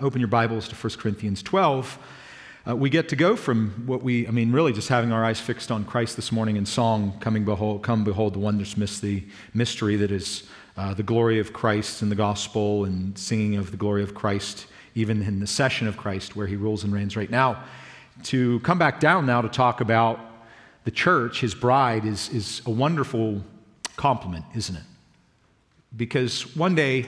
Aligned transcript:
open 0.00 0.20
your 0.20 0.28
Bibles 0.28 0.66
to 0.68 0.74
1 0.74 0.94
Corinthians 0.98 1.42
12, 1.42 1.98
uh, 2.66 2.76
we 2.76 2.88
get 2.88 3.08
to 3.10 3.16
go 3.16 3.36
from 3.36 3.84
what 3.86 4.02
we, 4.02 4.26
I 4.26 4.30
mean, 4.30 4.50
really 4.50 4.72
just 4.72 4.88
having 4.88 5.12
our 5.12 5.24
eyes 5.24 5.40
fixed 5.40 5.70
on 5.70 5.84
Christ 5.84 6.16
this 6.16 6.32
morning 6.32 6.56
in 6.56 6.64
song, 6.64 7.14
coming 7.20 7.44
behold, 7.44 7.82
come 7.82 8.04
behold 8.04 8.34
the 8.34 8.38
wondrous 8.38 8.74
the 9.00 9.24
mystery 9.52 9.96
that 9.96 10.10
is 10.10 10.48
uh, 10.76 10.94
the 10.94 11.02
glory 11.02 11.38
of 11.38 11.52
Christ 11.52 12.00
in 12.00 12.08
the 12.08 12.14
gospel 12.14 12.84
and 12.84 13.16
singing 13.18 13.56
of 13.56 13.70
the 13.70 13.76
glory 13.76 14.02
of 14.02 14.14
Christ, 14.14 14.66
even 14.94 15.22
in 15.22 15.40
the 15.40 15.46
session 15.46 15.86
of 15.86 15.96
Christ 15.96 16.34
where 16.34 16.46
he 16.46 16.56
rules 16.56 16.82
and 16.84 16.92
reigns 16.92 17.16
right 17.16 17.30
now. 17.30 17.62
To 18.24 18.60
come 18.60 18.78
back 18.78 19.00
down 19.00 19.26
now 19.26 19.42
to 19.42 19.48
talk 19.48 19.80
about 19.80 20.18
the 20.84 20.90
church, 20.90 21.40
his 21.40 21.54
bride, 21.54 22.06
is, 22.06 22.30
is 22.30 22.62
a 22.64 22.70
wonderful 22.70 23.42
compliment, 23.96 24.44
isn't 24.54 24.76
it? 24.76 24.82
Because 25.94 26.56
one 26.56 26.74
day, 26.74 27.06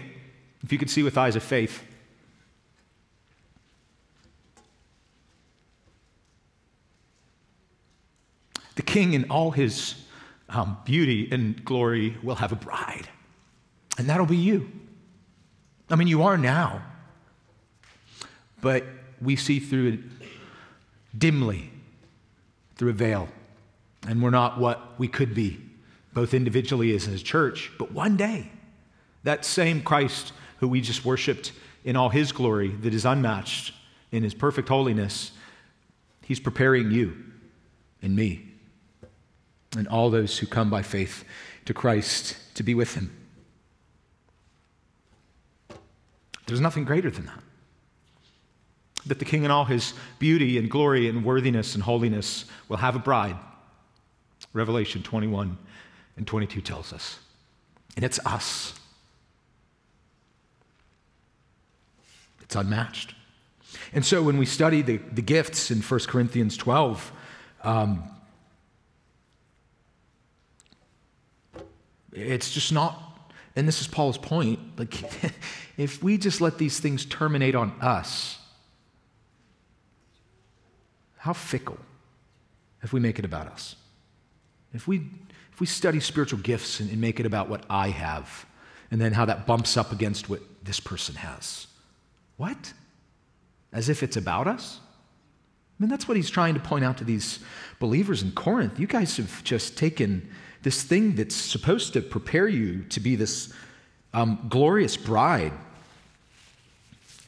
if 0.62 0.72
you 0.72 0.78
could 0.78 0.90
see 0.90 1.02
with 1.02 1.16
eyes 1.16 1.36
of 1.36 1.42
faith, 1.42 1.82
The 8.74 8.82
king, 8.82 9.12
in 9.12 9.30
all 9.30 9.50
his 9.50 9.94
um, 10.48 10.78
beauty 10.84 11.28
and 11.30 11.62
glory, 11.64 12.16
will 12.22 12.36
have 12.36 12.52
a 12.52 12.56
bride. 12.56 13.08
And 13.98 14.08
that'll 14.08 14.26
be 14.26 14.36
you. 14.36 14.70
I 15.90 15.96
mean, 15.96 16.08
you 16.08 16.22
are 16.22 16.38
now. 16.38 16.82
But 18.60 18.84
we 19.20 19.36
see 19.36 19.60
through 19.60 19.88
it 19.88 20.00
dimly, 21.18 21.70
through 22.76 22.90
a 22.90 22.94
veil. 22.94 23.28
And 24.06 24.22
we're 24.22 24.30
not 24.30 24.58
what 24.58 24.98
we 24.98 25.06
could 25.08 25.34
be, 25.34 25.60
both 26.14 26.32
individually 26.32 26.94
as 26.94 27.06
a 27.06 27.18
church. 27.18 27.70
But 27.78 27.92
one 27.92 28.16
day, 28.16 28.50
that 29.22 29.44
same 29.44 29.82
Christ 29.82 30.32
who 30.58 30.68
we 30.68 30.80
just 30.80 31.04
worshiped 31.04 31.52
in 31.84 31.96
all 31.96 32.08
his 32.08 32.32
glory, 32.32 32.68
that 32.68 32.94
is 32.94 33.04
unmatched 33.04 33.74
in 34.12 34.22
his 34.22 34.34
perfect 34.34 34.68
holiness, 34.68 35.32
he's 36.22 36.40
preparing 36.40 36.90
you 36.90 37.16
and 38.00 38.16
me 38.16 38.51
and 39.76 39.88
all 39.88 40.10
those 40.10 40.38
who 40.38 40.46
come 40.46 40.70
by 40.70 40.82
faith 40.82 41.24
to 41.64 41.74
Christ 41.74 42.36
to 42.54 42.62
be 42.62 42.74
with 42.74 42.94
him. 42.94 43.10
There's 46.46 46.60
nothing 46.60 46.84
greater 46.84 47.10
than 47.10 47.26
that. 47.26 47.42
That 49.06 49.18
the 49.18 49.24
king 49.24 49.44
in 49.44 49.50
all 49.50 49.64
his 49.64 49.94
beauty 50.18 50.58
and 50.58 50.70
glory 50.70 51.08
and 51.08 51.24
worthiness 51.24 51.74
and 51.74 51.82
holiness 51.82 52.44
will 52.68 52.76
have 52.76 52.94
a 52.94 52.98
bride. 52.98 53.36
Revelation 54.52 55.02
21 55.02 55.56
and 56.16 56.26
22 56.26 56.60
tells 56.60 56.92
us. 56.92 57.18
And 57.96 58.04
it's 58.04 58.18
us. 58.26 58.74
It's 62.42 62.54
unmatched. 62.54 63.14
And 63.94 64.04
so 64.04 64.22
when 64.22 64.36
we 64.36 64.46
study 64.46 64.82
the, 64.82 64.98
the 64.98 65.22
gifts 65.22 65.70
in 65.70 65.80
1 65.80 66.00
Corinthians 66.00 66.56
12, 66.56 67.12
um, 67.64 68.04
It's 72.12 72.50
just 72.50 72.72
not, 72.72 73.30
and 73.56 73.66
this 73.66 73.80
is 73.80 73.86
Paul's 73.86 74.18
point. 74.18 74.58
Like, 74.78 75.02
if 75.76 76.02
we 76.02 76.18
just 76.18 76.40
let 76.40 76.58
these 76.58 76.78
things 76.78 77.04
terminate 77.04 77.54
on 77.54 77.72
us, 77.80 78.38
how 81.16 81.32
fickle 81.32 81.78
if 82.82 82.92
we 82.92 83.00
make 83.00 83.18
it 83.18 83.24
about 83.24 83.46
us. 83.46 83.76
If 84.74 84.88
we, 84.88 85.02
if 85.52 85.60
we 85.60 85.66
study 85.66 86.00
spiritual 86.00 86.40
gifts 86.40 86.80
and, 86.80 86.90
and 86.90 87.00
make 87.00 87.20
it 87.20 87.26
about 87.26 87.48
what 87.48 87.64
I 87.70 87.88
have, 87.88 88.46
and 88.90 89.00
then 89.00 89.12
how 89.12 89.24
that 89.24 89.46
bumps 89.46 89.76
up 89.76 89.92
against 89.92 90.28
what 90.28 90.40
this 90.64 90.80
person 90.80 91.14
has. 91.16 91.66
What? 92.36 92.72
As 93.72 93.88
if 93.88 94.02
it's 94.02 94.16
about 94.16 94.46
us? 94.46 94.80
I 95.78 95.82
mean, 95.82 95.90
that's 95.90 96.06
what 96.06 96.16
he's 96.16 96.30
trying 96.30 96.54
to 96.54 96.60
point 96.60 96.84
out 96.84 96.98
to 96.98 97.04
these 97.04 97.38
believers 97.78 98.22
in 98.22 98.32
Corinth. 98.32 98.78
You 98.78 98.86
guys 98.86 99.16
have 99.16 99.42
just 99.44 99.76
taken 99.78 100.28
this 100.62 100.82
thing 100.82 101.16
that's 101.16 101.34
supposed 101.34 101.92
to 101.94 102.00
prepare 102.00 102.48
you 102.48 102.84
to 102.84 103.00
be 103.00 103.16
this 103.16 103.52
um, 104.14 104.46
glorious 104.48 104.96
bride 104.96 105.52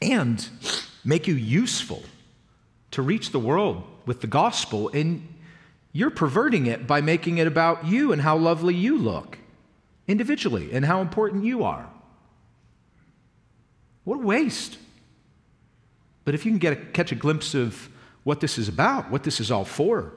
and 0.01 0.47
make 1.03 1.27
you 1.27 1.35
useful 1.35 2.03
to 2.91 3.01
reach 3.01 3.31
the 3.31 3.39
world 3.39 3.83
with 4.05 4.21
the 4.21 4.27
gospel. 4.27 4.89
And 4.89 5.27
you're 5.91 6.11
perverting 6.11 6.65
it 6.65 6.87
by 6.87 7.01
making 7.01 7.37
it 7.37 7.47
about 7.47 7.85
you 7.85 8.11
and 8.11 8.21
how 8.21 8.37
lovely 8.37 8.75
you 8.75 8.97
look 8.97 9.37
individually 10.07 10.71
and 10.71 10.85
how 10.85 11.01
important 11.01 11.43
you 11.43 11.63
are. 11.63 11.89
What 14.03 14.15
a 14.15 14.21
waste. 14.21 14.77
But 16.23 16.35
if 16.35 16.45
you 16.45 16.51
can 16.51 16.59
get 16.59 16.73
a, 16.73 16.75
catch 16.75 17.11
a 17.11 17.15
glimpse 17.15 17.53
of 17.53 17.89
what 18.23 18.39
this 18.39 18.57
is 18.57 18.67
about, 18.67 19.11
what 19.11 19.23
this 19.23 19.39
is 19.39 19.51
all 19.51 19.65
for, 19.65 20.13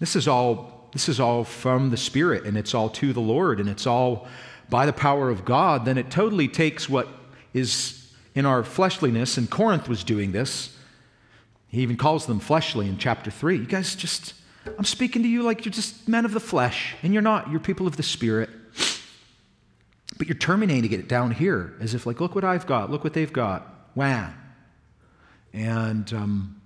this 0.00 0.16
is 0.16 0.26
all 0.28 0.75
this 0.96 1.10
is 1.10 1.20
all 1.20 1.44
from 1.44 1.90
the 1.90 1.96
Spirit 1.98 2.44
and 2.44 2.56
it's 2.56 2.74
all 2.74 2.88
to 2.88 3.12
the 3.12 3.20
Lord 3.20 3.60
and 3.60 3.68
it's 3.68 3.86
all 3.86 4.26
by 4.70 4.86
the 4.86 4.92
power 4.94 5.28
of 5.28 5.44
God, 5.44 5.84
then 5.84 5.98
it 5.98 6.10
totally 6.10 6.48
takes 6.48 6.88
what 6.88 7.06
is 7.52 8.10
in 8.34 8.46
our 8.46 8.64
fleshliness, 8.64 9.36
and 9.36 9.50
Corinth 9.50 9.88
was 9.88 10.02
doing 10.02 10.32
this. 10.32 10.76
He 11.68 11.82
even 11.82 11.96
calls 11.96 12.26
them 12.26 12.40
fleshly 12.40 12.88
in 12.88 12.96
chapter 12.96 13.30
3. 13.30 13.58
You 13.58 13.66
guys 13.66 13.94
just, 13.94 14.32
I'm 14.78 14.84
speaking 14.84 15.22
to 15.22 15.28
you 15.28 15.42
like 15.42 15.64
you're 15.64 15.72
just 15.72 16.08
men 16.08 16.24
of 16.24 16.32
the 16.32 16.40
flesh, 16.40 16.94
and 17.02 17.12
you're 17.12 17.22
not. 17.22 17.50
You're 17.50 17.60
people 17.60 17.86
of 17.86 17.96
the 17.96 18.02
Spirit. 18.02 18.50
But 20.18 20.28
you're 20.28 20.36
terminating 20.36 20.92
it 20.92 21.08
down 21.08 21.30
here 21.30 21.74
as 21.78 21.94
if, 21.94 22.06
like, 22.06 22.20
look 22.20 22.34
what 22.34 22.44
I've 22.44 22.66
got, 22.66 22.90
look 22.90 23.04
what 23.04 23.12
they've 23.12 23.32
got. 23.32 23.90
Wham. 23.94 24.34
And 25.52 26.10
um, 26.12 26.60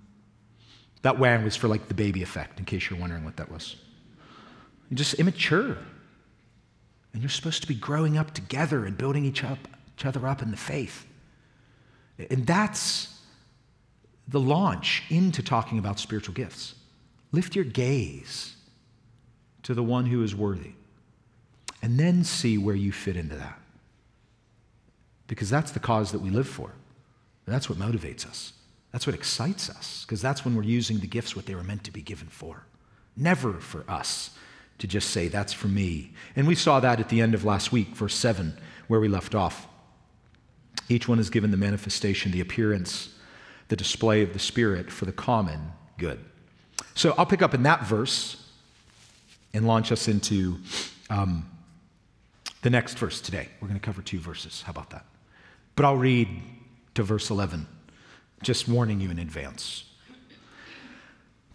that 1.01 1.19
wham 1.19 1.43
was 1.43 1.55
for 1.55 1.67
like 1.67 1.87
the 1.87 1.93
baby 1.93 2.21
effect, 2.21 2.59
in 2.59 2.65
case 2.65 2.89
you're 2.89 2.99
wondering 2.99 3.23
what 3.23 3.37
that 3.37 3.51
was. 3.51 3.75
You're 4.91 4.97
just 4.97 5.13
immature. 5.15 5.77
And 7.13 7.21
you're 7.21 7.29
supposed 7.29 7.61
to 7.61 7.67
be 7.67 7.75
growing 7.75 8.17
up 8.17 8.33
together 8.33 8.85
and 8.85 8.97
building 8.97 9.23
each, 9.23 9.43
up, 9.43 9.57
each 9.97 10.05
other 10.05 10.27
up 10.27 10.41
in 10.41 10.51
the 10.51 10.57
faith. 10.57 11.07
And 12.29 12.45
that's 12.45 13.19
the 14.27 14.39
launch 14.39 15.03
into 15.09 15.41
talking 15.41 15.79
about 15.79 15.97
spiritual 15.97 16.35
gifts. 16.35 16.75
Lift 17.31 17.55
your 17.55 17.65
gaze 17.65 18.57
to 19.63 19.73
the 19.73 19.83
one 19.83 20.07
who 20.07 20.23
is 20.23 20.35
worthy, 20.35 20.73
and 21.81 21.97
then 21.97 22.23
see 22.23 22.57
where 22.57 22.75
you 22.75 22.91
fit 22.91 23.15
into 23.15 23.35
that. 23.35 23.59
Because 25.27 25.49
that's 25.49 25.71
the 25.71 25.79
cause 25.79 26.11
that 26.11 26.19
we 26.19 26.29
live 26.29 26.47
for. 26.47 26.73
That's 27.45 27.69
what 27.69 27.79
motivates 27.79 28.25
us. 28.25 28.53
That's 28.91 29.07
what 29.07 29.15
excites 29.15 29.69
us, 29.69 30.03
because 30.05 30.21
that's 30.21 30.43
when 30.43 30.55
we're 30.55 30.63
using 30.63 30.99
the 30.99 31.07
gifts 31.07 31.35
what 31.35 31.45
they 31.45 31.55
were 31.55 31.63
meant 31.63 31.85
to 31.85 31.91
be 31.91 32.01
given 32.01 32.27
for. 32.27 32.65
Never 33.15 33.53
for 33.53 33.89
us 33.89 34.31
to 34.81 34.87
just 34.87 35.11
say, 35.11 35.27
that's 35.27 35.53
for 35.53 35.67
me. 35.67 36.11
And 36.35 36.47
we 36.47 36.55
saw 36.55 36.79
that 36.79 36.99
at 36.99 37.09
the 37.09 37.21
end 37.21 37.35
of 37.35 37.45
last 37.45 37.71
week, 37.71 37.89
verse 37.89 38.15
7, 38.15 38.57
where 38.87 38.99
we 38.99 39.07
left 39.07 39.35
off. 39.35 39.67
Each 40.89 41.07
one 41.07 41.19
is 41.19 41.29
given 41.29 41.51
the 41.51 41.57
manifestation, 41.57 42.31
the 42.31 42.41
appearance, 42.41 43.13
the 43.67 43.75
display 43.75 44.23
of 44.23 44.33
the 44.33 44.39
Spirit 44.39 44.89
for 44.89 45.05
the 45.05 45.11
common 45.11 45.71
good. 45.99 46.19
So 46.95 47.13
I'll 47.15 47.27
pick 47.27 47.43
up 47.43 47.53
in 47.53 47.61
that 47.63 47.85
verse 47.85 48.43
and 49.53 49.67
launch 49.67 49.91
us 49.91 50.07
into 50.07 50.57
um, 51.11 51.47
the 52.63 52.71
next 52.71 52.97
verse 52.97 53.21
today. 53.21 53.49
We're 53.61 53.67
going 53.67 53.79
to 53.79 53.85
cover 53.85 54.01
two 54.01 54.19
verses. 54.19 54.63
How 54.63 54.71
about 54.71 54.89
that? 54.89 55.05
But 55.75 55.85
I'll 55.85 55.95
read 55.95 56.27
to 56.95 57.03
verse 57.03 57.29
11, 57.29 57.67
just 58.41 58.67
warning 58.67 58.99
you 58.99 59.11
in 59.11 59.19
advance. 59.19 59.83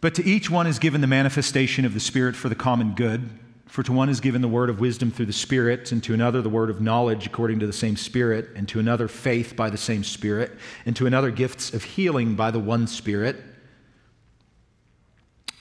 But 0.06 0.14
to 0.14 0.24
each 0.24 0.48
one 0.48 0.68
is 0.68 0.78
given 0.78 1.00
the 1.00 1.08
manifestation 1.08 1.84
of 1.84 1.92
the 1.92 1.98
Spirit 1.98 2.36
for 2.36 2.48
the 2.48 2.54
common 2.54 2.94
good. 2.94 3.28
For 3.66 3.82
to 3.82 3.92
one 3.92 4.08
is 4.08 4.20
given 4.20 4.40
the 4.40 4.46
word 4.46 4.70
of 4.70 4.78
wisdom 4.78 5.10
through 5.10 5.26
the 5.26 5.32
Spirit, 5.32 5.90
and 5.90 6.00
to 6.04 6.14
another 6.14 6.40
the 6.40 6.48
word 6.48 6.70
of 6.70 6.80
knowledge 6.80 7.26
according 7.26 7.58
to 7.58 7.66
the 7.66 7.72
same 7.72 7.96
Spirit, 7.96 8.50
and 8.54 8.68
to 8.68 8.78
another 8.78 9.08
faith 9.08 9.56
by 9.56 9.68
the 9.68 9.76
same 9.76 10.04
Spirit, 10.04 10.52
and 10.84 10.94
to 10.94 11.06
another 11.06 11.32
gifts 11.32 11.74
of 11.74 11.82
healing 11.82 12.36
by 12.36 12.53
the 12.53 12.60
one 12.60 12.86
Spirit, 12.86 13.42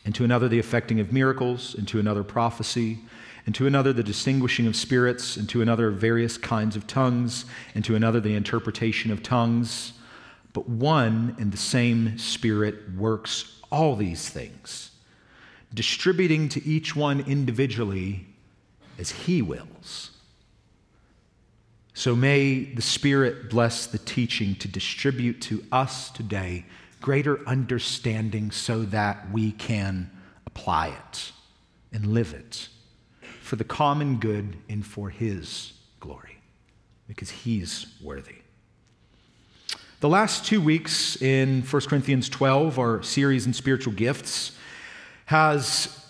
and 0.06 0.14
to 0.14 0.24
another 0.24 0.48
the 0.48 0.60
effecting 0.60 1.00
of 1.00 1.12
miracles, 1.12 1.74
and 1.74 1.88
to 1.88 2.00
another 2.00 2.24
prophecy, 2.24 3.00
and 3.48 3.56
to 3.56 3.66
another 3.66 3.94
the 3.94 4.04
distinguishing 4.04 4.68
of 4.68 4.76
spirits, 4.76 5.38
and 5.38 5.50
to 5.50 5.64
another 5.64 5.90
various 5.90 6.38
kinds 6.38 6.76
of 6.76 6.86
tongues, 6.86 7.46
and 7.74 7.84
to 7.84 7.96
another 7.96 8.20
the 8.20 8.36
interpretation 8.36 9.10
of 9.10 9.24
tongues. 9.24 9.94
But 10.54 10.70
one 10.70 11.36
and 11.40 11.52
the 11.52 11.58
same 11.58 12.20
Spirit 12.20 12.94
works 12.96 13.55
all 13.76 13.98
these 13.98 14.30
things, 14.30 14.92
distributing 15.74 16.48
to 16.48 16.66
each 16.66 16.96
one 16.96 17.20
individually 17.20 18.26
as 18.98 19.12
He 19.12 19.42
wills. 19.42 20.12
So 21.94 22.16
may 22.16 22.64
the 22.64 22.82
Spirit 22.82 23.50
bless 23.50 23.86
the 23.86 23.98
teaching 23.98 24.56
to 24.56 24.70
distribute 24.70 25.42
to 25.42 25.62
us 25.74 26.10
today 26.10 26.66
greater 27.02 27.46
understanding 27.46 28.50
so 28.50 28.84
that 28.84 29.30
we 29.34 29.52
can 29.52 30.10
apply 30.48 30.88
it 30.88 31.34
and 31.92 32.08
live 32.08 32.34
it 32.34 32.70
for 33.42 33.58
the 33.58 33.66
common 33.66 34.20
good 34.20 34.56
and 34.70 34.86
for 34.86 35.10
His 35.10 35.74
glory, 36.00 36.38
because 37.10 37.30
He's 37.30 37.88
worthy. 38.02 38.36
The 40.06 40.10
last 40.10 40.46
two 40.46 40.62
weeks 40.62 41.20
in 41.20 41.64
1 41.64 41.82
Corinthians 41.88 42.30
12, 42.30 42.78
our 42.78 43.02
series 43.02 43.48
in 43.48 43.54
spiritual 43.54 43.92
gifts, 43.92 44.52
has 45.26 46.06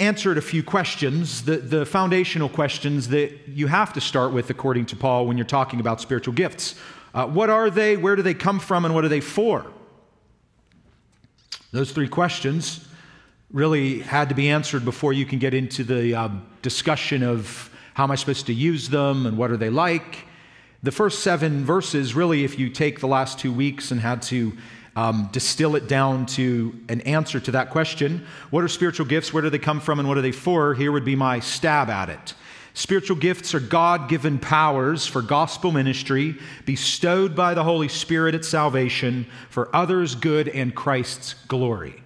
answered 0.00 0.36
a 0.36 0.40
few 0.40 0.64
questions, 0.64 1.44
the, 1.44 1.58
the 1.58 1.86
foundational 1.86 2.48
questions 2.48 3.06
that 3.10 3.30
you 3.46 3.68
have 3.68 3.92
to 3.92 4.00
start 4.00 4.32
with, 4.32 4.50
according 4.50 4.86
to 4.86 4.96
Paul, 4.96 5.28
when 5.28 5.38
you're 5.38 5.46
talking 5.46 5.78
about 5.78 6.00
spiritual 6.00 6.34
gifts. 6.34 6.74
Uh, 7.14 7.28
what 7.28 7.50
are 7.50 7.70
they? 7.70 7.96
Where 7.96 8.16
do 8.16 8.22
they 8.22 8.34
come 8.34 8.58
from? 8.58 8.84
And 8.84 8.96
what 8.96 9.04
are 9.04 9.08
they 9.08 9.20
for? 9.20 9.64
Those 11.70 11.92
three 11.92 12.08
questions 12.08 12.88
really 13.52 14.00
had 14.00 14.28
to 14.30 14.34
be 14.34 14.50
answered 14.50 14.84
before 14.84 15.12
you 15.12 15.24
can 15.24 15.38
get 15.38 15.54
into 15.54 15.84
the 15.84 16.16
uh, 16.16 16.30
discussion 16.62 17.22
of 17.22 17.70
how 17.94 18.02
am 18.02 18.10
I 18.10 18.16
supposed 18.16 18.46
to 18.46 18.52
use 18.52 18.88
them 18.88 19.24
and 19.24 19.38
what 19.38 19.52
are 19.52 19.56
they 19.56 19.70
like. 19.70 20.26
The 20.82 20.92
first 20.92 21.22
seven 21.22 21.64
verses, 21.64 22.14
really, 22.14 22.44
if 22.44 22.58
you 22.58 22.70
take 22.70 23.00
the 23.00 23.06
last 23.06 23.38
two 23.38 23.52
weeks 23.52 23.90
and 23.90 24.00
had 24.00 24.22
to 24.22 24.52
um, 24.96 25.28
distill 25.30 25.76
it 25.76 25.88
down 25.88 26.26
to 26.26 26.74
an 26.88 27.02
answer 27.02 27.38
to 27.40 27.50
that 27.52 27.70
question 27.70 28.26
what 28.50 28.64
are 28.64 28.68
spiritual 28.68 29.06
gifts? 29.06 29.32
Where 29.32 29.42
do 29.42 29.50
they 29.50 29.58
come 29.58 29.80
from 29.80 29.98
and 29.98 30.08
what 30.08 30.18
are 30.18 30.22
they 30.22 30.32
for? 30.32 30.74
Here 30.74 30.90
would 30.90 31.04
be 31.04 31.16
my 31.16 31.40
stab 31.40 31.90
at 31.90 32.08
it. 32.08 32.34
Spiritual 32.72 33.16
gifts 33.16 33.54
are 33.54 33.60
God 33.60 34.08
given 34.08 34.38
powers 34.38 35.06
for 35.06 35.22
gospel 35.22 35.72
ministry 35.72 36.36
bestowed 36.64 37.34
by 37.34 37.52
the 37.52 37.64
Holy 37.64 37.88
Spirit 37.88 38.34
at 38.34 38.44
salvation 38.44 39.26
for 39.48 39.74
others' 39.74 40.14
good 40.14 40.48
and 40.48 40.74
Christ's 40.74 41.34
glory. 41.48 42.02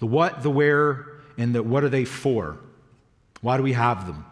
The 0.00 0.06
what, 0.06 0.42
the 0.42 0.50
where, 0.50 1.06
and 1.38 1.54
the 1.54 1.62
what 1.62 1.84
are 1.84 1.88
they 1.88 2.04
for? 2.04 2.58
Why 3.40 3.56
do 3.56 3.62
we 3.62 3.72
have 3.72 4.06
them? 4.06 4.26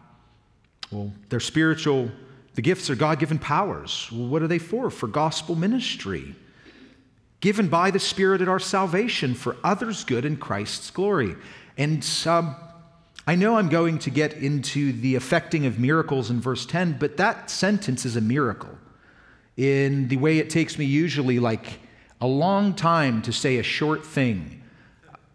Well, 0.90 1.12
they're 1.28 1.40
spiritual, 1.40 2.10
the 2.54 2.62
gifts 2.62 2.90
are 2.90 2.94
God 2.94 3.18
given 3.18 3.38
powers. 3.38 4.10
What 4.12 4.42
are 4.42 4.46
they 4.46 4.58
for? 4.58 4.90
For 4.90 5.06
gospel 5.06 5.54
ministry. 5.54 6.34
Given 7.40 7.68
by 7.68 7.90
the 7.90 7.98
Spirit 7.98 8.40
at 8.40 8.48
our 8.48 8.60
salvation 8.60 9.34
for 9.34 9.56
others' 9.64 10.04
good 10.04 10.24
and 10.24 10.40
Christ's 10.40 10.90
glory. 10.90 11.34
And 11.76 12.06
um, 12.26 12.54
I 13.26 13.34
know 13.34 13.56
I'm 13.56 13.68
going 13.68 13.98
to 14.00 14.10
get 14.10 14.34
into 14.34 14.92
the 14.92 15.14
effecting 15.14 15.66
of 15.66 15.78
miracles 15.78 16.30
in 16.30 16.40
verse 16.40 16.66
10, 16.66 16.98
but 16.98 17.16
that 17.16 17.50
sentence 17.50 18.04
is 18.04 18.16
a 18.16 18.20
miracle 18.20 18.78
in 19.56 20.08
the 20.08 20.16
way 20.16 20.38
it 20.38 20.50
takes 20.50 20.78
me 20.78 20.84
usually 20.84 21.38
like 21.38 21.78
a 22.20 22.26
long 22.26 22.74
time 22.74 23.22
to 23.22 23.32
say 23.32 23.58
a 23.58 23.62
short 23.62 24.04
thing. 24.04 24.62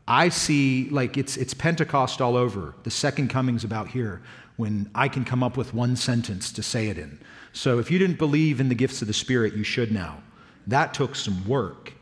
I 0.08 0.30
see 0.30 0.90
like 0.90 1.18
it's, 1.18 1.36
it's 1.36 1.54
Pentecost 1.54 2.22
all 2.22 2.38
over. 2.38 2.76
The 2.84 2.92
second 2.92 3.30
coming's 3.30 3.64
about 3.64 3.90
here 3.90 4.22
when 4.58 4.90
I 4.94 5.08
can 5.08 5.24
come 5.24 5.44
up 5.44 5.56
with 5.56 5.74
one 5.74 5.96
sentence 5.96 6.52
to 6.52 6.64
say 6.64 6.88
it 6.88 6.98
in. 6.98 7.20
So 7.54 7.80
if 7.80 7.90
you 7.90 7.98
didn't 7.98 8.18
believe 8.18 8.60
in 8.60 8.70
the 8.70 8.76
gifts 8.76 9.02
of 9.02 9.08
the 9.08 9.14
Spirit, 9.14 9.54
you 9.54 9.64
should 9.64 9.92
now. 9.92 10.22
That 10.68 10.94
took 10.94 11.16
some 11.16 11.48
work. 11.48 11.94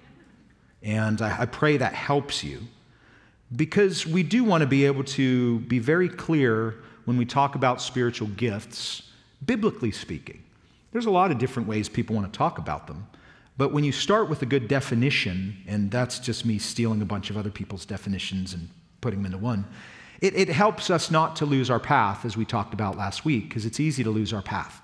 And 0.82 1.22
I, 1.22 1.42
I 1.42 1.46
pray 1.46 1.78
that 1.78 1.94
helps 1.94 2.44
you 2.44 2.62
because 3.56 4.06
we 4.06 4.24
do 4.24 4.44
want 4.44 4.62
to 4.62 4.68
be 4.68 4.86
able 4.86 5.04
to 5.04 5.60
be 5.62 5.80
very 5.80 6.10
clear 6.10 6.76
when 7.06 7.18
we 7.18 7.26
talk 7.26 7.56
about 7.56 7.82
spiritual 7.82 8.28
gifts, 8.30 9.04
biblically 9.46 9.92
speaking. 9.92 10.44
There's 10.92 11.06
a 11.06 11.12
lot 11.12 11.32
of 11.32 11.38
different 11.38 11.68
ways 11.68 11.88
people 11.90 12.16
want 12.16 12.32
to 12.32 12.38
talk 12.38 12.58
about 12.58 12.88
them. 12.88 13.08
But 13.58 13.72
when 13.72 13.84
you 13.84 13.92
start 13.92 14.30
with 14.30 14.42
a 14.42 14.46
good 14.46 14.68
definition, 14.68 15.58
and 15.68 15.90
that's 15.90 16.20
just 16.20 16.46
me 16.46 16.58
stealing 16.58 17.02
a 17.02 17.06
bunch 17.06 17.30
of 17.30 17.38
other 17.38 17.52
people's 17.52 17.86
definitions 17.86 18.54
and 18.54 18.70
putting 19.02 19.22
them 19.22 19.28
into 19.28 19.38
one, 19.38 19.66
it, 20.22 20.36
it 20.36 20.50
helps 20.50 20.90
us 20.90 21.12
not 21.12 21.36
to 21.38 21.46
lose 21.46 21.70
our 21.70 21.80
path, 21.80 22.26
as 22.26 22.36
we 22.38 22.46
talked 22.46 22.74
about 22.74 22.98
last 22.98 23.26
week, 23.26 23.50
because 23.50 23.66
it's 23.66 23.80
easy 23.80 24.04
to 24.04 24.10
lose 24.10 24.34
our 24.34 24.42
path. 24.42 24.82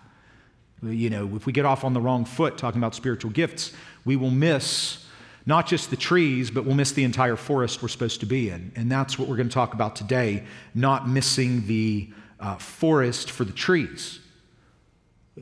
You 0.84 1.10
know, 1.10 1.36
if 1.36 1.46
we 1.46 1.54
get 1.54 1.66
off 1.66 1.84
on 1.84 1.94
the 1.94 2.02
wrong 2.02 2.26
foot 2.26 2.58
talking 2.58 2.80
about 2.80 2.96
spiritual 2.96 3.32
gifts, 3.32 3.72
we 4.04 4.16
will 4.16 4.32
miss 4.32 5.06
not 5.46 5.68
just 5.68 5.90
the 5.90 5.96
trees, 5.96 6.52
but 6.52 6.66
we'll 6.66 6.76
miss 6.76 6.92
the 6.92 7.04
entire 7.04 7.36
forest 7.36 7.82
we're 7.82 7.88
supposed 7.88 8.20
to 8.20 8.26
be 8.26 8.50
in. 8.50 8.72
And 8.76 8.92
that's 8.92 9.18
what 9.18 9.28
we're 9.28 9.38
going 9.38 9.50
to 9.50 9.54
talk 9.54 9.74
about 9.74 9.96
today, 9.96 10.44
not 10.76 11.08
missing 11.08 11.68
the 11.68 12.10
uh, 12.40 12.56
forest 12.58 13.32
for 13.32 13.44
the 13.44 13.52
trees. 13.52 14.20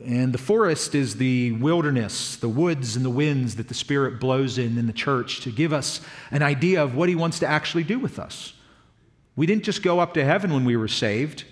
And 0.04 0.32
the 0.32 0.38
forest 0.38 0.94
is 0.94 1.16
the 1.16 1.52
wilderness, 1.52 2.36
the 2.36 2.48
woods 2.48 2.96
and 2.96 3.04
the 3.04 3.10
winds 3.10 3.56
that 3.56 3.68
the 3.68 3.74
Spirit 3.74 4.20
blows 4.20 4.56
in 4.56 4.78
in 4.78 4.86
the 4.86 4.92
church 4.92 5.40
to 5.40 5.50
give 5.50 5.72
us 5.72 6.00
an 6.30 6.42
idea 6.42 6.82
of 6.82 6.94
what 6.94 7.08
He 7.08 7.14
wants 7.14 7.38
to 7.40 7.46
actually 7.46 7.84
do 7.84 7.98
with 7.98 8.18
us. 8.18 8.54
We 9.36 9.46
didn't 9.46 9.64
just 9.64 9.82
go 9.82 10.00
up 10.00 10.14
to 10.14 10.24
heaven 10.24 10.52
when 10.52 10.64
we 10.64 10.76
were 10.76 10.88
saved. 10.88 11.44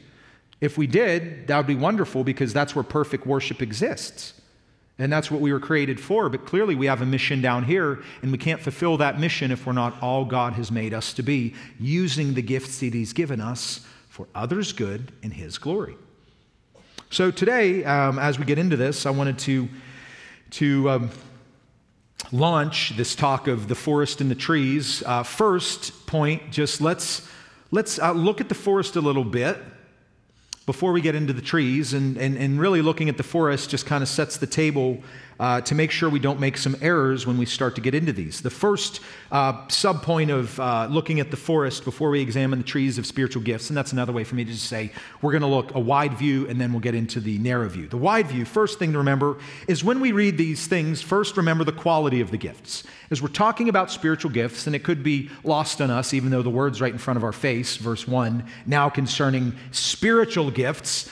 If 0.61 0.77
we 0.77 0.87
did, 0.87 1.47
that 1.47 1.57
would 1.57 1.67
be 1.67 1.77
wonderful 1.77 2.25
because 2.25 2.53
that's 2.53 2.75
where 2.75 2.83
perfect 2.83 3.27
worship 3.27 3.63
exists. 3.63 4.35
And 4.99 5.13
that's 5.13 5.31
what 5.31 5.41
we 5.41 5.53
were 5.53 5.61
created 5.61 6.01
for. 6.01 6.29
But 6.29 6.45
clearly, 6.45 6.75
we 6.75 6.87
have 6.87 7.03
a 7.03 7.07
mission 7.07 7.41
down 7.41 7.65
here, 7.65 8.03
and 8.21 8.33
we 8.33 8.39
can't 8.39 8.61
fulfill 8.61 8.97
that 8.97 9.21
mission 9.21 9.53
if 9.53 9.65
we're 9.65 9.73
not 9.73 10.03
all 10.03 10.25
God 10.25 10.55
has 10.55 10.73
made 10.73 10.93
us 10.93 11.13
to 11.15 11.23
be, 11.23 11.55
using 11.79 12.35
the 12.35 12.43
gifts 12.43 12.81
that 12.81 12.93
He's 12.93 13.13
given 13.13 13.41
us 13.41 13.87
for 14.09 14.27
others' 14.35 14.73
good 14.73 15.13
and 15.23 15.33
His 15.33 15.57
glory. 15.57 15.97
So, 17.11 17.31
today, 17.31 17.85
um, 17.85 18.19
as 18.19 18.41
we 18.41 18.45
get 18.45 18.59
into 18.59 18.77
this, 18.77 19.07
I 19.07 19.11
wanted 19.11 19.39
to, 19.41 19.69
to 20.51 20.91
um, 20.91 21.11
launch 22.33 22.97
this 22.97 23.15
talk 23.15 23.47
of 23.47 23.69
the 23.69 23.77
forest 23.77 24.21
and 24.21 24.29
the 24.29 24.35
trees. 24.35 25.05
Uh, 25.07 25.23
first 25.23 26.07
point, 26.07 26.51
just 26.51 26.81
let's, 26.81 27.29
let's 27.71 27.99
uh, 27.99 28.13
look 28.13 28.41
at 28.41 28.49
the 28.49 28.55
forest 28.55 28.97
a 28.97 29.01
little 29.01 29.25
bit 29.25 29.59
before 30.67 30.93
we 30.93 31.01
get 31.01 31.15
into 31.15 31.33
the 31.33 31.41
trees, 31.41 31.95
and, 31.95 32.19
and, 32.19 32.37
and 32.37 32.61
really 32.61 32.83
looking 32.83 33.09
at 33.09 33.17
the 33.17 33.23
forest 33.23 33.71
just 33.71 33.87
kind 33.87 34.03
of 34.03 34.09
sets 34.09 34.37
the 34.37 34.47
table 34.47 35.03
uh, 35.41 35.61
to 35.63 35.75
make 35.75 35.91
sure 35.91 36.09
we 36.09 36.19
don't 36.19 36.41
make 36.41 36.57
some 36.57 36.77
errors 36.81 37.27
when 37.27 37.39
we 37.39 37.47
start 37.47 37.75
to 37.77 37.81
get 37.81 37.95
into 37.95 38.13
these. 38.13 38.41
The 38.41 38.51
first 38.51 39.01
uh, 39.31 39.67
subpoint 39.67 40.31
of 40.31 40.59
uh, 40.59 40.89
looking 40.91 41.21
at 41.21 41.31
the 41.31 41.37
forest 41.37 41.85
before 41.85 42.11
we 42.11 42.21
examine 42.21 42.59
the 42.59 42.65
trees 42.65 42.99
of 42.99 43.07
spiritual 43.07 43.43
gifts, 43.43 43.71
and 43.71 43.77
that's 43.77 43.93
another 43.93 44.13
way 44.13 44.25
for 44.25 44.35
me 44.35 44.45
to 44.45 44.53
just 44.53 44.67
say 44.67 44.91
we're 45.23 45.33
going 45.33 45.43
to 45.43 45.49
look 45.49 45.75
a 45.75 45.81
wide 45.81 46.15
view 46.15 46.49
and 46.49 46.61
then 46.61 46.73
we'll 46.73 46.81
get 46.81 46.95
into 46.95 47.21
the 47.21 47.39
narrow 47.39 47.69
view. 47.69 47.87
The 47.87 47.97
wide 47.97 48.27
view, 48.27 48.45
first 48.45 48.79
thing 48.79 48.93
to 48.93 48.99
remember 48.99 49.39
is 49.67 49.85
when 49.85 50.01
we 50.01 50.13
read 50.13 50.39
these 50.39 50.67
things, 50.67 51.01
first 51.03 51.37
remember 51.37 51.65
the 51.65 51.73
quality 51.73 52.21
of 52.21 52.31
the 52.31 52.37
gifts. 52.37 52.85
As 53.11 53.23
we're 53.23 53.29
talking 53.29 53.69
about 53.69 53.91
spiritual 53.91 54.31
gifts, 54.31 54.67
and 54.67 54.75
it 54.75 54.83
could 54.83 55.03
be 55.03 55.31
lost 55.45 55.81
on 55.81 55.91
us, 55.91 56.13
even 56.13 56.31
though 56.31 56.43
the 56.43 56.51
word's 56.51 56.81
right 56.81 56.93
in 56.93 56.99
front 56.99 57.17
of 57.17 57.25
our 57.25 57.33
face, 57.33 57.77
verse 57.77 58.07
1, 58.07 58.45
now 58.67 58.89
concerning 58.89 59.55
spiritual 59.71 60.51
gifts. 60.51 61.09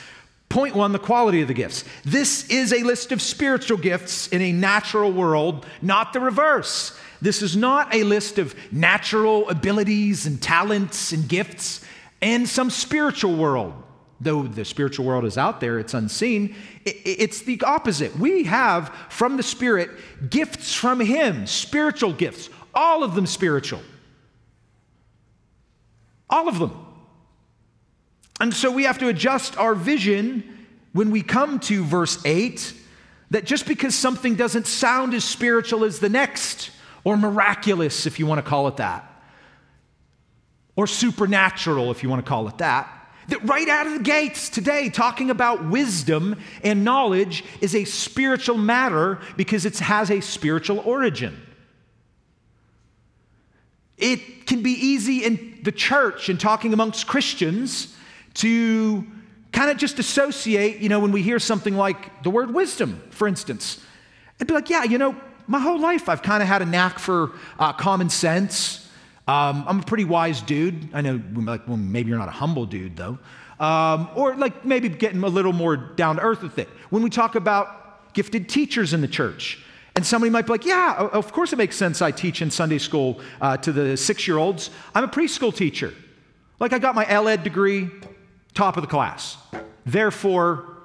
Point 0.48 0.74
one 0.74 0.92
the 0.92 0.98
quality 0.98 1.42
of 1.42 1.48
the 1.48 1.54
gifts. 1.54 1.84
This 2.04 2.48
is 2.48 2.72
a 2.72 2.82
list 2.82 3.12
of 3.12 3.20
spiritual 3.20 3.76
gifts 3.78 4.28
in 4.28 4.40
a 4.40 4.52
natural 4.52 5.12
world, 5.12 5.66
not 5.82 6.12
the 6.12 6.20
reverse. 6.20 6.98
This 7.20 7.42
is 7.42 7.56
not 7.56 7.94
a 7.94 8.04
list 8.04 8.38
of 8.38 8.54
natural 8.72 9.48
abilities 9.48 10.26
and 10.26 10.40
talents 10.40 11.12
and 11.12 11.28
gifts 11.28 11.84
and 12.22 12.48
some 12.48 12.70
spiritual 12.70 13.36
world. 13.36 13.74
Though 14.18 14.44
the 14.44 14.64
spiritual 14.64 15.04
world 15.04 15.26
is 15.26 15.36
out 15.36 15.60
there, 15.60 15.78
it's 15.78 15.92
unseen. 15.92 16.54
It's 16.86 17.42
the 17.42 17.60
opposite. 17.62 18.18
We 18.18 18.44
have 18.44 18.94
from 19.10 19.36
the 19.36 19.42
Spirit 19.42 19.90
gifts 20.30 20.72
from 20.72 21.00
Him, 21.00 21.46
spiritual 21.46 22.14
gifts, 22.14 22.48
all 22.74 23.04
of 23.04 23.14
them 23.14 23.26
spiritual. 23.26 23.82
All 26.30 26.48
of 26.48 26.58
them. 26.58 26.85
And 28.40 28.52
so 28.52 28.70
we 28.70 28.84
have 28.84 28.98
to 28.98 29.08
adjust 29.08 29.56
our 29.56 29.74
vision 29.74 30.66
when 30.92 31.10
we 31.10 31.22
come 31.22 31.60
to 31.60 31.84
verse 31.84 32.24
8 32.24 32.74
that 33.30 33.44
just 33.44 33.66
because 33.66 33.94
something 33.94 34.34
doesn't 34.34 34.66
sound 34.66 35.14
as 35.14 35.24
spiritual 35.24 35.84
as 35.84 35.98
the 35.98 36.08
next, 36.08 36.70
or 37.04 37.16
miraculous, 37.16 38.06
if 38.06 38.18
you 38.18 38.26
want 38.26 38.42
to 38.44 38.48
call 38.48 38.68
it 38.68 38.76
that, 38.76 39.10
or 40.76 40.86
supernatural, 40.86 41.90
if 41.90 42.02
you 42.02 42.08
want 42.08 42.24
to 42.24 42.28
call 42.28 42.46
it 42.48 42.58
that, 42.58 42.92
that 43.28 43.42
right 43.44 43.68
out 43.68 43.86
of 43.86 43.94
the 43.94 44.02
gates 44.02 44.48
today, 44.48 44.88
talking 44.88 45.30
about 45.30 45.64
wisdom 45.68 46.36
and 46.62 46.84
knowledge 46.84 47.44
is 47.60 47.74
a 47.74 47.84
spiritual 47.84 48.56
matter 48.56 49.18
because 49.36 49.64
it 49.66 49.78
has 49.78 50.10
a 50.10 50.20
spiritual 50.20 50.78
origin. 50.80 51.40
It 53.98 54.46
can 54.46 54.62
be 54.62 54.72
easy 54.72 55.24
in 55.24 55.60
the 55.64 55.72
church 55.72 56.28
and 56.28 56.38
talking 56.38 56.72
amongst 56.72 57.06
Christians 57.06 57.95
to 58.36 59.06
kind 59.52 59.70
of 59.70 59.76
just 59.76 59.98
associate, 59.98 60.78
you 60.78 60.88
know, 60.88 61.00
when 61.00 61.12
we 61.12 61.22
hear 61.22 61.38
something 61.38 61.76
like 61.76 62.22
the 62.22 62.30
word 62.30 62.52
wisdom, 62.52 63.02
for 63.10 63.26
instance, 63.26 63.80
and 64.38 64.46
be 64.46 64.54
like, 64.54 64.68
yeah, 64.68 64.84
you 64.84 64.98
know, 64.98 65.16
my 65.46 65.58
whole 65.58 65.78
life 65.78 66.08
I've 66.08 66.22
kind 66.22 66.42
of 66.42 66.48
had 66.48 66.62
a 66.62 66.66
knack 66.66 66.98
for 66.98 67.32
uh, 67.58 67.72
common 67.72 68.10
sense. 68.10 68.88
Um, 69.28 69.64
I'm 69.66 69.80
a 69.80 69.82
pretty 69.82 70.04
wise 70.04 70.40
dude. 70.40 70.90
I 70.92 71.00
know, 71.00 71.20
like, 71.34 71.66
well, 71.66 71.76
maybe 71.76 72.10
you're 72.10 72.18
not 72.18 72.28
a 72.28 72.32
humble 72.32 72.66
dude, 72.66 72.96
though. 72.96 73.18
Um, 73.58 74.10
or 74.14 74.34
like 74.36 74.64
maybe 74.64 74.88
getting 74.88 75.22
a 75.22 75.28
little 75.28 75.52
more 75.52 75.76
down 75.76 76.16
to 76.16 76.22
earth 76.22 76.42
with 76.42 76.58
it. 76.58 76.68
When 76.90 77.02
we 77.02 77.08
talk 77.08 77.34
about 77.34 78.12
gifted 78.12 78.48
teachers 78.48 78.92
in 78.92 79.00
the 79.00 79.08
church, 79.08 79.62
and 79.94 80.04
somebody 80.04 80.28
might 80.28 80.44
be 80.44 80.52
like, 80.52 80.66
yeah, 80.66 81.08
of 81.10 81.32
course 81.32 81.54
it 81.54 81.56
makes 81.56 81.74
sense 81.74 82.02
I 82.02 82.10
teach 82.10 82.42
in 82.42 82.50
Sunday 82.50 82.76
school 82.76 83.18
uh, 83.40 83.56
to 83.58 83.72
the 83.72 83.96
six 83.96 84.28
year 84.28 84.36
olds. 84.36 84.68
I'm 84.94 85.04
a 85.04 85.08
preschool 85.08 85.54
teacher. 85.54 85.94
Like 86.60 86.74
I 86.74 86.78
got 86.78 86.94
my 86.94 87.18
LEd 87.18 87.42
degree, 87.42 87.88
top 88.56 88.76
of 88.76 88.82
the 88.82 88.88
class. 88.88 89.36
Therefore, 89.84 90.76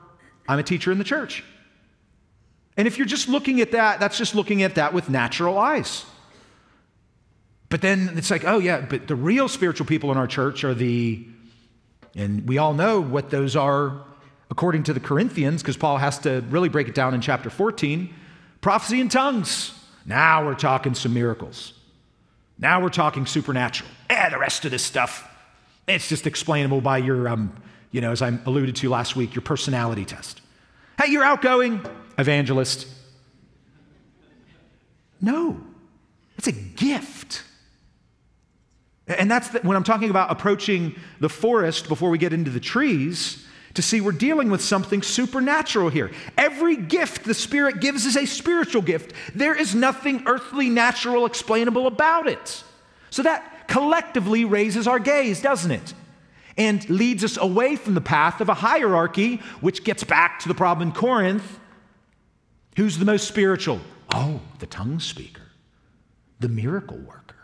I'm 0.48 0.60
a 0.60 0.64
teacher 0.64 0.92
in 0.92 0.98
the 0.98 1.04
church. 1.04 1.44
And 2.78 2.88
if 2.88 2.98
you're 2.98 3.08
just 3.08 3.28
looking 3.28 3.62
at 3.62 3.72
that, 3.72 4.00
that's 4.00 4.18
just 4.18 4.36
looking 4.36 4.64
at 4.64 4.76
that 4.76 4.94
with 4.94 5.10
natural 5.10 5.58
eyes. 5.58 6.06
But 7.70 7.82
then 7.82 8.12
it's 8.18 8.30
like, 8.30 8.44
oh, 8.46 8.60
yeah, 8.60 8.82
but 8.82 9.08
the 9.08 9.16
real 9.16 9.48
spiritual 9.48 9.88
people 9.88 10.12
in 10.12 10.18
our 10.18 10.28
church 10.28 10.64
are 10.64 10.74
the, 10.74 11.26
and 12.16 12.48
we 12.48 12.58
all 12.58 12.74
know 12.74 13.00
what 13.00 13.30
those 13.30 13.56
are 13.56 14.02
according 14.50 14.84
to 14.84 14.94
the 14.94 15.00
Corinthians, 15.00 15.62
because 15.62 15.78
Paul 15.78 15.98
has 15.98 16.20
to 16.20 16.44
really 16.50 16.68
break 16.68 16.90
it 16.90 16.96
down 16.96 17.14
in 17.14 17.22
chapter 17.22 17.50
14 17.50 18.14
prophecy 18.60 19.00
in 19.00 19.08
tongues. 19.08 19.74
Now 20.06 20.46
we're 20.46 20.56
talking 20.56 20.94
some 20.94 21.14
miracles. 21.14 21.74
Now 22.60 22.82
we're 22.82 22.90
talking 22.90 23.26
supernatural. 23.26 23.90
Eh, 24.10 24.30
the 24.30 24.38
rest 24.38 24.66
of 24.66 24.72
this 24.72 24.84
stuff, 24.84 25.28
it's 25.88 26.08
just 26.08 26.28
explainable 26.28 26.82
by 26.82 26.98
your, 26.98 27.28
um, 27.28 27.56
you 27.92 28.02
know, 28.02 28.12
as 28.12 28.22
I 28.22 28.38
alluded 28.46 28.76
to 28.78 28.90
last 28.90 29.16
week, 29.16 29.36
your 29.36 29.42
personality 29.42 30.06
test. 30.06 30.42
Hey, 30.98 31.12
you're 31.12 31.24
outgoing, 31.24 31.86
evangelist. 32.18 32.88
No, 35.20 35.62
it's 36.38 36.48
a 36.48 36.52
gift. 36.52 37.44
And 39.08 39.30
that's 39.30 39.50
the, 39.50 39.60
when 39.60 39.76
I'm 39.76 39.84
talking 39.84 40.10
about 40.10 40.32
approaching 40.32 40.96
the 41.20 41.30
forest 41.30 41.88
before 41.88 42.10
we 42.10 42.18
get 42.18 42.34
into 42.34 42.52
the 42.52 42.60
trees 42.60 43.46
to 43.74 43.82
see 43.82 44.02
we're 44.02 44.12
dealing 44.12 44.50
with 44.50 44.62
something 44.62 45.02
supernatural 45.02 45.90
here. 45.90 46.12
Every 46.38 46.76
gift 46.76 47.24
the 47.24 47.34
Spirit 47.34 47.80
gives 47.80 48.06
is 48.06 48.18
a 48.18 48.26
spiritual 48.26 48.82
gift. 48.82 49.14
There 49.34 49.56
is 49.56 49.74
nothing 49.74 50.24
earthly, 50.26 50.70
natural, 50.70 51.26
explainable 51.26 51.88
about 51.88 52.28
it. 52.28 52.64
So 53.10 53.24
that 53.24 53.51
collectively 53.72 54.44
raises 54.44 54.86
our 54.86 55.00
gaze, 55.00 55.42
doesn't 55.42 55.72
it? 55.72 55.94
And 56.58 56.88
leads 56.90 57.24
us 57.24 57.38
away 57.38 57.78
from 57.78 57.94
the 57.94 58.02
path 58.02 58.42
of 58.42 58.50
a 58.50 58.54
hierarchy, 58.54 59.38
which 59.62 59.86
gets 59.86 60.04
back 60.04 60.40
to 60.42 60.50
the 60.50 60.54
problem 60.54 60.90
in 60.90 60.94
Corinth. 60.94 61.58
Who's 62.76 62.98
the 62.98 63.06
most 63.06 63.30
spiritual? 63.30 63.80
Oh, 64.14 64.42
the 64.60 64.66
tongue 64.66 65.00
speaker, 65.00 65.48
the 66.42 66.50
miracle 66.50 66.98
worker. 66.98 67.38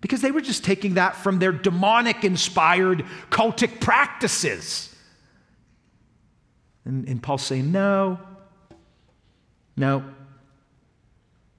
Because 0.00 0.22
they 0.22 0.30
were 0.30 0.40
just 0.40 0.64
taking 0.64 0.94
that 0.94 1.14
from 1.14 1.40
their 1.40 1.52
demonic 1.52 2.24
inspired 2.24 3.04
cultic 3.28 3.80
practices. 3.80 4.94
And, 6.86 7.06
and 7.06 7.22
Paul's 7.22 7.42
saying, 7.42 7.70
no, 7.70 8.18
no. 9.76 10.04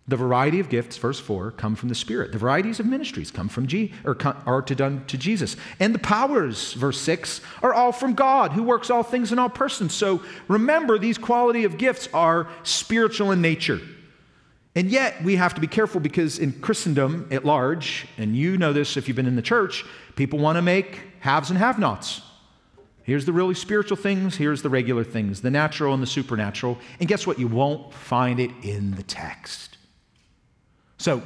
The 0.09 0.17
variety 0.17 0.59
of 0.59 0.69
gifts, 0.69 0.97
verse 0.97 1.19
4, 1.19 1.51
come 1.51 1.75
from 1.75 1.89
the 1.89 1.93
Spirit. 1.93 2.31
The 2.31 2.39
varieties 2.39 2.79
of 2.79 2.87
ministries 2.87 3.29
come 3.29 3.47
from 3.47 3.67
G, 3.67 3.93
or 4.03 4.17
are 4.47 4.63
to 4.63 4.73
done 4.73 5.05
to 5.05 5.19
Jesus. 5.19 5.55
And 5.79 5.93
the 5.93 5.99
powers, 5.99 6.73
verse 6.73 6.99
6, 6.99 7.41
are 7.61 7.75
all 7.75 7.91
from 7.91 8.15
God, 8.15 8.53
who 8.53 8.63
works 8.63 8.89
all 8.89 9.03
things 9.03 9.31
in 9.31 9.37
all 9.37 9.49
persons. 9.49 9.93
So 9.93 10.23
remember, 10.47 10.97
these 10.97 11.19
quality 11.19 11.63
of 11.63 11.77
gifts 11.77 12.09
are 12.11 12.47
spiritual 12.63 13.29
in 13.29 13.39
nature. 13.39 13.79
And 14.73 14.89
yet, 14.89 15.23
we 15.23 15.35
have 15.35 15.53
to 15.53 15.61
be 15.61 15.67
careful 15.67 16.01
because 16.01 16.39
in 16.39 16.53
Christendom 16.53 17.27
at 17.29 17.45
large, 17.45 18.07
and 18.17 18.35
you 18.35 18.57
know 18.57 18.73
this 18.73 18.97
if 18.97 19.07
you've 19.07 19.15
been 19.15 19.27
in 19.27 19.35
the 19.35 19.43
church, 19.43 19.85
people 20.15 20.39
want 20.39 20.55
to 20.55 20.63
make 20.63 21.01
haves 21.19 21.51
and 21.51 21.59
have 21.59 21.77
nots. 21.77 22.21
Here's 23.03 23.25
the 23.25 23.33
really 23.33 23.53
spiritual 23.53 23.97
things, 23.97 24.37
here's 24.37 24.63
the 24.63 24.69
regular 24.69 25.03
things, 25.03 25.41
the 25.41 25.51
natural 25.51 25.93
and 25.93 26.01
the 26.01 26.07
supernatural. 26.07 26.79
And 26.99 27.07
guess 27.07 27.27
what? 27.27 27.37
You 27.37 27.47
won't 27.47 27.93
find 27.93 28.39
it 28.39 28.49
in 28.63 28.95
the 28.95 29.03
text. 29.03 29.68
So, 30.99 31.23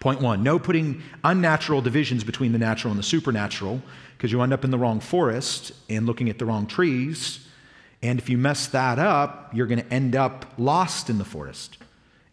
point 0.00 0.20
one 0.20 0.42
no 0.42 0.58
putting 0.58 1.02
unnatural 1.22 1.80
divisions 1.80 2.24
between 2.24 2.50
the 2.50 2.58
natural 2.58 2.90
and 2.90 2.98
the 2.98 3.04
supernatural, 3.04 3.80
because 4.16 4.32
you 4.32 4.42
end 4.42 4.52
up 4.52 4.64
in 4.64 4.72
the 4.72 4.78
wrong 4.78 4.98
forest 4.98 5.70
and 5.88 6.06
looking 6.06 6.28
at 6.28 6.40
the 6.40 6.44
wrong 6.44 6.66
trees. 6.66 7.46
And 8.02 8.18
if 8.18 8.28
you 8.28 8.36
mess 8.36 8.66
that 8.68 8.98
up, 8.98 9.50
you're 9.54 9.68
going 9.68 9.80
to 9.80 9.94
end 9.94 10.16
up 10.16 10.46
lost 10.58 11.08
in 11.08 11.18
the 11.18 11.24
forest. 11.24 11.78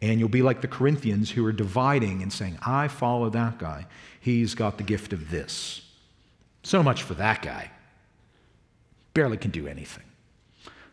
And 0.02 0.20
you'll 0.20 0.30
be 0.30 0.42
like 0.42 0.62
the 0.62 0.68
Corinthians 0.68 1.30
who 1.30 1.46
are 1.46 1.52
dividing 1.52 2.24
and 2.24 2.34
saying, 2.34 2.58
I 2.66 2.88
follow 2.88 3.30
that 3.30 3.60
guy. 3.60 3.86
He's 4.20 4.56
got 4.56 4.78
the 4.78 4.84
gift 4.84 5.14
of 5.14 5.30
this. 5.30 5.82
So 6.64 6.82
much 6.82 7.04
for 7.04 7.14
that 7.16 7.44
guy 7.44 7.70
barely 9.14 9.38
can 9.38 9.52
do 9.52 9.68
anything. 9.68 10.04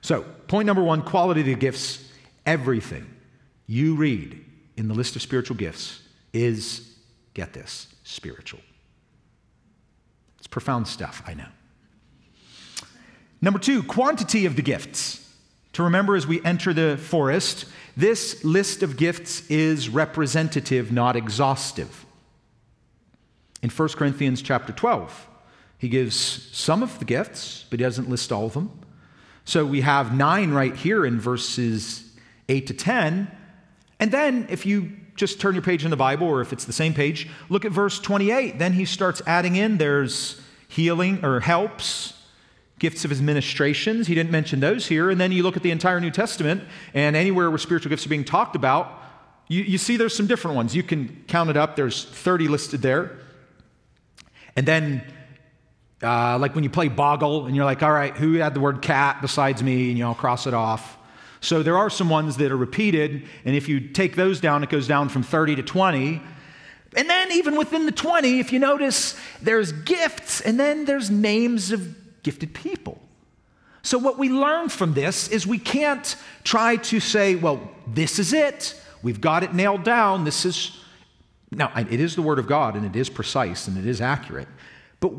So, 0.00 0.22
point 0.48 0.66
number 0.66 0.82
one 0.82 1.02
quality 1.02 1.40
of 1.40 1.46
the 1.46 1.54
gifts, 1.54 2.10
everything 2.44 3.06
you 3.66 3.94
read 3.94 4.44
in 4.76 4.88
the 4.88 4.94
list 4.94 5.16
of 5.16 5.22
spiritual 5.22 5.56
gifts 5.56 6.00
is, 6.32 6.94
get 7.34 7.52
this, 7.52 7.88
spiritual. 8.04 8.60
It's 10.38 10.46
profound 10.46 10.86
stuff, 10.86 11.22
I 11.26 11.34
know. 11.34 11.48
Number 13.40 13.58
two, 13.58 13.82
quantity 13.82 14.46
of 14.46 14.56
the 14.56 14.62
gifts. 14.62 15.22
To 15.74 15.82
remember 15.82 16.16
as 16.16 16.26
we 16.26 16.42
enter 16.44 16.72
the 16.72 16.96
forest, 16.96 17.66
this 17.96 18.44
list 18.44 18.82
of 18.82 18.96
gifts 18.96 19.48
is 19.50 19.88
representative, 19.88 20.90
not 20.90 21.16
exhaustive. 21.16 22.06
In 23.62 23.70
1 23.70 23.88
Corinthians 23.90 24.42
chapter 24.42 24.72
12, 24.72 25.28
he 25.78 25.88
gives 25.88 26.16
some 26.56 26.82
of 26.82 26.98
the 26.98 27.04
gifts, 27.04 27.64
but 27.68 27.78
he 27.78 27.84
doesn't 27.84 28.08
list 28.08 28.32
all 28.32 28.46
of 28.46 28.54
them. 28.54 28.70
So 29.44 29.64
we 29.64 29.82
have 29.82 30.14
nine 30.14 30.50
right 30.52 30.74
here 30.74 31.04
in 31.06 31.20
verses 31.20 32.10
8 32.48 32.66
to 32.66 32.74
10. 32.74 33.30
And 33.98 34.12
then 34.12 34.46
if 34.50 34.66
you 34.66 34.92
just 35.14 35.40
turn 35.40 35.54
your 35.54 35.62
page 35.62 35.84
in 35.84 35.90
the 35.90 35.96
Bible, 35.96 36.26
or 36.26 36.40
if 36.40 36.52
it's 36.52 36.64
the 36.64 36.72
same 36.72 36.92
page, 36.92 37.28
look 37.48 37.64
at 37.64 37.72
verse 37.72 37.98
28. 37.98 38.58
Then 38.58 38.74
he 38.74 38.84
starts 38.84 39.22
adding 39.26 39.56
in 39.56 39.78
there's 39.78 40.40
healing 40.68 41.24
or 41.24 41.40
helps, 41.40 42.12
gifts 42.78 43.04
of 43.04 43.12
administrations. 43.12 44.06
He 44.06 44.14
didn't 44.14 44.30
mention 44.30 44.60
those 44.60 44.86
here. 44.86 45.10
And 45.10 45.20
then 45.20 45.32
you 45.32 45.42
look 45.42 45.56
at 45.56 45.62
the 45.62 45.70
entire 45.70 46.00
New 46.00 46.10
Testament, 46.10 46.64
and 46.92 47.16
anywhere 47.16 47.50
where 47.50 47.58
spiritual 47.58 47.90
gifts 47.90 48.04
are 48.04 48.10
being 48.10 48.24
talked 48.24 48.54
about, 48.54 49.02
you, 49.48 49.62
you 49.62 49.78
see 49.78 49.96
there's 49.96 50.14
some 50.14 50.26
different 50.26 50.56
ones. 50.56 50.74
You 50.74 50.82
can 50.82 51.24
count 51.28 51.48
it 51.48 51.56
up, 51.56 51.76
there's 51.76 52.04
30 52.04 52.48
listed 52.48 52.82
there. 52.82 53.18
And 54.56 54.66
then 54.66 55.02
uh, 56.02 56.38
like 56.38 56.54
when 56.54 56.64
you 56.64 56.70
play 56.70 56.88
Boggle 56.88 57.46
and 57.46 57.56
you're 57.56 57.64
like, 57.64 57.82
all 57.82 57.92
right, 57.92 58.14
who 58.16 58.34
had 58.34 58.54
the 58.54 58.60
word 58.60 58.82
cat 58.82 59.18
besides 59.22 59.62
me? 59.62 59.88
And 59.88 59.98
you 59.98 60.04
know, 60.04 60.14
cross 60.14 60.46
it 60.46 60.54
off. 60.54 60.98
So 61.46 61.62
there 61.62 61.78
are 61.78 61.88
some 61.88 62.10
ones 62.10 62.38
that 62.38 62.50
are 62.50 62.56
repeated. 62.56 63.22
And 63.44 63.54
if 63.54 63.68
you 63.68 63.78
take 63.78 64.16
those 64.16 64.40
down, 64.40 64.64
it 64.64 64.68
goes 64.68 64.88
down 64.88 65.08
from 65.08 65.22
30 65.22 65.54
to 65.54 65.62
20. 65.62 66.20
And 66.96 67.08
then, 67.08 67.30
even 67.30 67.56
within 67.56 67.86
the 67.86 67.92
20, 67.92 68.40
if 68.40 68.52
you 68.52 68.58
notice, 68.58 69.14
there's 69.40 69.70
gifts 69.70 70.40
and 70.40 70.58
then 70.58 70.86
there's 70.86 71.08
names 71.08 71.70
of 71.70 72.22
gifted 72.24 72.52
people. 72.52 73.00
So, 73.82 73.96
what 73.96 74.18
we 74.18 74.28
learn 74.28 74.70
from 74.70 74.94
this 74.94 75.28
is 75.28 75.46
we 75.46 75.60
can't 75.60 76.16
try 76.42 76.76
to 76.76 76.98
say, 76.98 77.36
well, 77.36 77.70
this 77.86 78.18
is 78.18 78.32
it. 78.32 78.74
We've 79.04 79.20
got 79.20 79.44
it 79.44 79.54
nailed 79.54 79.84
down. 79.84 80.24
This 80.24 80.44
is. 80.44 80.76
Now, 81.52 81.70
it 81.76 82.00
is 82.00 82.16
the 82.16 82.22
Word 82.22 82.40
of 82.40 82.48
God 82.48 82.74
and 82.74 82.84
it 82.84 82.96
is 82.96 83.08
precise 83.08 83.68
and 83.68 83.78
it 83.78 83.86
is 83.86 84.00
accurate. 84.00 84.48
But 84.98 85.12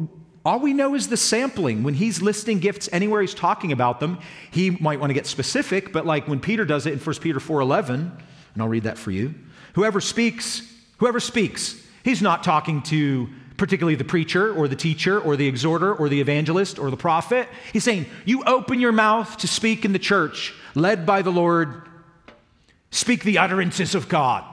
all 0.48 0.62
we 0.62 0.74
know 0.74 0.96
is 0.96 1.10
the 1.10 1.18
sampling. 1.18 1.84
When 1.84 1.94
he's 1.94 2.22
listing 2.22 2.60
gifts 2.60 2.88
anywhere 2.94 3.20
he's 3.20 3.34
talking 3.34 3.74
about 3.74 4.00
them, 4.00 4.18
he 4.50 4.70
might 4.70 4.98
want 4.98 5.10
to 5.10 5.14
get 5.14 5.28
specific, 5.28 5.92
but 5.92 6.06
like 6.06 6.26
when 6.26 6.40
Peter 6.40 6.64
does 6.64 6.86
it 6.86 6.94
in 6.94 7.00
1 7.00 7.16
Peter 7.20 7.42
4:11, 7.42 8.12
and 8.54 8.64
I'll 8.64 8.70
read 8.70 8.84
that 8.84 8.98
for 8.98 9.12
you. 9.12 9.36
Whoever 9.74 10.00
speaks, 10.00 10.62
whoever 11.00 11.20
speaks, 11.20 11.76
he's 12.02 12.22
not 12.22 12.46
talking 12.46 12.82
to 12.84 13.28
particularly 13.58 13.96
the 13.96 14.06
preacher 14.06 14.54
or 14.54 14.70
the 14.70 14.76
teacher 14.78 15.20
or 15.20 15.36
the 15.36 15.48
exhorter 15.48 15.94
or 15.94 16.08
the 16.08 16.22
evangelist 16.22 16.80
or 16.80 16.92
the 16.92 16.98
prophet. 16.98 17.50
He's 17.74 17.84
saying, 17.84 18.06
"You 18.24 18.42
open 18.46 18.80
your 18.80 18.94
mouth 18.94 19.36
to 19.40 19.50
speak 19.50 19.84
in 19.84 19.92
the 19.92 20.00
church, 20.00 20.54
led 20.76 21.06
by 21.06 21.24
the 21.24 21.32
Lord, 21.32 21.82
speak 22.90 23.26
the 23.26 23.38
utterances 23.38 23.96
of 23.96 24.08
God." 24.08 24.46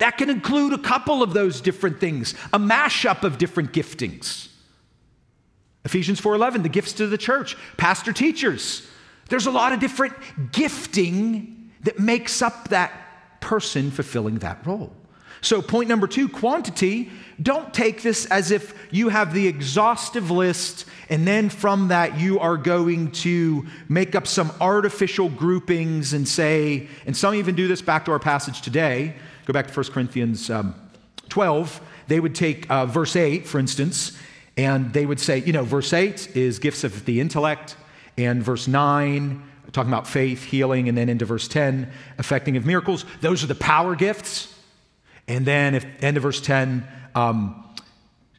That 0.00 0.16
can 0.16 0.30
include 0.30 0.72
a 0.72 0.78
couple 0.78 1.22
of 1.22 1.34
those 1.34 1.60
different 1.60 2.00
things, 2.00 2.34
a 2.52 2.58
mashup 2.58 3.22
of 3.22 3.38
different 3.38 3.72
giftings. 3.72 4.48
Ephesians 5.84 6.20
4:11, 6.20 6.62
the 6.62 6.68
gifts 6.68 6.94
to 6.94 7.06
the 7.06 7.18
church, 7.18 7.56
pastor 7.76 8.12
teachers. 8.12 8.86
There's 9.28 9.46
a 9.46 9.50
lot 9.50 9.72
of 9.72 9.78
different 9.78 10.14
gifting 10.52 11.70
that 11.82 11.98
makes 11.98 12.42
up 12.42 12.68
that 12.68 13.40
person 13.40 13.90
fulfilling 13.90 14.38
that 14.38 14.66
role. 14.66 14.92
So, 15.42 15.62
point 15.62 15.88
number 15.88 16.06
two 16.06 16.28
quantity. 16.28 17.10
Don't 17.40 17.72
take 17.72 18.02
this 18.02 18.26
as 18.26 18.50
if 18.50 18.74
you 18.90 19.08
have 19.08 19.32
the 19.32 19.46
exhaustive 19.46 20.30
list, 20.30 20.84
and 21.08 21.26
then 21.26 21.48
from 21.48 21.88
that, 21.88 22.18
you 22.18 22.38
are 22.38 22.58
going 22.58 23.12
to 23.12 23.66
make 23.88 24.14
up 24.14 24.26
some 24.26 24.50
artificial 24.60 25.28
groupings 25.28 26.12
and 26.12 26.28
say, 26.28 26.88
and 27.06 27.16
some 27.16 27.34
even 27.34 27.54
do 27.54 27.68
this 27.68 27.80
back 27.80 28.04
to 28.06 28.12
our 28.12 28.18
passage 28.18 28.60
today. 28.60 29.14
Go 29.50 29.52
back 29.52 29.66
to 29.66 29.74
1 29.74 29.86
Corinthians 29.86 30.48
um, 30.48 30.76
12. 31.28 31.80
They 32.06 32.20
would 32.20 32.36
take 32.36 32.70
uh, 32.70 32.86
verse 32.86 33.16
8, 33.16 33.48
for 33.48 33.58
instance, 33.58 34.16
and 34.56 34.92
they 34.92 35.04
would 35.04 35.18
say, 35.18 35.38
you 35.38 35.52
know, 35.52 35.64
verse 35.64 35.92
8 35.92 36.36
is 36.36 36.60
gifts 36.60 36.84
of 36.84 37.04
the 37.04 37.20
intellect, 37.20 37.74
and 38.16 38.44
verse 38.44 38.68
9, 38.68 39.42
talking 39.72 39.90
about 39.90 40.06
faith, 40.06 40.44
healing, 40.44 40.88
and 40.88 40.96
then 40.96 41.08
into 41.08 41.24
verse 41.24 41.48
10, 41.48 41.90
effecting 42.20 42.56
of 42.56 42.64
miracles. 42.64 43.04
Those 43.22 43.42
are 43.42 43.48
the 43.48 43.56
power 43.56 43.96
gifts. 43.96 44.54
And 45.26 45.44
then, 45.44 45.74
if 45.74 45.84
end 46.00 46.16
of 46.16 46.22
verse 46.22 46.40
10, 46.40 46.86
um, 47.16 47.64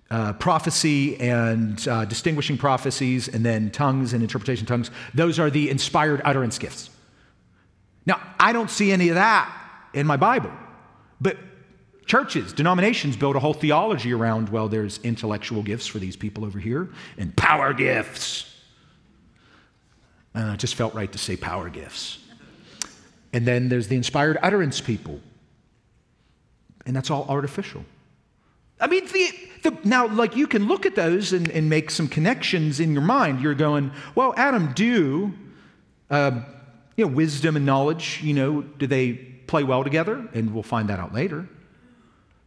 uh, 0.09 0.31
prophecy 0.31 1.19
and 1.19 1.85
uh, 1.89 2.05
distinguishing 2.05 2.57
prophecies, 2.57 3.27
and 3.27 3.45
then 3.45 3.69
tongues 3.69 4.13
and 4.13 4.23
interpretation 4.23 4.65
tongues. 4.65 4.89
Those 5.13 5.39
are 5.39 5.49
the 5.49 5.69
inspired 5.69 6.21
utterance 6.23 6.57
gifts. 6.57 6.89
Now, 8.05 8.21
I 8.39 8.53
don't 8.53 8.69
see 8.69 8.93
any 8.93 9.09
of 9.09 9.15
that 9.15 9.57
in 9.93 10.07
my 10.07 10.17
Bible, 10.17 10.51
but 11.21 11.37
churches, 12.05 12.51
denominations 12.51 13.15
build 13.15 13.35
a 13.35 13.39
whole 13.39 13.53
theology 13.53 14.11
around, 14.11 14.49
well, 14.49 14.67
there's 14.67 14.99
intellectual 15.03 15.61
gifts 15.61 15.87
for 15.87 15.99
these 15.99 16.17
people 16.17 16.43
over 16.43 16.59
here 16.59 16.89
and 17.17 17.33
power 17.37 17.73
gifts. 17.73 18.53
And 20.33 20.53
it 20.53 20.57
just 20.57 20.75
felt 20.75 20.93
right 20.93 21.11
to 21.11 21.17
say 21.17 21.37
power 21.37 21.69
gifts. 21.69 22.17
And 23.33 23.47
then 23.47 23.69
there's 23.69 23.87
the 23.87 23.95
inspired 23.95 24.37
utterance 24.41 24.81
people. 24.81 25.21
And 26.85 26.95
that's 26.95 27.11
all 27.11 27.25
artificial. 27.29 27.85
I 28.79 28.87
mean, 28.87 29.05
the, 29.05 29.29
the, 29.63 29.77
now, 29.83 30.07
like, 30.07 30.35
you 30.35 30.47
can 30.47 30.67
look 30.67 30.87
at 30.87 30.95
those 30.95 31.33
and, 31.33 31.49
and, 31.51 31.69
make 31.69 31.91
some 31.91 32.07
connections 32.07 32.79
in 32.79 32.93
your 32.93 33.03
mind. 33.03 33.39
You're 33.39 33.53
going, 33.53 33.91
well, 34.15 34.33
Adam, 34.35 34.73
do, 34.73 35.31
uh, 36.09 36.41
you 36.97 37.05
know, 37.05 37.11
wisdom 37.11 37.55
and 37.55 37.65
knowledge, 37.65 38.21
you 38.23 38.33
know, 38.33 38.63
do 38.63 38.87
they 38.87 39.30
play 39.51 39.63
well 39.63 39.83
together? 39.83 40.27
And 40.33 40.53
we'll 40.53 40.63
find 40.63 40.89
that 40.89 40.99
out 40.99 41.13
later. 41.13 41.47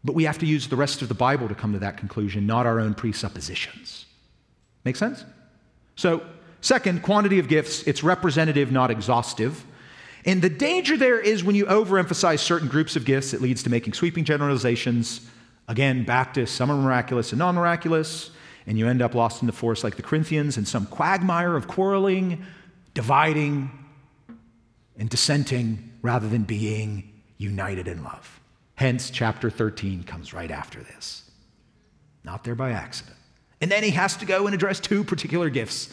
But 0.02 0.14
we 0.14 0.24
have 0.24 0.38
to 0.38 0.46
use 0.46 0.68
the 0.68 0.76
rest 0.76 1.02
of 1.02 1.08
the 1.08 1.14
Bible 1.14 1.48
to 1.48 1.54
come 1.54 1.72
to 1.74 1.78
that 1.78 1.98
conclusion, 1.98 2.46
not 2.46 2.66
our 2.66 2.80
own 2.80 2.94
presuppositions. 2.94 4.06
Make 4.84 4.96
sense? 4.96 5.24
So, 5.96 6.22
second, 6.60 7.02
quantity 7.02 7.38
of 7.38 7.48
gifts, 7.48 7.82
it's 7.84 8.02
representative, 8.02 8.72
not 8.72 8.90
exhaustive. 8.90 9.64
And 10.24 10.42
the 10.42 10.50
danger 10.50 10.96
there 10.96 11.20
is 11.20 11.44
when 11.44 11.54
you 11.54 11.66
overemphasize 11.66 12.40
certain 12.40 12.68
groups 12.68 12.96
of 12.96 13.04
gifts, 13.04 13.34
it 13.34 13.40
leads 13.40 13.62
to 13.62 13.70
making 13.70 13.92
sweeping 13.92 14.24
generalizations. 14.24 15.20
Again, 15.68 16.04
to 16.34 16.46
some 16.46 16.70
are 16.70 16.76
miraculous 16.76 17.32
and 17.32 17.38
non 17.38 17.54
miraculous, 17.54 18.30
and 18.66 18.78
you 18.78 18.88
end 18.88 19.02
up 19.02 19.14
lost 19.14 19.42
in 19.42 19.46
the 19.46 19.52
forest 19.52 19.84
like 19.84 19.96
the 19.96 20.02
Corinthians 20.02 20.56
in 20.56 20.64
some 20.64 20.86
quagmire 20.86 21.54
of 21.54 21.68
quarreling, 21.68 22.44
dividing, 22.94 23.70
and 24.98 25.08
dissenting 25.10 25.90
rather 26.04 26.28
than 26.28 26.42
being 26.42 27.10
united 27.38 27.88
in 27.88 28.04
love. 28.04 28.38
Hence, 28.74 29.08
chapter 29.08 29.48
13 29.48 30.04
comes 30.04 30.34
right 30.34 30.50
after 30.50 30.82
this. 30.82 31.30
Not 32.22 32.44
there 32.44 32.54
by 32.54 32.72
accident. 32.72 33.16
And 33.62 33.72
then 33.72 33.82
he 33.82 33.90
has 33.92 34.14
to 34.18 34.26
go 34.26 34.44
and 34.44 34.54
address 34.54 34.80
two 34.80 35.02
particular 35.02 35.48
gifts 35.48 35.88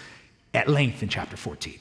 at 0.53 0.67
length 0.67 1.01
in 1.01 1.07
chapter 1.07 1.37
14. 1.37 1.79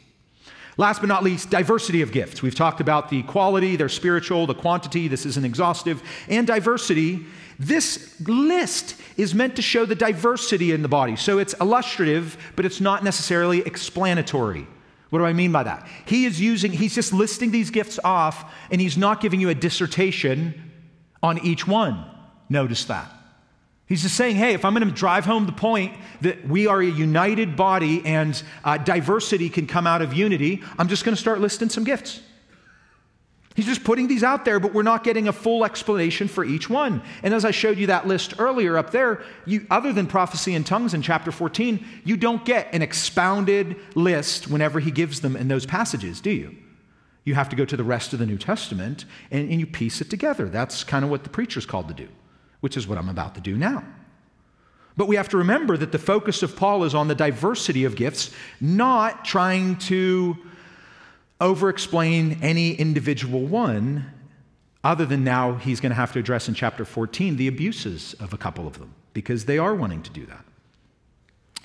Last 0.77 1.01
but 1.01 1.09
not 1.09 1.25
least, 1.25 1.51
diversity 1.51 2.03
of 2.03 2.13
gifts. 2.13 2.41
We've 2.41 2.55
talked 2.55 2.81
about 2.81 3.09
the 3.09 3.25
quality, 3.25 3.75
their 3.75 3.89
spiritual, 3.89 4.47
the 4.47 4.55
quantity. 4.55 5.09
This 5.09 5.27
isn't 5.27 5.45
exhaustive. 5.45 6.01
And 6.29 6.47
diversity. 6.47 7.27
This 7.59 8.15
list 8.21 8.95
is 9.17 9.35
meant 9.35 9.57
to 9.57 9.63
show 9.63 9.85
the 9.85 9.97
diversity 9.97 10.71
in 10.71 10.83
the 10.83 10.89
body. 10.89 11.17
So 11.17 11.39
it's 11.39 11.55
illustrative, 11.55 12.39
but 12.55 12.65
it's 12.65 12.81
not 12.81 13.03
necessarily 13.03 13.63
explanatory. 13.63 14.69
What 15.11 15.19
do 15.19 15.25
I 15.25 15.33
mean 15.33 15.53
by 15.53 15.65
that? 15.65 15.87
He 16.07 16.25
is 16.25 16.41
using, 16.41 16.73
he's 16.73 16.95
just 16.95 17.13
listing 17.13 17.51
these 17.51 17.71
gifts 17.71 17.99
off, 18.03 18.53
and 18.71 18.81
he's 18.81 18.97
not 18.97 19.21
giving 19.21 19.41
you 19.41 19.49
a 19.49 19.55
dissertation 19.55 20.71
on 21.23 21.39
each 21.45 21.67
one. 21.67 22.05
Notice 22.49 22.85
that. 22.87 23.11
He's 23.87 24.03
just 24.03 24.17
saying, 24.17 24.37
hey, 24.37 24.55
if 24.55 24.65
I'm 24.65 24.73
going 24.73 24.89
to 24.89 24.95
drive 24.95 25.25
home 25.25 25.47
the 25.47 25.53
point 25.53 25.97
that 26.21 26.47
we 26.47 26.69
are 26.69 26.81
a 26.81 26.87
united 26.87 27.57
body 27.57 28.07
and 28.07 28.41
uh, 28.63 28.79
diversity 28.79 29.51
can 29.51 29.67
come 29.67 29.85
out 29.85 30.01
of 30.01 30.15
unity, 30.15 30.63
I'm 30.79 30.87
just 30.87 31.05
going 31.05 31.15
to 31.15 31.21
start 31.21 31.41
listing 31.41 31.69
some 31.69 31.83
gifts. 31.83 32.21
He's 33.61 33.67
just 33.67 33.85
putting 33.85 34.09
these 34.09 34.23
out 34.23 34.45
there, 34.45 34.59
but 34.59 34.73
we're 34.73 34.83
not 34.83 35.05
getting 35.05 35.29
a 35.29 35.33
full 35.33 35.65
explanation 35.65 36.29
for 36.29 36.45
each 36.45 36.71
one. 36.71 37.03
And 37.23 37.35
as 37.35 37.45
I 37.45 37.51
showed 37.51 37.77
you 37.79 37.89
that 37.89 38.07
list 38.07 38.35
earlier 38.39 38.79
up 38.79 38.91
there, 38.91 39.23
you, 39.45 39.67
other 39.71 39.93
than 39.93 40.07
prophecy 40.07 40.55
and 40.55 40.67
tongues 40.67 40.95
in 40.95 41.03
chapter 41.03 41.31
14, 41.31 41.85
you 42.05 42.17
don't 42.17 42.45
get 42.45 42.73
an 42.73 42.83
expounded 42.83 43.77
list 43.95 44.49
whenever 44.49 44.81
he 44.81 44.91
gives 44.91 45.21
them 45.21 45.37
in 45.37 45.49
those 45.49 45.67
passages, 45.67 46.21
do 46.21 46.31
you? 46.31 46.57
You 47.25 47.35
have 47.35 47.49
to 47.51 47.57
go 47.57 47.65
to 47.65 47.77
the 47.77 47.85
rest 47.85 48.13
of 48.13 48.19
the 48.19 48.27
New 48.27 48.39
Testament 48.39 49.05
and, 49.31 49.51
and 49.51 49.61
you 49.61 49.67
piece 49.67 50.01
it 50.01 50.11
together. 50.11 50.49
That's 50.49 50.83
kind 50.83 51.05
of 51.05 51.11
what 51.11 51.23
the 51.23 51.31
preacher's 51.31 51.67
called 51.67 51.89
to 51.89 51.95
do 51.95 52.09
which 52.61 52.77
is 52.77 52.87
what 52.87 52.99
I'm 52.99 53.09
about 53.09 53.35
to 53.35 53.41
do 53.41 53.57
now. 53.57 53.85
But 54.97 55.09
we 55.09 55.17
have 55.17 55.29
to 55.31 55.39
remember 55.39 55.77
that 55.77 55.93
the 55.93 55.99
focus 55.99 56.43
of 56.43 56.57
Paul 56.57 56.85
is 56.85 56.95
on 56.95 57.09
the 57.09 57.15
diversity 57.15 57.85
of 57.85 57.97
gifts, 57.97 58.31
not 58.61 59.25
trying 59.25 59.77
to 59.77 60.37
over 61.41 61.69
explain 61.69 62.39
any 62.43 62.73
individual 62.73 63.41
one, 63.41 64.13
other 64.85 65.07
than 65.07 65.25
now 65.25 65.55
he's 65.55 65.81
going 65.81 65.91
to 65.91 65.97
have 65.97 66.13
to 66.13 66.19
address 66.19 66.49
in 66.49 66.55
chapter 66.55 66.85
14 66.85 67.37
the 67.37 67.49
abuses 67.49 68.15
of 68.15 68.33
a 68.33 68.39
couple 68.39 68.67
of 68.67 68.79
them, 68.79 68.95
because 69.13 69.47
they 69.47 69.59
are 69.59 69.75
wanting 69.75 70.03
to 70.03 70.11
do 70.11 70.27
that. 70.27 70.45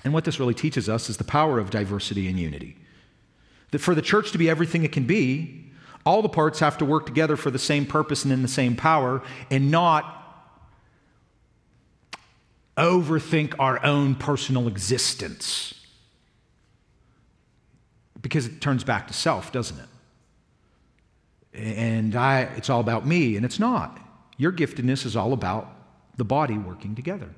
And 0.04 0.12
what 0.12 0.24
this 0.24 0.38
really 0.38 0.54
teaches 0.54 0.88
us 0.88 1.10
is 1.10 1.16
the 1.16 1.24
power 1.24 1.58
of 1.58 1.70
diversity 1.70 2.28
and 2.28 2.38
unity. 2.38 2.76
That 3.72 3.80
for 3.80 3.94
the 3.94 4.02
church 4.02 4.32
to 4.32 4.38
be 4.38 4.48
everything 4.48 4.84
it 4.84 4.92
can 4.92 5.04
be, 5.04 5.64
all 6.04 6.22
the 6.22 6.28
parts 6.28 6.60
have 6.60 6.78
to 6.78 6.84
work 6.84 7.04
together 7.04 7.36
for 7.36 7.50
the 7.50 7.58
same 7.58 7.84
purpose 7.84 8.22
and 8.22 8.32
in 8.32 8.42
the 8.42 8.48
same 8.48 8.76
power, 8.76 9.22
and 9.50 9.70
not 9.70 10.12
overthink 12.76 13.54
our 13.58 13.84
own 13.84 14.14
personal 14.14 14.68
existence. 14.68 15.74
Because 18.22 18.46
it 18.46 18.60
turns 18.60 18.84
back 18.84 19.08
to 19.08 19.14
self, 19.14 19.52
doesn't 19.52 19.78
it? 19.78 19.88
And 21.58 22.14
I, 22.14 22.42
it's 22.56 22.68
all 22.70 22.80
about 22.80 23.06
me, 23.06 23.36
and 23.36 23.44
it's 23.44 23.58
not. 23.58 23.98
Your 24.36 24.52
giftedness 24.52 25.06
is 25.06 25.16
all 25.16 25.32
about 25.32 25.72
the 26.16 26.24
body 26.24 26.58
working 26.58 26.94
together. 26.94 27.30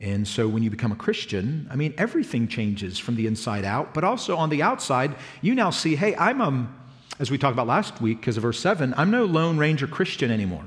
And 0.00 0.26
so 0.26 0.48
when 0.48 0.62
you 0.62 0.70
become 0.70 0.92
a 0.92 0.96
Christian, 0.96 1.68
I 1.70 1.76
mean, 1.76 1.94
everything 1.96 2.48
changes 2.48 2.98
from 2.98 3.14
the 3.14 3.26
inside 3.26 3.64
out, 3.64 3.94
but 3.94 4.04
also 4.04 4.36
on 4.36 4.50
the 4.50 4.62
outside, 4.62 5.14
you 5.40 5.54
now 5.54 5.70
see, 5.70 5.94
hey, 5.94 6.16
I'm, 6.16 6.40
um, 6.40 6.76
as 7.20 7.30
we 7.30 7.38
talked 7.38 7.52
about 7.52 7.68
last 7.68 8.00
week 8.00 8.20
because 8.20 8.36
of 8.36 8.42
verse 8.42 8.58
7, 8.58 8.94
I'm 8.96 9.10
no 9.10 9.24
Lone 9.24 9.56
Ranger 9.56 9.86
Christian 9.86 10.30
anymore. 10.30 10.66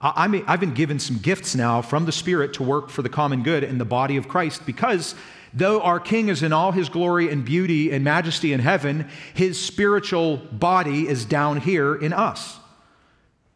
I 0.00 0.42
I've 0.46 0.60
been 0.60 0.74
given 0.74 0.98
some 0.98 1.18
gifts 1.18 1.54
now 1.54 1.80
from 1.80 2.04
the 2.04 2.12
Spirit 2.12 2.54
to 2.54 2.62
work 2.62 2.90
for 2.90 3.00
the 3.00 3.08
common 3.08 3.42
good 3.42 3.64
in 3.64 3.78
the 3.78 3.86
body 3.86 4.16
of 4.16 4.28
Christ 4.28 4.66
because 4.66 5.14
though 5.54 5.80
our 5.80 6.00
King 6.00 6.28
is 6.28 6.42
in 6.42 6.52
all 6.52 6.72
his 6.72 6.88
glory 6.88 7.30
and 7.30 7.44
beauty 7.44 7.92
and 7.92 8.04
majesty 8.04 8.52
in 8.52 8.60
heaven, 8.60 9.08
his 9.34 9.58
spiritual 9.58 10.36
body 10.36 11.08
is 11.08 11.24
down 11.24 11.60
here 11.60 11.94
in 11.94 12.12
us. 12.12 12.58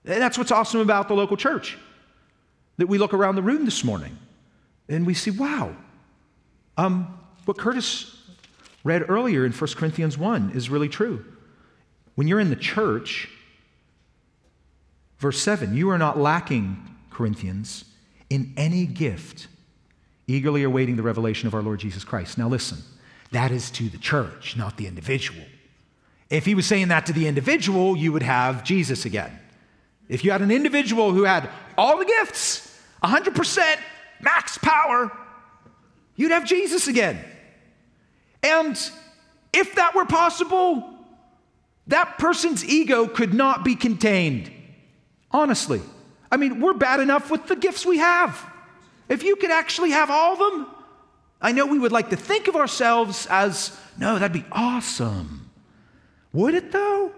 And 0.04 0.22
that's 0.22 0.38
what's 0.38 0.52
awesome 0.52 0.80
about 0.80 1.08
the 1.08 1.14
local 1.14 1.36
church. 1.36 1.76
That 2.76 2.86
we 2.86 2.98
look 2.98 3.12
around 3.12 3.34
the 3.34 3.42
room 3.42 3.64
this 3.64 3.82
morning 3.82 4.16
and 4.88 5.06
we 5.06 5.14
see, 5.14 5.30
wow, 5.30 5.74
um, 6.76 7.18
what 7.44 7.58
Curtis 7.58 8.16
read 8.84 9.10
earlier 9.10 9.44
in 9.44 9.52
1 9.52 9.70
Corinthians 9.74 10.16
1 10.16 10.52
is 10.54 10.70
really 10.70 10.88
true. 10.88 11.24
When 12.14 12.28
you're 12.28 12.40
in 12.40 12.50
the 12.50 12.56
church, 12.56 13.28
Verse 15.18 15.40
7 15.40 15.74
You 15.76 15.90
are 15.90 15.98
not 15.98 16.18
lacking, 16.18 16.96
Corinthians, 17.10 17.84
in 18.30 18.52
any 18.56 18.86
gift, 18.86 19.48
eagerly 20.28 20.62
awaiting 20.62 20.94
the 20.94 21.02
revelation 21.02 21.48
of 21.48 21.54
our 21.54 21.62
Lord 21.62 21.80
Jesus 21.80 22.04
Christ. 22.04 22.38
Now, 22.38 22.48
listen, 22.48 22.78
that 23.32 23.50
is 23.50 23.70
to 23.72 23.88
the 23.88 23.98
church, 23.98 24.56
not 24.56 24.76
the 24.76 24.86
individual. 24.86 25.42
If 26.30 26.44
he 26.44 26.54
was 26.54 26.66
saying 26.66 26.88
that 26.88 27.06
to 27.06 27.12
the 27.12 27.26
individual, 27.26 27.96
you 27.96 28.12
would 28.12 28.22
have 28.22 28.62
Jesus 28.62 29.04
again. 29.04 29.36
If 30.08 30.24
you 30.24 30.30
had 30.30 30.42
an 30.42 30.50
individual 30.50 31.12
who 31.12 31.24
had 31.24 31.50
all 31.76 31.98
the 31.98 32.04
gifts, 32.04 32.80
100% 33.02 33.78
max 34.20 34.58
power, 34.58 35.10
you'd 36.14 36.30
have 36.30 36.44
Jesus 36.44 36.86
again. 36.86 37.18
And 38.42 38.78
if 39.52 39.74
that 39.74 39.94
were 39.94 40.04
possible, 40.04 40.94
that 41.88 42.18
person's 42.18 42.64
ego 42.64 43.06
could 43.06 43.34
not 43.34 43.64
be 43.64 43.74
contained. 43.74 44.50
Honestly. 45.30 45.80
I 46.30 46.36
mean, 46.36 46.60
we're 46.60 46.74
bad 46.74 47.00
enough 47.00 47.30
with 47.30 47.46
the 47.46 47.56
gifts 47.56 47.86
we 47.86 47.98
have. 47.98 48.38
If 49.08 49.22
you 49.22 49.36
could 49.36 49.50
actually 49.50 49.90
have 49.90 50.10
all 50.10 50.32
of 50.34 50.38
them, 50.38 50.66
I 51.40 51.52
know 51.52 51.66
we 51.66 51.78
would 51.78 51.92
like 51.92 52.10
to 52.10 52.16
think 52.16 52.48
of 52.48 52.56
ourselves 52.56 53.26
as, 53.30 53.76
no, 53.96 54.18
that'd 54.18 54.32
be 54.32 54.44
awesome. 54.52 55.50
Would 56.32 56.54
it 56.54 56.72
though? 56.72 57.12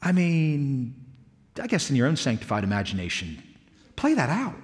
I 0.00 0.12
mean, 0.12 0.94
I 1.60 1.66
guess 1.66 1.90
in 1.90 1.96
your 1.96 2.06
own 2.06 2.16
sanctified 2.16 2.64
imagination, 2.64 3.42
play 3.96 4.14
that 4.14 4.30
out. 4.30 4.54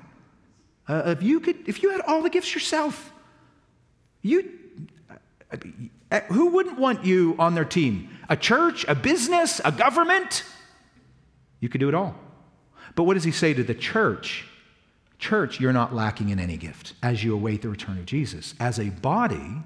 Uh, 0.88 1.14
if 1.16 1.22
you 1.22 1.40
could, 1.40 1.68
if 1.68 1.82
you 1.82 1.90
had 1.90 2.00
all 2.02 2.22
the 2.22 2.30
gifts 2.30 2.54
yourself, 2.54 3.12
you, 4.22 4.50
uh, 6.10 6.20
who 6.32 6.50
wouldn't 6.50 6.78
want 6.78 7.04
you 7.04 7.36
on 7.38 7.54
their 7.54 7.64
team? 7.64 8.10
A 8.28 8.36
church, 8.36 8.84
a 8.88 8.94
business, 8.94 9.60
a 9.64 9.72
government? 9.72 10.44
You 11.60 11.68
could 11.68 11.80
do 11.80 11.88
it 11.88 11.94
all. 11.94 12.14
But 12.94 13.04
what 13.04 13.14
does 13.14 13.24
he 13.24 13.30
say 13.30 13.54
to 13.54 13.62
the 13.62 13.74
church? 13.74 14.46
Church, 15.20 15.60
you're 15.60 15.72
not 15.72 15.94
lacking 15.94 16.30
in 16.30 16.40
any 16.40 16.56
gift 16.56 16.94
as 17.02 17.22
you 17.22 17.34
await 17.34 17.60
the 17.60 17.68
return 17.68 17.98
of 17.98 18.06
Jesus. 18.06 18.54
As 18.58 18.80
a 18.80 18.88
body, 18.88 19.62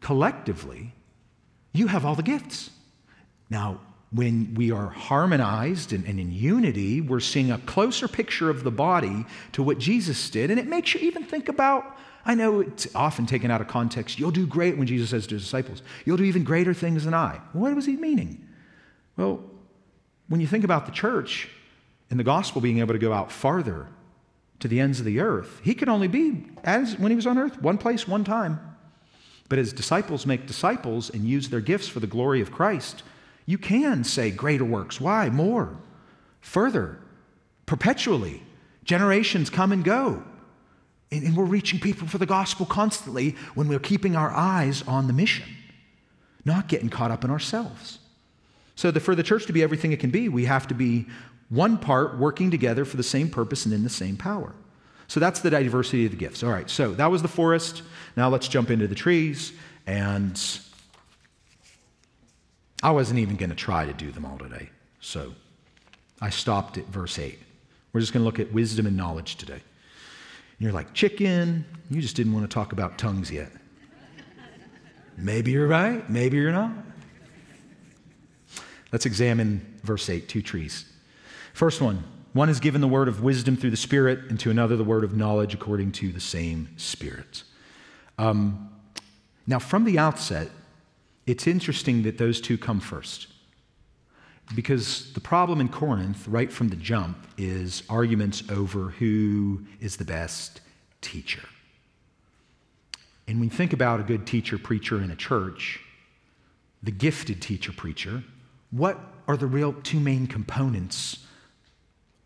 collectively, 0.00 0.94
you 1.72 1.86
have 1.86 2.04
all 2.04 2.14
the 2.14 2.22
gifts. 2.22 2.70
Now, 3.48 3.80
when 4.12 4.54
we 4.54 4.70
are 4.70 4.90
harmonized 4.90 5.92
and, 5.92 6.04
and, 6.06 6.20
in 6.20 6.30
unity, 6.30 7.00
we're 7.00 7.20
seeing 7.20 7.50
a 7.50 7.58
closer 7.58 8.06
picture 8.06 8.48
of 8.48 8.62
the 8.62 8.70
body 8.70 9.26
to 9.52 9.62
what 9.62 9.78
Jesus 9.78 10.30
did. 10.30 10.50
And 10.50 10.60
it 10.60 10.68
makes 10.68 10.94
you 10.94 11.00
even 11.00 11.24
think 11.24 11.48
about 11.48 11.96
I 12.26 12.34
know 12.34 12.60
it's 12.60 12.86
often 12.94 13.26
taken 13.26 13.50
out 13.50 13.60
of 13.60 13.68
context. 13.68 14.18
You'll 14.18 14.30
do 14.30 14.46
great 14.46 14.78
when 14.78 14.86
Jesus 14.86 15.10
says 15.10 15.26
to 15.26 15.34
his 15.34 15.44
disciples, 15.44 15.82
You'll 16.06 16.16
do 16.16 16.24
even 16.24 16.42
greater 16.42 16.72
things 16.72 17.04
than 17.04 17.12
I. 17.12 17.40
What 17.52 17.74
was 17.74 17.84
he 17.84 17.96
meaning? 17.96 18.46
Well, 19.16 19.42
when 20.28 20.40
you 20.40 20.46
think 20.46 20.64
about 20.64 20.86
the 20.86 20.92
church 20.92 21.50
and 22.08 22.18
the 22.18 22.24
gospel 22.24 22.62
being 22.62 22.78
able 22.78 22.94
to 22.94 22.98
go 22.98 23.12
out 23.12 23.30
farther 23.30 23.88
to 24.60 24.68
the 24.68 24.80
ends 24.80 24.98
of 24.98 25.06
the 25.06 25.20
earth, 25.20 25.60
he 25.62 25.74
could 25.74 25.88
only 25.88 26.08
be, 26.08 26.46
as 26.62 26.98
when 26.98 27.10
he 27.10 27.16
was 27.16 27.26
on 27.26 27.38
earth, 27.38 27.60
one 27.60 27.78
place, 27.78 28.08
one 28.08 28.24
time. 28.24 28.60
But 29.48 29.58
as 29.58 29.72
disciples 29.72 30.26
make 30.26 30.46
disciples 30.46 31.10
and 31.10 31.24
use 31.24 31.48
their 31.48 31.60
gifts 31.60 31.88
for 31.88 32.00
the 32.00 32.06
glory 32.06 32.40
of 32.40 32.50
Christ, 32.50 33.02
you 33.46 33.58
can 33.58 34.04
say 34.04 34.30
greater 34.30 34.64
works. 34.64 35.00
Why? 35.00 35.28
More, 35.28 35.76
further, 36.40 36.98
perpetually. 37.66 38.42
Generations 38.84 39.50
come 39.50 39.72
and 39.72 39.84
go. 39.84 40.22
And, 41.10 41.36
we're 41.36 41.44
reaching 41.44 41.78
people 41.78 42.08
for 42.08 42.18
the 42.18 42.26
gospel 42.26 42.66
constantly 42.66 43.36
when 43.54 43.68
we're 43.68 43.78
keeping 43.78 44.16
our 44.16 44.30
eyes 44.30 44.82
on 44.82 45.06
the 45.06 45.12
mission, 45.12 45.46
not 46.44 46.66
getting 46.66 46.88
caught 46.88 47.10
up 47.10 47.24
in 47.24 47.30
ourselves. 47.30 47.98
So, 48.74 48.90
the, 48.90 48.98
for 48.98 49.14
the 49.14 49.22
church 49.22 49.46
to 49.46 49.52
be 49.52 49.62
everything 49.62 49.92
it 49.92 50.00
can 50.00 50.10
be, 50.10 50.28
we 50.28 50.46
have 50.46 50.66
to 50.68 50.74
be 50.74 51.06
one 51.48 51.78
part 51.78 52.18
working 52.18 52.50
together 52.50 52.84
for 52.84 52.96
the 52.96 53.02
same 53.02 53.28
purpose 53.28 53.64
and 53.64 53.74
in 53.74 53.84
the 53.84 53.90
same 53.90 54.16
power. 54.16 54.52
So, 55.06 55.20
that's 55.20 55.40
the 55.40 55.50
diversity 55.50 56.06
of 56.06 56.12
the 56.12 56.16
gifts. 56.16 56.42
All 56.42 56.50
right, 56.50 56.68
so 56.68 56.92
that 56.94 57.10
was 57.10 57.22
the 57.22 57.28
forest. 57.28 57.82
Now, 58.16 58.28
let's 58.28 58.48
jump 58.48 58.70
into 58.70 58.88
the 58.88 58.94
trees. 58.94 59.52
And 59.86 60.40
I 62.82 62.90
wasn't 62.90 63.18
even 63.20 63.36
going 63.36 63.50
to 63.50 63.56
try 63.56 63.84
to 63.84 63.92
do 63.92 64.10
them 64.10 64.24
all 64.24 64.38
today. 64.38 64.70
So, 65.00 65.34
I 66.20 66.30
stopped 66.30 66.78
at 66.78 66.86
verse 66.86 67.18
8. 67.18 67.38
We're 67.92 68.00
just 68.00 68.12
going 68.12 68.22
to 68.22 68.24
look 68.24 68.40
at 68.40 68.52
wisdom 68.52 68.86
and 68.86 68.96
knowledge 68.96 69.36
today. 69.36 69.52
And 69.52 70.60
you're 70.60 70.72
like, 70.72 70.94
chicken, 70.94 71.64
you 71.90 72.00
just 72.00 72.16
didn't 72.16 72.32
want 72.32 72.48
to 72.48 72.52
talk 72.52 72.72
about 72.72 72.96
tongues 72.96 73.30
yet. 73.30 73.52
maybe 75.16 75.50
you're 75.50 75.68
right, 75.68 76.08
maybe 76.08 76.38
you're 76.38 76.52
not. 76.52 76.72
Let's 78.90 79.06
examine 79.06 79.80
verse 79.82 80.08
8 80.08 80.28
two 80.28 80.40
trees. 80.40 80.86
First 81.54 81.80
one 81.80 82.02
one 82.34 82.48
is 82.48 82.58
given 82.58 82.80
the 82.80 82.88
word 82.88 83.06
of 83.06 83.22
wisdom 83.22 83.56
through 83.56 83.70
the 83.70 83.76
Spirit, 83.76 84.18
and 84.28 84.38
to 84.40 84.50
another 84.50 84.76
the 84.76 84.84
word 84.84 85.04
of 85.04 85.16
knowledge 85.16 85.54
according 85.54 85.92
to 85.92 86.10
the 86.10 86.20
same 86.20 86.68
Spirit. 86.76 87.44
Um, 88.18 88.70
now, 89.46 89.60
from 89.60 89.84
the 89.84 89.98
outset, 89.98 90.50
it's 91.26 91.46
interesting 91.46 92.02
that 92.02 92.18
those 92.18 92.40
two 92.40 92.58
come 92.58 92.80
first. 92.80 93.28
Because 94.54 95.12
the 95.12 95.20
problem 95.20 95.60
in 95.60 95.68
Corinth, 95.68 96.26
right 96.26 96.52
from 96.52 96.68
the 96.68 96.76
jump, 96.76 97.24
is 97.38 97.84
arguments 97.88 98.42
over 98.50 98.90
who 98.90 99.64
is 99.80 99.96
the 99.96 100.04
best 100.04 100.60
teacher. 101.00 101.48
And 103.28 103.38
when 103.38 103.48
you 103.48 103.56
think 103.56 103.72
about 103.72 104.00
a 104.00 104.02
good 104.02 104.26
teacher 104.26 104.58
preacher 104.58 105.00
in 105.00 105.12
a 105.12 105.16
church, 105.16 105.80
the 106.82 106.90
gifted 106.90 107.40
teacher 107.40 107.72
preacher, 107.72 108.24
what 108.72 108.98
are 109.28 109.36
the 109.36 109.46
real 109.46 109.72
two 109.72 110.00
main 110.00 110.26
components 110.26 111.24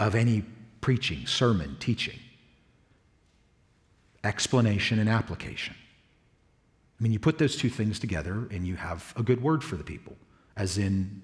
of 0.01 0.15
any 0.15 0.45
preaching, 0.81 1.27
sermon, 1.27 1.77
teaching? 1.81 2.19
Explanation 4.25 4.99
and 4.99 5.09
application. 5.09 5.75
I 6.99 7.03
mean, 7.03 7.13
you 7.13 7.19
put 7.19 7.39
those 7.39 7.57
two 7.57 7.71
things 7.71 7.99
together 7.99 8.49
and 8.51 8.67
you 8.67 8.77
have 8.77 9.13
a 9.17 9.23
good 9.23 9.43
word 9.43 9.63
for 9.63 9.77
the 9.77 9.85
people, 9.85 10.17
as 10.57 10.79
in 10.79 11.23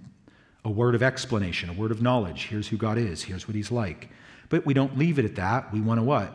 a 0.64 0.70
word 0.70 0.94
of 0.94 1.02
explanation, 1.02 1.68
a 1.68 1.72
word 1.72 1.90
of 1.90 2.00
knowledge. 2.00 2.46
Here's 2.46 2.68
who 2.68 2.76
God 2.76 2.96
is, 2.96 3.22
here's 3.22 3.48
what 3.48 3.54
He's 3.54 3.70
like. 3.72 4.08
But 4.48 4.64
we 4.64 4.74
don't 4.74 4.96
leave 4.96 5.18
it 5.18 5.24
at 5.24 5.34
that. 5.36 5.72
We 5.72 5.80
want 5.80 5.98
to 5.98 6.04
what? 6.04 6.32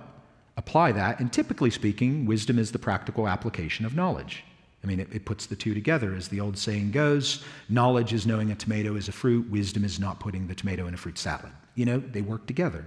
Apply 0.58 0.92
that. 0.92 1.20
And 1.20 1.32
typically 1.32 1.70
speaking, 1.70 2.26
wisdom 2.26 2.60
is 2.60 2.72
the 2.72 2.80
practical 2.80 3.28
application 3.28 3.86
of 3.86 3.96
knowledge. 3.96 4.44
I 4.84 4.88
mean, 4.88 5.00
it, 5.00 5.08
it, 5.12 5.26
puts 5.26 5.46
the 5.46 5.56
two 5.56 5.74
together. 5.74 6.14
As 6.16 6.28
the 6.28 6.40
old 6.40 6.58
saying 6.58 6.92
goes, 6.92 7.44
knowledge 7.70 8.14
is 8.14 8.26
knowing 8.26 8.52
a 8.52 8.56
tomato 8.56 8.96
is 8.96 9.08
a 9.08 9.12
fruit, 9.12 9.50
wisdom 9.50 9.84
is 9.84 10.00
not 10.00 10.20
putting 10.20 10.48
the 10.48 10.56
tomato 10.56 10.88
in 10.88 10.94
a 10.94 10.98
fruit 10.98 11.18
salad. 11.18 11.52
You 11.80 11.86
know, 11.86 12.00
they 12.00 12.20
work 12.22 12.46
together. 12.46 12.86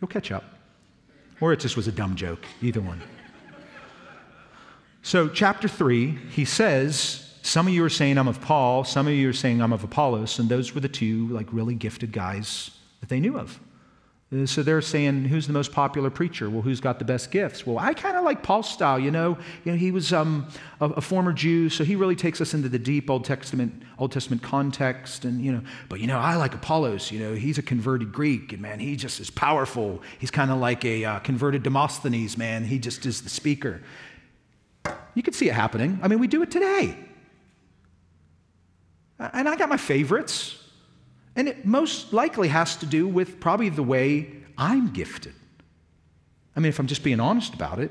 You'll 0.00 0.08
catch 0.08 0.32
up. 0.32 0.44
Or 1.38 1.52
it 1.52 1.60
just 1.60 1.76
was 1.76 1.86
a 1.86 1.92
dumb 1.92 2.16
joke, 2.16 2.46
either 2.62 2.80
one. 2.80 3.02
so, 5.02 5.28
chapter 5.28 5.68
three, 5.68 6.18
he 6.30 6.46
says, 6.46 7.38
some 7.42 7.66
of 7.66 7.74
you 7.74 7.84
are 7.84 7.90
saying 7.90 8.16
I'm 8.16 8.26
of 8.26 8.40
Paul, 8.40 8.84
some 8.84 9.06
of 9.06 9.12
you 9.12 9.28
are 9.28 9.34
saying 9.34 9.60
I'm 9.60 9.74
of 9.74 9.84
Apollos, 9.84 10.38
and 10.38 10.48
those 10.48 10.74
were 10.74 10.80
the 10.80 10.88
two 10.88 11.28
like 11.28 11.52
really 11.52 11.74
gifted 11.74 12.10
guys 12.10 12.70
that 13.00 13.10
they 13.10 13.20
knew 13.20 13.38
of. 13.38 13.60
Uh, 14.32 14.46
so 14.46 14.62
they're 14.62 14.80
saying, 14.80 15.24
who's 15.24 15.48
the 15.48 15.52
most 15.52 15.72
popular 15.72 16.08
preacher? 16.08 16.48
Well, 16.48 16.62
who's 16.62 16.80
got 16.80 17.00
the 17.00 17.04
best 17.04 17.32
gifts? 17.32 17.66
Well, 17.66 17.78
I 17.78 17.94
kind 17.94 18.16
of 18.16 18.22
like 18.22 18.44
Paul's 18.44 18.68
style, 18.68 18.98
you 18.98 19.10
know. 19.10 19.36
You 19.64 19.72
know, 19.72 19.78
he 19.78 19.90
was 19.90 20.12
um, 20.12 20.48
a, 20.80 20.86
a, 20.86 21.00
former 21.00 21.32
Jew, 21.32 21.68
so 21.68 21.82
he 21.82 21.96
really 21.96 22.14
takes 22.14 22.40
us 22.40 22.54
into 22.54 22.68
the 22.68 22.78
deep 22.78 23.10
Old 23.10 23.24
Testament, 23.24 23.82
Old 23.98 24.12
Testament 24.12 24.42
context, 24.42 25.24
and 25.24 25.44
you 25.44 25.50
know. 25.50 25.62
But 25.88 25.98
you 25.98 26.06
know, 26.06 26.18
I 26.18 26.36
like 26.36 26.54
Apollos. 26.54 27.10
You 27.10 27.18
know, 27.18 27.34
he's 27.34 27.58
a 27.58 27.62
converted 27.62 28.12
Greek, 28.12 28.52
and 28.52 28.62
man, 28.62 28.78
he 28.78 28.94
just 28.94 29.18
is 29.18 29.30
powerful. 29.30 30.00
He's 30.20 30.30
kind 30.30 30.52
of 30.52 30.58
like 30.58 30.84
a 30.84 31.04
uh, 31.04 31.18
converted 31.20 31.64
Demosthenes, 31.64 32.38
man. 32.38 32.64
He 32.64 32.78
just 32.78 33.04
is 33.06 33.22
the 33.22 33.30
speaker. 33.30 33.82
You 35.14 35.24
can 35.24 35.34
see 35.34 35.48
it 35.48 35.54
happening. 35.54 35.98
I 36.02 36.08
mean, 36.08 36.20
we 36.20 36.28
do 36.28 36.42
it 36.42 36.52
today. 36.52 36.96
And 39.18 39.48
I 39.48 39.56
got 39.56 39.68
my 39.68 39.76
favorites. 39.76 40.56
And 41.40 41.48
it 41.48 41.64
most 41.64 42.12
likely 42.12 42.48
has 42.48 42.76
to 42.76 42.84
do 42.84 43.08
with 43.08 43.40
probably 43.40 43.70
the 43.70 43.82
way 43.82 44.30
I'm 44.58 44.90
gifted. 44.92 45.32
I 46.54 46.60
mean, 46.60 46.68
if 46.68 46.78
I'm 46.78 46.86
just 46.86 47.02
being 47.02 47.18
honest 47.18 47.54
about 47.54 47.78
it. 47.78 47.90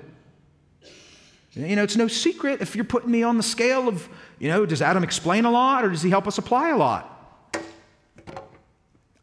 You 1.54 1.76
know, 1.76 1.82
it's 1.82 1.96
no 1.96 2.08
secret 2.08 2.62
if 2.62 2.76
you're 2.76 2.86
putting 2.86 3.10
me 3.10 3.24
on 3.24 3.38
the 3.38 3.44
scale 3.44 3.88
of, 3.88 4.08
you 4.38 4.50
know, 4.50 4.68
does 4.68 4.84
Adam 4.84 5.04
explain 5.04 5.46
a 5.46 5.50
lot 5.50 5.84
or 5.84 5.90
does 5.90 6.04
he 6.04 6.12
help 6.12 6.28
us 6.28 6.38
apply 6.38 6.70
a 6.70 6.78
lot? 6.78 7.58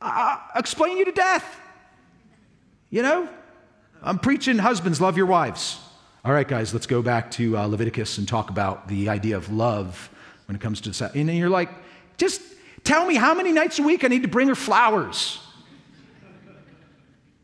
I 0.01 0.41
explain 0.57 0.97
you 0.97 1.05
to 1.05 1.12
death. 1.12 1.61
You 2.91 3.03
know, 3.03 3.29
I'm 4.03 4.19
preaching 4.19 4.59
husbands, 4.59 5.01
love 5.01 5.17
your 5.17 5.27
wives. 5.27 5.79
All 6.25 6.33
right, 6.33 6.49
guys, 6.49 6.75
let's 6.75 6.89
go 6.89 7.01
back 7.01 7.31
to 7.33 7.57
uh, 7.57 7.67
Leviticus 7.67 8.19
and 8.19 8.27
talk 8.27 8.51
about 8.51 8.89
the 8.89 9.09
idea 9.09 9.37
of 9.37 9.53
love 9.53 10.11
when 10.47 10.57
it 10.57 10.61
comes 10.61 10.81
to. 10.81 11.11
And 11.15 11.31
you're 11.31 11.49
like, 11.49 11.71
just 12.17 12.43
Tell 12.87 13.05
me 13.05 13.16
how 13.16 13.35
many 13.35 13.51
nights 13.51 13.81
a 13.81 13.83
week 13.83 14.05
I 14.05 14.07
need 14.07 14.22
to 14.22 14.29
bring 14.29 14.46
her 14.46 14.55
flowers. 14.55 15.40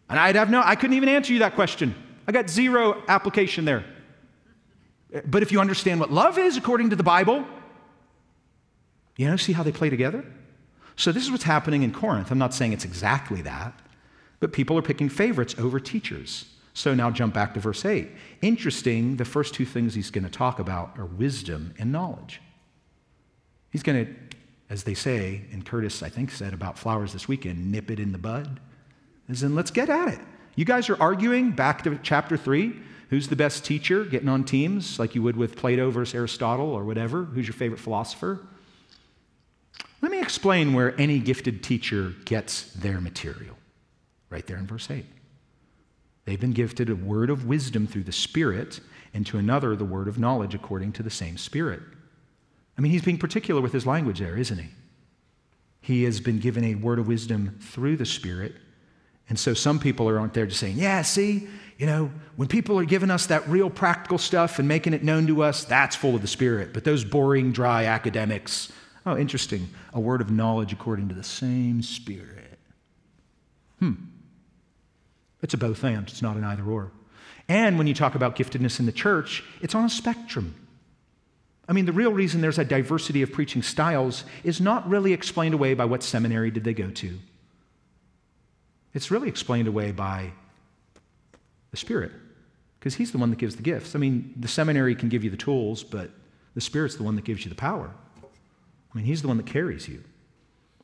And 0.08 0.16
I'd 0.16 0.36
have 0.36 0.50
no, 0.50 0.62
I 0.64 0.76
couldn't 0.76 0.94
even 0.94 1.08
answer 1.08 1.32
you 1.32 1.40
that 1.40 1.56
question. 1.56 1.96
I 2.28 2.32
got 2.32 2.48
zero 2.48 3.02
application 3.08 3.64
there. 3.64 3.84
But 5.26 5.42
if 5.42 5.50
you 5.50 5.60
understand 5.60 5.98
what 5.98 6.12
love 6.12 6.38
is 6.38 6.56
according 6.56 6.90
to 6.90 6.96
the 6.96 7.02
Bible, 7.02 7.44
you 9.16 9.26
know, 9.26 9.36
see 9.36 9.52
how 9.52 9.64
they 9.64 9.72
play 9.72 9.90
together? 9.90 10.24
So 10.94 11.10
this 11.10 11.24
is 11.24 11.32
what's 11.32 11.42
happening 11.42 11.82
in 11.82 11.92
Corinth. 11.92 12.30
I'm 12.30 12.38
not 12.38 12.54
saying 12.54 12.72
it's 12.72 12.84
exactly 12.84 13.42
that, 13.42 13.76
but 14.38 14.52
people 14.52 14.78
are 14.78 14.82
picking 14.82 15.08
favorites 15.08 15.56
over 15.58 15.80
teachers. 15.80 16.44
So 16.72 16.94
now 16.94 17.10
jump 17.10 17.34
back 17.34 17.52
to 17.54 17.60
verse 17.60 17.84
8. 17.84 18.08
Interesting, 18.42 19.16
the 19.16 19.24
first 19.24 19.54
two 19.54 19.66
things 19.66 19.94
he's 19.94 20.12
going 20.12 20.24
to 20.24 20.30
talk 20.30 20.60
about 20.60 20.96
are 21.00 21.06
wisdom 21.06 21.74
and 21.80 21.90
knowledge. 21.90 22.40
He's 23.70 23.82
going 23.82 24.06
to 24.06 24.31
as 24.72 24.84
they 24.84 24.94
say, 24.94 25.42
and 25.52 25.66
Curtis, 25.66 26.02
I 26.02 26.08
think, 26.08 26.30
said 26.30 26.54
about 26.54 26.78
flowers 26.78 27.12
this 27.12 27.28
weekend, 27.28 27.70
nip 27.70 27.90
it 27.90 28.00
in 28.00 28.10
the 28.10 28.16
bud. 28.16 28.58
As 29.28 29.42
in, 29.42 29.54
let's 29.54 29.70
get 29.70 29.90
at 29.90 30.08
it. 30.08 30.18
You 30.56 30.64
guys 30.64 30.88
are 30.88 30.98
arguing 30.98 31.50
back 31.50 31.84
to 31.84 31.98
chapter 32.02 32.38
three. 32.38 32.80
Who's 33.10 33.28
the 33.28 33.36
best 33.36 33.66
teacher? 33.66 34.02
Getting 34.06 34.30
on 34.30 34.44
teams 34.44 34.98
like 34.98 35.14
you 35.14 35.22
would 35.22 35.36
with 35.36 35.56
Plato 35.56 35.90
versus 35.90 36.14
Aristotle 36.14 36.70
or 36.70 36.84
whatever. 36.84 37.24
Who's 37.24 37.46
your 37.46 37.52
favorite 37.52 37.80
philosopher? 37.80 38.40
Let 40.00 40.10
me 40.10 40.22
explain 40.22 40.72
where 40.72 40.98
any 40.98 41.18
gifted 41.18 41.62
teacher 41.62 42.14
gets 42.24 42.72
their 42.72 42.98
material. 42.98 43.58
Right 44.30 44.46
there 44.46 44.56
in 44.56 44.66
verse 44.66 44.90
8. 44.90 45.04
They've 46.24 46.40
been 46.40 46.52
gifted 46.52 46.88
a 46.88 46.96
word 46.96 47.28
of 47.28 47.44
wisdom 47.44 47.86
through 47.86 48.04
the 48.04 48.12
Spirit, 48.12 48.80
and 49.12 49.26
to 49.26 49.36
another 49.36 49.76
the 49.76 49.84
word 49.84 50.08
of 50.08 50.18
knowledge 50.18 50.54
according 50.54 50.92
to 50.92 51.02
the 51.02 51.10
same 51.10 51.36
Spirit. 51.36 51.82
I 52.76 52.80
mean, 52.80 52.92
he's 52.92 53.02
being 53.02 53.18
particular 53.18 53.60
with 53.60 53.72
his 53.72 53.86
language 53.86 54.18
there, 54.18 54.36
isn't 54.36 54.58
he? 54.58 54.68
He 55.80 56.04
has 56.04 56.20
been 56.20 56.38
given 56.38 56.64
a 56.64 56.74
word 56.76 56.98
of 56.98 57.08
wisdom 57.08 57.58
through 57.60 57.96
the 57.96 58.06
Spirit. 58.06 58.54
And 59.28 59.38
so 59.38 59.52
some 59.54 59.78
people 59.78 60.08
are 60.08 60.20
out 60.20 60.34
there 60.34 60.46
just 60.46 60.60
saying, 60.60 60.76
yeah, 60.78 61.02
see, 61.02 61.48
you 61.76 61.86
know, 61.86 62.10
when 62.36 62.48
people 62.48 62.78
are 62.78 62.84
giving 62.84 63.10
us 63.10 63.26
that 63.26 63.46
real 63.48 63.68
practical 63.68 64.18
stuff 64.18 64.58
and 64.58 64.68
making 64.68 64.94
it 64.94 65.02
known 65.02 65.26
to 65.26 65.42
us, 65.42 65.64
that's 65.64 65.96
full 65.96 66.14
of 66.14 66.22
the 66.22 66.28
Spirit. 66.28 66.72
But 66.72 66.84
those 66.84 67.04
boring, 67.04 67.50
dry 67.50 67.86
academics, 67.86 68.72
oh, 69.04 69.16
interesting. 69.16 69.68
A 69.92 70.00
word 70.00 70.20
of 70.20 70.30
knowledge 70.30 70.72
according 70.72 71.08
to 71.08 71.14
the 71.14 71.24
same 71.24 71.82
Spirit. 71.82 72.58
Hmm. 73.80 73.94
It's 75.42 75.54
a 75.54 75.58
both 75.58 75.82
and, 75.82 76.08
it's 76.08 76.22
not 76.22 76.36
an 76.36 76.44
either 76.44 76.64
or. 76.64 76.92
And 77.48 77.76
when 77.76 77.88
you 77.88 77.94
talk 77.94 78.14
about 78.14 78.36
giftedness 78.36 78.78
in 78.78 78.86
the 78.86 78.92
church, 78.92 79.42
it's 79.60 79.74
on 79.74 79.84
a 79.84 79.90
spectrum. 79.90 80.54
I 81.72 81.74
mean, 81.74 81.86
the 81.86 81.92
real 81.94 82.12
reason 82.12 82.42
there's 82.42 82.58
a 82.58 82.66
diversity 82.66 83.22
of 83.22 83.32
preaching 83.32 83.62
styles 83.62 84.24
is 84.44 84.60
not 84.60 84.86
really 84.86 85.14
explained 85.14 85.54
away 85.54 85.72
by 85.72 85.86
what 85.86 86.02
seminary 86.02 86.50
did 86.50 86.64
they 86.64 86.74
go 86.74 86.90
to. 86.90 87.18
It's 88.92 89.10
really 89.10 89.28
explained 89.30 89.66
away 89.66 89.90
by 89.90 90.32
the 91.70 91.78
Spirit, 91.78 92.12
because 92.78 92.96
He's 92.96 93.10
the 93.10 93.16
one 93.16 93.30
that 93.30 93.38
gives 93.38 93.56
the 93.56 93.62
gifts. 93.62 93.94
I 93.94 93.98
mean, 93.98 94.34
the 94.38 94.48
seminary 94.48 94.94
can 94.94 95.08
give 95.08 95.24
you 95.24 95.30
the 95.30 95.36
tools, 95.38 95.82
but 95.82 96.10
the 96.54 96.60
Spirit's 96.60 96.96
the 96.96 97.04
one 97.04 97.16
that 97.16 97.24
gives 97.24 97.42
you 97.42 97.48
the 97.48 97.54
power. 97.54 97.90
I 98.22 98.94
mean, 98.94 99.06
He's 99.06 99.22
the 99.22 99.28
one 99.28 99.38
that 99.38 99.46
carries 99.46 99.88
you. 99.88 100.04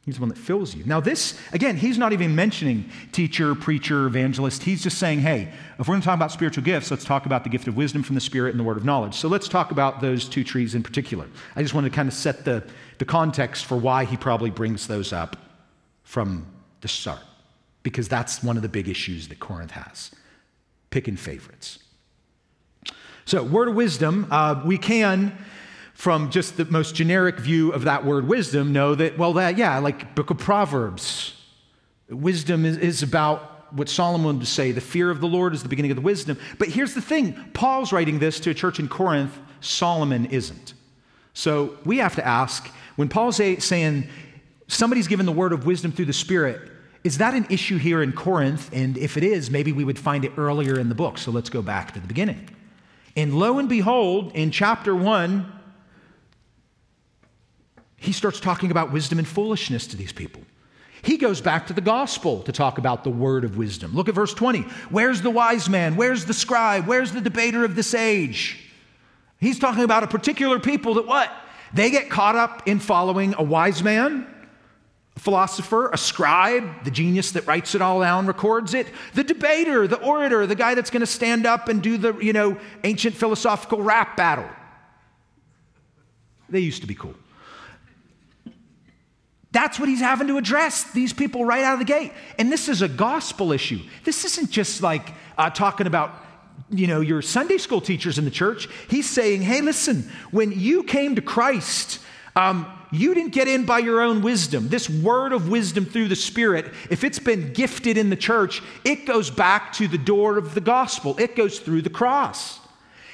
He's 0.08 0.14
the 0.14 0.22
one 0.22 0.30
that 0.30 0.38
fills 0.38 0.74
you. 0.74 0.84
Now, 0.86 1.00
this, 1.00 1.38
again, 1.52 1.76
he's 1.76 1.98
not 1.98 2.14
even 2.14 2.34
mentioning 2.34 2.88
teacher, 3.12 3.54
preacher, 3.54 4.06
evangelist. 4.06 4.62
He's 4.62 4.82
just 4.82 4.96
saying, 4.96 5.18
hey, 5.18 5.52
if 5.78 5.86
we're 5.86 5.92
going 5.92 6.00
to 6.00 6.04
talk 6.06 6.16
about 6.16 6.32
spiritual 6.32 6.64
gifts, 6.64 6.90
let's 6.90 7.04
talk 7.04 7.26
about 7.26 7.44
the 7.44 7.50
gift 7.50 7.68
of 7.68 7.76
wisdom 7.76 8.02
from 8.02 8.14
the 8.14 8.20
Spirit 8.22 8.52
and 8.52 8.58
the 8.58 8.64
word 8.64 8.78
of 8.78 8.86
knowledge. 8.86 9.14
So 9.14 9.28
let's 9.28 9.48
talk 9.48 9.70
about 9.70 10.00
those 10.00 10.26
two 10.26 10.44
trees 10.44 10.74
in 10.74 10.82
particular. 10.82 11.26
I 11.56 11.60
just 11.60 11.74
wanted 11.74 11.90
to 11.90 11.94
kind 11.94 12.08
of 12.08 12.14
set 12.14 12.46
the, 12.46 12.66
the 12.96 13.04
context 13.04 13.66
for 13.66 13.76
why 13.76 14.06
he 14.06 14.16
probably 14.16 14.48
brings 14.48 14.86
those 14.86 15.12
up 15.12 15.36
from 16.04 16.46
the 16.80 16.88
start, 16.88 17.20
because 17.82 18.08
that's 18.08 18.42
one 18.42 18.56
of 18.56 18.62
the 18.62 18.68
big 18.70 18.88
issues 18.88 19.28
that 19.28 19.40
Corinth 19.40 19.72
has 19.72 20.10
picking 20.88 21.16
favorites. 21.16 21.80
So, 23.26 23.42
word 23.42 23.68
of 23.68 23.74
wisdom, 23.74 24.26
uh, 24.30 24.62
we 24.64 24.78
can 24.78 25.36
from 25.98 26.30
just 26.30 26.56
the 26.56 26.64
most 26.66 26.94
generic 26.94 27.40
view 27.40 27.72
of 27.72 27.82
that 27.82 28.04
word 28.04 28.28
wisdom 28.28 28.72
know 28.72 28.94
that, 28.94 29.18
well, 29.18 29.32
that, 29.32 29.58
yeah, 29.58 29.76
like 29.78 30.14
book 30.14 30.30
of 30.30 30.38
Proverbs, 30.38 31.34
wisdom 32.08 32.64
is, 32.64 32.76
is 32.76 33.02
about 33.02 33.74
what 33.74 33.88
Solomon 33.88 34.38
would 34.38 34.46
say 34.46 34.70
the 34.70 34.80
fear 34.80 35.10
of 35.10 35.20
the 35.20 35.26
Lord 35.26 35.54
is 35.54 35.64
the 35.64 35.68
beginning 35.68 35.90
of 35.90 35.96
the 35.96 36.02
wisdom. 36.02 36.38
But 36.56 36.68
here's 36.68 36.94
the 36.94 37.00
thing 37.00 37.32
Paul's 37.52 37.92
writing 37.92 38.20
this 38.20 38.38
to 38.40 38.50
a 38.50 38.54
church 38.54 38.78
in 38.78 38.86
Corinth, 38.86 39.36
Solomon 39.60 40.26
isn't. 40.26 40.72
So 41.34 41.76
we 41.84 41.98
have 41.98 42.14
to 42.14 42.24
ask 42.24 42.68
when 42.94 43.08
Paul's 43.08 43.34
saying 43.34 44.08
somebody's 44.68 45.08
given 45.08 45.26
the 45.26 45.32
word 45.32 45.52
of 45.52 45.66
wisdom 45.66 45.90
through 45.90 46.04
the 46.04 46.12
Spirit, 46.12 46.70
is 47.02 47.18
that 47.18 47.34
an 47.34 47.44
issue 47.50 47.76
here 47.76 48.04
in 48.04 48.12
Corinth? 48.12 48.70
And 48.72 48.96
if 48.96 49.16
it 49.16 49.24
is, 49.24 49.50
maybe 49.50 49.72
we 49.72 49.82
would 49.82 49.98
find 49.98 50.24
it 50.24 50.30
earlier 50.36 50.78
in 50.78 50.90
the 50.90 50.94
book. 50.94 51.18
So 51.18 51.32
let's 51.32 51.50
go 51.50 51.60
back 51.60 51.92
to 51.94 52.00
the 52.00 52.06
beginning. 52.06 52.48
And 53.16 53.36
lo 53.36 53.58
and 53.58 53.68
behold, 53.68 54.30
in 54.36 54.52
chapter 54.52 54.94
1, 54.94 55.54
he 57.98 58.12
starts 58.12 58.40
talking 58.40 58.70
about 58.70 58.92
wisdom 58.92 59.18
and 59.18 59.28
foolishness 59.28 59.86
to 59.88 59.96
these 59.96 60.12
people. 60.12 60.42
He 61.02 61.16
goes 61.16 61.40
back 61.40 61.66
to 61.68 61.72
the 61.72 61.80
gospel 61.80 62.42
to 62.42 62.52
talk 62.52 62.78
about 62.78 63.04
the 63.04 63.10
word 63.10 63.44
of 63.44 63.56
wisdom. 63.56 63.94
Look 63.94 64.08
at 64.08 64.14
verse 64.14 64.34
20. 64.34 64.62
Where's 64.90 65.22
the 65.22 65.30
wise 65.30 65.68
man? 65.68 65.96
Where's 65.96 66.24
the 66.24 66.34
scribe? 66.34 66.86
Where's 66.86 67.12
the 67.12 67.20
debater 67.20 67.64
of 67.64 67.76
this 67.76 67.94
age? 67.94 68.64
He's 69.40 69.58
talking 69.58 69.84
about 69.84 70.02
a 70.02 70.08
particular 70.08 70.58
people 70.58 70.94
that 70.94 71.06
what? 71.06 71.30
They 71.72 71.90
get 71.90 72.10
caught 72.10 72.34
up 72.34 72.66
in 72.66 72.80
following 72.80 73.34
a 73.36 73.42
wise 73.42 73.82
man, 73.82 74.26
a 75.16 75.20
philosopher, 75.20 75.90
a 75.90 75.98
scribe, 75.98 76.84
the 76.84 76.90
genius 76.90 77.32
that 77.32 77.46
writes 77.46 77.74
it 77.74 77.82
all 77.82 78.00
down, 78.00 78.26
records 78.26 78.74
it, 78.74 78.88
the 79.14 79.22
debater, 79.22 79.86
the 79.86 80.00
orator, 80.02 80.46
the 80.46 80.54
guy 80.54 80.74
that's 80.74 80.90
going 80.90 81.00
to 81.00 81.06
stand 81.06 81.46
up 81.46 81.68
and 81.68 81.82
do 81.82 81.96
the, 81.96 82.16
you 82.18 82.32
know, 82.32 82.58
ancient 82.84 83.14
philosophical 83.14 83.82
rap 83.82 84.16
battle. 84.16 84.48
They 86.48 86.60
used 86.60 86.80
to 86.80 86.88
be 86.88 86.94
cool. 86.94 87.14
That's 89.50 89.78
what 89.78 89.88
he's 89.88 90.00
having 90.00 90.28
to 90.28 90.36
address 90.36 90.90
these 90.92 91.12
people 91.12 91.44
right 91.44 91.64
out 91.64 91.74
of 91.74 91.78
the 91.78 91.84
gate. 91.84 92.12
And 92.38 92.52
this 92.52 92.68
is 92.68 92.82
a 92.82 92.88
gospel 92.88 93.52
issue. 93.52 93.80
This 94.04 94.24
isn't 94.24 94.50
just 94.50 94.82
like 94.82 95.14
uh, 95.38 95.50
talking 95.50 95.86
about 95.86 96.24
you 96.70 96.86
know 96.86 97.00
your 97.00 97.22
Sunday 97.22 97.56
school 97.56 97.80
teachers 97.80 98.18
in 98.18 98.24
the 98.24 98.30
church. 98.30 98.68
He's 98.88 99.08
saying, 99.08 99.42
hey, 99.42 99.60
listen, 99.60 100.10
when 100.30 100.52
you 100.52 100.82
came 100.82 101.14
to 101.14 101.22
Christ, 101.22 102.00
um, 102.36 102.66
you 102.90 103.14
didn't 103.14 103.32
get 103.32 103.48
in 103.48 103.64
by 103.64 103.78
your 103.78 104.00
own 104.00 104.22
wisdom. 104.22 104.68
This 104.68 104.88
word 104.88 105.32
of 105.32 105.48
wisdom 105.48 105.84
through 105.84 106.08
the 106.08 106.16
Spirit, 106.16 106.72
if 106.90 107.04
it's 107.04 107.18
been 107.18 107.52
gifted 107.52 107.96
in 107.96 108.10
the 108.10 108.16
church, 108.16 108.62
it 108.84 109.06
goes 109.06 109.30
back 109.30 109.72
to 109.74 109.88
the 109.88 109.98
door 109.98 110.38
of 110.38 110.54
the 110.54 110.60
gospel. 110.60 111.16
It 111.18 111.36
goes 111.36 111.58
through 111.58 111.82
the 111.82 111.90
cross. 111.90 112.60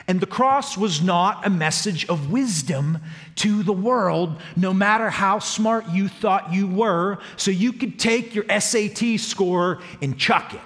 And 0.06 0.20
the 0.20 0.26
cross 0.26 0.76
was 0.76 1.00
not 1.00 1.46
a 1.46 1.50
message 1.50 2.06
of 2.08 2.30
wisdom 2.30 2.98
to 3.36 3.62
the 3.62 3.72
world, 3.72 4.38
no 4.54 4.74
matter 4.74 5.08
how 5.08 5.38
smart 5.38 5.88
you 5.90 6.08
thought 6.08 6.52
you 6.52 6.66
were, 6.66 7.18
so 7.36 7.50
you 7.50 7.72
could 7.72 7.98
take 7.98 8.34
your 8.34 8.44
SAT 8.60 9.18
score 9.18 9.80
and 10.02 10.18
chuck 10.18 10.52
it. 10.52 10.60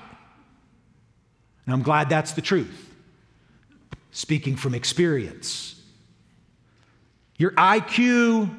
And 1.66 1.74
I'm 1.74 1.83
glad 1.83 2.09
that's 2.09 2.33
the 2.33 2.40
truth, 2.40 2.92
speaking 4.11 4.57
from 4.57 4.74
experience. 4.74 5.81
Your 7.37 7.53
IQ, 7.53 8.51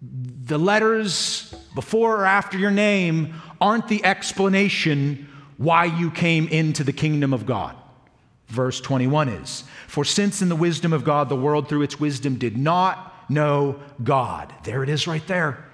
the 0.00 0.58
letters 0.58 1.54
before 1.74 2.16
or 2.16 2.24
after 2.24 2.56
your 2.56 2.70
name, 2.70 3.34
aren't 3.60 3.88
the 3.88 4.02
explanation 4.06 5.28
why 5.58 5.84
you 5.84 6.10
came 6.10 6.48
into 6.48 6.82
the 6.82 6.94
kingdom 6.94 7.34
of 7.34 7.44
God 7.44 7.76
verse 8.52 8.80
21 8.80 9.28
is. 9.30 9.64
For 9.88 10.04
since 10.04 10.42
in 10.42 10.48
the 10.48 10.56
wisdom 10.56 10.92
of 10.92 11.04
God, 11.04 11.28
the 11.28 11.36
world 11.36 11.68
through 11.68 11.82
its 11.82 11.98
wisdom 11.98 12.36
did 12.36 12.56
not 12.56 13.30
know 13.30 13.80
God. 14.04 14.52
There 14.64 14.82
it 14.82 14.88
is 14.88 15.06
right 15.06 15.26
there. 15.26 15.64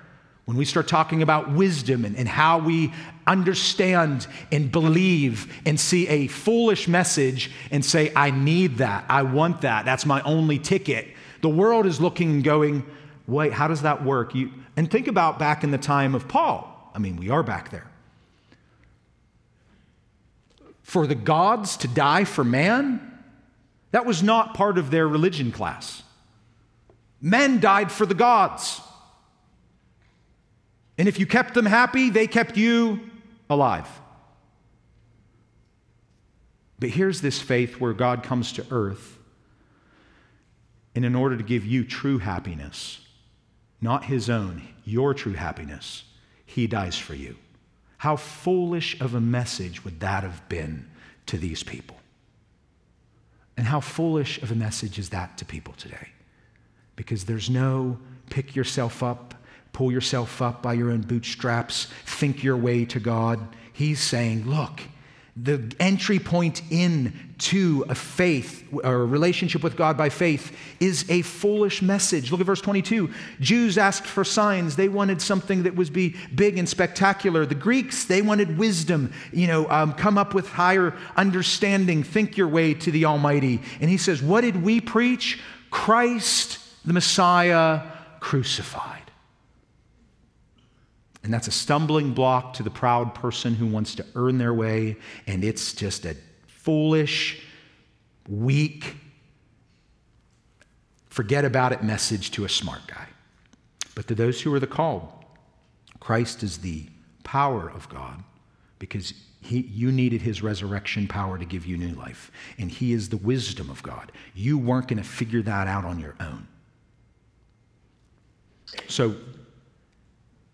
When 0.44 0.56
we 0.56 0.64
start 0.64 0.88
talking 0.88 1.20
about 1.20 1.52
wisdom 1.52 2.06
and, 2.06 2.16
and 2.16 2.26
how 2.26 2.58
we 2.58 2.92
understand 3.26 4.26
and 4.50 4.72
believe 4.72 5.52
and 5.66 5.78
see 5.78 6.08
a 6.08 6.28
foolish 6.28 6.88
message 6.88 7.50
and 7.70 7.84
say, 7.84 8.10
I 8.16 8.30
need 8.30 8.78
that, 8.78 9.04
I 9.10 9.24
want 9.24 9.60
that, 9.60 9.84
that's 9.84 10.06
my 10.06 10.22
only 10.22 10.58
ticket, 10.58 11.08
the 11.42 11.50
world 11.50 11.84
is 11.84 12.00
looking 12.00 12.30
and 12.30 12.44
going, 12.44 12.86
wait, 13.26 13.52
how 13.52 13.68
does 13.68 13.82
that 13.82 14.02
work? 14.02 14.34
You, 14.34 14.50
and 14.76 14.90
think 14.90 15.06
about 15.06 15.38
back 15.38 15.64
in 15.64 15.70
the 15.70 15.78
time 15.78 16.14
of 16.14 16.28
Paul. 16.28 16.90
I 16.94 16.98
mean, 16.98 17.16
we 17.16 17.28
are 17.28 17.42
back 17.42 17.70
there 17.70 17.88
for 20.88 21.07
the 21.07 21.14
gods 21.14 21.77
to 21.77 21.87
die 21.87 22.24
for 22.24 22.42
man, 22.42 22.98
that 23.90 24.07
was 24.07 24.22
not 24.22 24.55
part 24.55 24.79
of 24.79 24.90
their 24.90 25.07
religion 25.07 25.53
class. 25.53 26.03
Men 27.20 27.61
died 27.61 27.92
for 27.92 28.07
the 28.07 28.14
gods. 28.14 28.81
And 30.96 31.07
if 31.07 31.20
you 31.20 31.27
kept 31.27 31.53
them 31.53 31.66
happy, 31.66 32.09
they 32.09 32.27
kept 32.27 32.57
you 32.57 33.01
alive. 33.51 33.87
But 36.79 36.88
here's 36.88 37.20
this 37.20 37.38
faith 37.38 37.79
where 37.79 37.92
God 37.92 38.22
comes 38.22 38.53
to 38.53 38.64
earth, 38.70 39.18
and 40.94 41.05
in 41.05 41.14
order 41.14 41.37
to 41.37 41.44
give 41.44 41.66
you 41.66 41.85
true 41.85 42.16
happiness, 42.16 43.01
not 43.83 44.07
his 44.07 44.31
own, 44.31 44.66
your 44.87 45.12
true 45.12 45.35
happiness, 45.35 46.05
he 46.46 46.66
dies 46.66 46.96
for 46.96 47.14
you. 47.14 47.37
How 47.98 48.16
foolish 48.16 48.98
of 49.00 49.14
a 49.14 49.20
message 49.20 49.84
would 49.84 50.00
that 50.00 50.22
have 50.22 50.48
been 50.48 50.88
to 51.26 51.37
these 51.37 51.62
people? 51.62 51.96
And 53.56 53.66
how 53.66 53.80
foolish 53.80 54.40
of 54.40 54.52
a 54.52 54.54
message 54.54 54.98
is 54.98 55.11
that 55.11 55.37
to 55.38 55.44
people 55.44 55.74
today? 55.74 56.08
Because 56.94 57.24
there's 57.24 57.50
no 57.50 57.98
pick 58.30 58.54
yourself 58.54 59.02
up, 59.02 59.34
pull 59.72 59.90
yourself 59.90 60.40
up 60.40 60.62
by 60.62 60.74
your 60.74 60.90
own 60.90 61.02
bootstraps, 61.02 61.88
think 62.06 62.42
your 62.42 62.56
way 62.56 62.84
to 62.84 63.00
God. 63.00 63.40
He's 63.72 64.00
saying, 64.00 64.48
look, 64.48 64.80
the 65.40 65.72
entry 65.79 66.18
point 66.18 66.62
into 66.70 67.85
a 67.88 67.94
faith 67.94 68.66
or 68.72 68.94
a 68.94 69.07
relationship 69.07 69.62
with 69.62 69.77
God 69.77 69.96
by 69.96 70.09
faith 70.09 70.57
is 70.81 71.09
a 71.09 71.22
foolish 71.22 71.81
message. 71.81 72.33
Look 72.33 72.40
at 72.40 72.46
verse 72.46 72.61
22. 72.61 73.11
Jews 73.40 73.79
asked 73.79 74.07
for 74.07 74.24
signs. 74.24 74.77
They 74.77 74.88
wanted 74.88 75.22
something 75.22 75.62
that 75.62 75.77
was 75.77 75.90
be 75.90 76.16
big 76.35 76.59
and 76.59 76.68
spectacular. 76.68 77.46
The 77.46 77.55
Greeks, 77.55 78.05
they 78.05 78.22
wanted 78.22 78.59
wisdom. 78.59 79.12
You 79.33 79.46
know, 79.46 79.70
um, 79.70 79.92
come 79.92 80.18
up 80.18 80.35
with 80.35 80.48
higher 80.48 80.94
understanding. 81.16 82.03
Think 82.03 82.37
your 82.37 82.48
way 82.48 82.74
to 82.74 82.90
the 82.90 83.05
Almighty. 83.05 83.61
And 83.81 83.88
he 83.88 83.96
says, 83.96 84.22
what 84.22 84.40
did 84.40 84.62
we 84.62 84.81
preach? 84.81 85.40
Christ, 85.70 86.59
the 86.85 86.92
Messiah, 86.92 87.83
crucified. 88.20 88.97
And 91.28 91.34
that's 91.34 91.46
a 91.46 91.50
stumbling 91.50 92.14
block 92.14 92.54
to 92.54 92.62
the 92.62 92.70
proud 92.70 93.14
person 93.14 93.54
who 93.54 93.66
wants 93.66 93.94
to 93.96 94.06
earn 94.14 94.38
their 94.38 94.54
way. 94.54 94.96
And 95.26 95.44
it's 95.44 95.74
just 95.74 96.06
a 96.06 96.16
foolish, 96.46 97.42
weak, 98.26 98.96
forget 101.10 101.44
about 101.44 101.72
it 101.72 101.84
message 101.84 102.30
to 102.30 102.46
a 102.46 102.48
smart 102.48 102.80
guy. 102.86 103.08
But 103.94 104.08
to 104.08 104.14
those 104.14 104.40
who 104.40 104.54
are 104.54 104.58
the 104.58 104.66
called, 104.66 105.06
Christ 106.00 106.42
is 106.42 106.56
the 106.56 106.86
power 107.24 107.70
of 107.70 107.90
God 107.90 108.24
because 108.78 109.12
he, 109.42 109.60
you 109.60 109.92
needed 109.92 110.22
his 110.22 110.42
resurrection 110.42 111.06
power 111.06 111.36
to 111.36 111.44
give 111.44 111.66
you 111.66 111.76
new 111.76 111.94
life. 111.94 112.32
And 112.56 112.70
he 112.70 112.94
is 112.94 113.10
the 113.10 113.18
wisdom 113.18 113.68
of 113.68 113.82
God. 113.82 114.12
You 114.34 114.56
weren't 114.56 114.88
going 114.88 114.96
to 114.96 115.06
figure 115.06 115.42
that 115.42 115.66
out 115.66 115.84
on 115.84 116.00
your 116.00 116.14
own. 116.20 116.48
So 118.86 119.14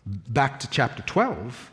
back 0.06 0.60
to 0.60 0.70
chapter 0.70 1.02
12, 1.02 1.70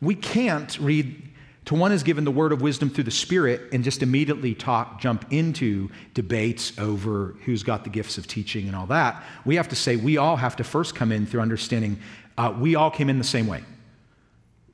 we 0.00 0.14
can't 0.14 0.78
read 0.78 1.30
to 1.66 1.76
one 1.76 1.92
is 1.92 2.02
given 2.02 2.24
the 2.24 2.30
word 2.32 2.50
of 2.50 2.60
wisdom 2.60 2.90
through 2.90 3.04
the 3.04 3.12
Spirit 3.12 3.72
and 3.72 3.84
just 3.84 4.02
immediately 4.02 4.52
talk, 4.52 5.00
jump 5.00 5.24
into 5.30 5.90
debates 6.12 6.76
over 6.76 7.36
who's 7.44 7.62
got 7.62 7.84
the 7.84 7.90
gifts 7.90 8.18
of 8.18 8.26
teaching 8.26 8.66
and 8.66 8.74
all 8.74 8.86
that. 8.86 9.22
We 9.44 9.54
have 9.56 9.68
to 9.68 9.76
say 9.76 9.94
we 9.94 10.16
all 10.16 10.36
have 10.36 10.56
to 10.56 10.64
first 10.64 10.96
come 10.96 11.12
in 11.12 11.24
through 11.24 11.40
understanding 11.40 12.00
uh, 12.36 12.52
we 12.58 12.74
all 12.74 12.90
came 12.90 13.08
in 13.08 13.18
the 13.18 13.24
same 13.24 13.46
way. 13.46 13.62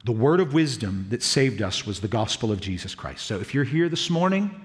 The 0.04 0.12
word 0.12 0.40
of 0.40 0.54
wisdom 0.54 1.06
that 1.10 1.22
saved 1.22 1.60
us 1.60 1.84
was 1.84 2.00
the 2.00 2.08
gospel 2.08 2.52
of 2.52 2.60
Jesus 2.60 2.94
Christ. 2.94 3.26
So 3.26 3.38
if 3.38 3.52
you're 3.52 3.64
here 3.64 3.88
this 3.90 4.08
morning, 4.08 4.58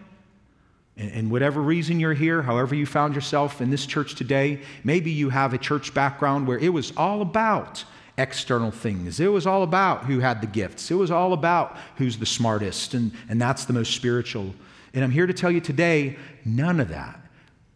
and, 0.95 1.11
and 1.11 1.31
whatever 1.31 1.61
reason 1.61 1.99
you're 1.99 2.13
here, 2.13 2.41
however 2.41 2.75
you 2.75 2.85
found 2.85 3.15
yourself 3.15 3.59
in 3.59 3.69
this 3.69 3.85
church 3.85 4.15
today, 4.15 4.61
maybe 4.83 5.11
you 5.11 5.29
have 5.29 5.53
a 5.53 5.57
church 5.57 5.93
background 5.93 6.47
where 6.47 6.59
it 6.59 6.69
was 6.69 6.93
all 6.95 7.21
about 7.21 7.83
external 8.17 8.71
things. 8.71 9.19
It 9.19 9.31
was 9.31 9.47
all 9.47 9.63
about 9.63 10.05
who 10.05 10.19
had 10.19 10.41
the 10.41 10.47
gifts. 10.47 10.91
It 10.91 10.95
was 10.95 11.11
all 11.11 11.33
about 11.33 11.77
who's 11.97 12.17
the 12.17 12.25
smartest, 12.25 12.93
and, 12.93 13.11
and 13.27 13.41
that's 13.41 13.65
the 13.65 13.73
most 13.73 13.95
spiritual. 13.95 14.53
And 14.93 15.03
I'm 15.03 15.11
here 15.11 15.25
to 15.25 15.33
tell 15.33 15.51
you 15.51 15.61
today 15.61 16.17
none 16.45 16.79
of 16.79 16.89
that, 16.89 17.19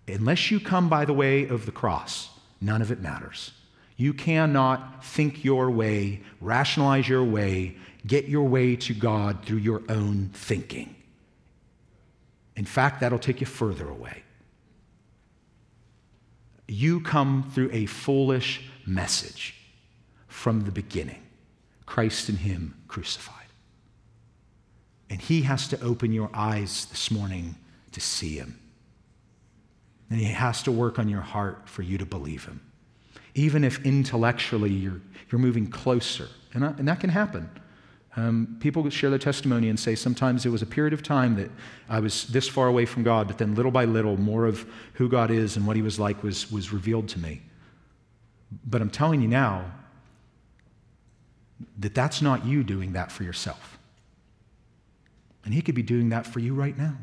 unless 0.07 0.51
you 0.51 0.59
come 0.59 0.89
by 0.89 1.05
the 1.05 1.13
way 1.13 1.47
of 1.47 1.65
the 1.65 1.71
cross, 1.71 2.29
none 2.61 2.81
of 2.81 2.91
it 2.91 3.01
matters. 3.01 3.51
You 3.95 4.13
cannot 4.13 5.03
think 5.03 5.43
your 5.43 5.71
way, 5.71 6.21
rationalize 6.39 7.09
your 7.09 7.23
way, 7.23 7.77
get 8.05 8.25
your 8.25 8.47
way 8.47 8.75
to 8.75 8.93
God 8.93 9.43
through 9.43 9.57
your 9.57 9.81
own 9.89 10.29
thinking. 10.33 10.95
In 12.55 12.65
fact, 12.65 12.99
that'll 12.99 13.17
take 13.17 13.41
you 13.41 13.47
further 13.47 13.89
away. 13.89 14.23
You 16.67 17.01
come 17.01 17.49
through 17.53 17.71
a 17.71 17.87
foolish 17.87 18.61
message 18.85 19.56
from 20.37 20.61
the 20.65 20.71
beginning 20.71 21.23
Christ 21.87 22.29
and 22.29 22.37
Him 22.37 22.75
crucified. 22.87 23.47
And 25.09 25.19
He 25.19 25.41
has 25.41 25.67
to 25.69 25.81
open 25.81 26.11
your 26.11 26.29
eyes 26.31 26.85
this 26.85 27.09
morning 27.09 27.55
to 27.93 27.99
see 27.99 28.37
Him. 28.37 28.59
And 30.11 30.19
He 30.19 30.25
has 30.25 30.61
to 30.63 30.71
work 30.71 30.99
on 30.99 31.09
your 31.09 31.21
heart 31.21 31.67
for 31.67 31.81
you 31.81 31.97
to 31.97 32.05
believe 32.05 32.45
Him. 32.45 32.61
Even 33.33 33.63
if 33.63 33.83
intellectually 33.83 34.69
you're, 34.71 35.01
you're 35.31 35.39
moving 35.39 35.67
closer, 35.67 36.27
and, 36.53 36.63
I, 36.63 36.67
and 36.77 36.87
that 36.87 36.99
can 36.99 37.09
happen. 37.09 37.49
Um, 38.15 38.57
people 38.59 38.87
share 38.91 39.09
their 39.09 39.19
testimony 39.19 39.69
and 39.69 39.79
say 39.79 39.95
sometimes 39.95 40.45
it 40.45 40.49
was 40.49 40.61
a 40.61 40.67
period 40.67 40.93
of 40.93 41.01
time 41.01 41.35
that 41.37 41.49
I 41.89 41.99
was 41.99 42.27
this 42.27 42.47
far 42.47 42.67
away 42.67 42.85
from 42.85 43.01
God, 43.01 43.27
but 43.27 43.39
then 43.39 43.55
little 43.55 43.71
by 43.71 43.85
little, 43.85 44.17
more 44.17 44.45
of 44.45 44.69
who 44.93 45.09
God 45.09 45.31
is 45.31 45.57
and 45.57 45.65
what 45.65 45.75
He 45.75 45.81
was 45.81 45.99
like 45.99 46.21
was, 46.21 46.51
was 46.51 46.71
revealed 46.71 47.07
to 47.09 47.19
me. 47.19 47.41
But 48.65 48.81
I'm 48.81 48.91
telling 48.91 49.21
you 49.21 49.27
now 49.27 49.71
that 51.79 51.95
that's 51.95 52.21
not 52.21 52.45
you 52.45 52.63
doing 52.63 52.93
that 52.93 53.11
for 53.11 53.23
yourself. 53.23 53.77
And 55.45 55.53
He 55.53 55.61
could 55.61 55.75
be 55.75 55.81
doing 55.81 56.09
that 56.09 56.25
for 56.25 56.39
you 56.39 56.53
right 56.53 56.77
now 56.77 56.95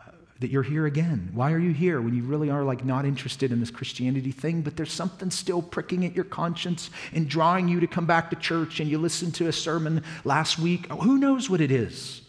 uh, 0.00 0.12
that 0.40 0.50
you're 0.50 0.62
here 0.62 0.86
again. 0.86 1.30
Why 1.34 1.52
are 1.52 1.58
you 1.58 1.72
here 1.72 2.00
when 2.00 2.14
you 2.14 2.22
really 2.22 2.50
are 2.50 2.64
like 2.64 2.84
not 2.84 3.04
interested 3.04 3.52
in 3.52 3.60
this 3.60 3.70
Christianity 3.70 4.32
thing, 4.32 4.62
but 4.62 4.76
there's 4.76 4.92
something 4.92 5.30
still 5.30 5.62
pricking 5.62 6.04
at 6.04 6.14
your 6.14 6.24
conscience 6.24 6.90
and 7.12 7.28
drawing 7.28 7.68
you 7.68 7.80
to 7.80 7.86
come 7.86 8.06
back 8.06 8.30
to 8.30 8.36
church 8.36 8.80
and 8.80 8.90
you 8.90 8.98
listened 8.98 9.34
to 9.36 9.48
a 9.48 9.52
sermon 9.52 10.02
last 10.24 10.58
week? 10.58 10.90
Who 10.90 11.18
knows 11.18 11.50
what 11.50 11.60
it 11.60 11.70
is? 11.70 12.22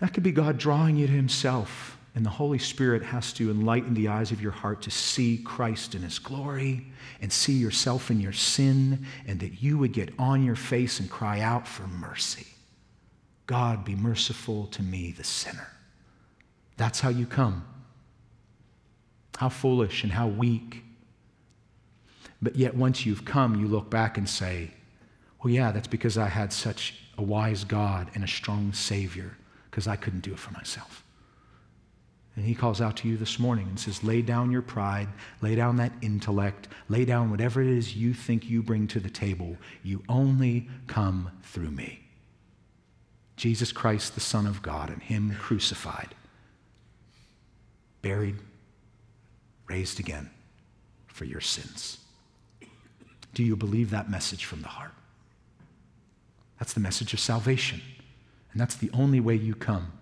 That 0.00 0.12
could 0.12 0.22
be 0.22 0.32
God 0.32 0.58
drawing 0.58 0.96
you 0.96 1.06
to 1.06 1.12
Himself, 1.12 1.95
and 2.16 2.24
the 2.24 2.30
Holy 2.30 2.58
Spirit 2.58 3.02
has 3.02 3.30
to 3.34 3.50
enlighten 3.50 3.92
the 3.92 4.08
eyes 4.08 4.32
of 4.32 4.40
your 4.40 4.50
heart 4.50 4.80
to 4.82 4.90
see 4.90 5.36
Christ 5.36 5.94
in 5.94 6.00
His 6.00 6.18
glory 6.18 6.86
and 7.20 7.30
see 7.30 7.52
yourself 7.52 8.10
in 8.10 8.20
your 8.20 8.32
sin, 8.32 9.04
and 9.26 9.38
that 9.40 9.62
you 9.62 9.76
would 9.76 9.92
get 9.92 10.14
on 10.18 10.42
your 10.42 10.56
face 10.56 10.98
and 10.98 11.10
cry 11.10 11.40
out 11.40 11.68
for 11.68 11.86
mercy. 11.86 12.46
God, 13.46 13.84
be 13.84 13.94
merciful 13.94 14.66
to 14.68 14.82
me, 14.82 15.12
the 15.12 15.24
sinner. 15.24 15.68
That's 16.78 17.00
how 17.00 17.10
you 17.10 17.26
come. 17.26 17.66
How 19.36 19.50
foolish 19.50 20.02
and 20.02 20.12
how 20.12 20.26
weak. 20.26 20.84
But 22.40 22.56
yet, 22.56 22.74
once 22.74 23.04
you've 23.04 23.26
come, 23.26 23.60
you 23.60 23.68
look 23.68 23.90
back 23.90 24.16
and 24.16 24.26
say, 24.26 24.70
well, 25.44 25.52
yeah, 25.52 25.70
that's 25.70 25.88
because 25.88 26.16
I 26.16 26.28
had 26.28 26.50
such 26.50 26.94
a 27.18 27.22
wise 27.22 27.64
God 27.64 28.10
and 28.14 28.24
a 28.24 28.28
strong 28.28 28.72
Savior, 28.72 29.36
because 29.70 29.86
I 29.86 29.96
couldn't 29.96 30.20
do 30.20 30.32
it 30.32 30.38
for 30.38 30.52
myself. 30.52 31.02
And 32.36 32.44
he 32.44 32.54
calls 32.54 32.82
out 32.82 32.98
to 32.98 33.08
you 33.08 33.16
this 33.16 33.38
morning 33.38 33.66
and 33.66 33.80
says, 33.80 34.04
lay 34.04 34.20
down 34.20 34.52
your 34.52 34.62
pride, 34.62 35.08
lay 35.40 35.54
down 35.54 35.76
that 35.76 35.92
intellect, 36.02 36.68
lay 36.88 37.06
down 37.06 37.30
whatever 37.30 37.62
it 37.62 37.68
is 37.68 37.96
you 37.96 38.12
think 38.12 38.48
you 38.48 38.62
bring 38.62 38.86
to 38.88 39.00
the 39.00 39.10
table. 39.10 39.56
You 39.82 40.02
only 40.08 40.68
come 40.86 41.30
through 41.42 41.70
me. 41.70 42.00
Jesus 43.36 43.72
Christ, 43.72 44.14
the 44.14 44.20
Son 44.20 44.46
of 44.46 44.62
God, 44.62 44.90
and 44.90 45.02
Him 45.02 45.34
crucified 45.38 46.14
buried, 48.06 48.36
raised 49.66 49.98
again 49.98 50.30
for 51.08 51.24
your 51.24 51.40
sins. 51.40 51.98
Do 53.34 53.42
you 53.42 53.56
believe 53.56 53.90
that 53.90 54.08
message 54.08 54.44
from 54.44 54.62
the 54.62 54.68
heart? 54.68 54.92
That's 56.60 56.72
the 56.72 56.78
message 56.78 57.12
of 57.14 57.18
salvation. 57.18 57.80
And 58.52 58.60
that's 58.60 58.76
the 58.76 58.90
only 58.92 59.18
way 59.18 59.34
you 59.34 59.56
come 59.56 59.92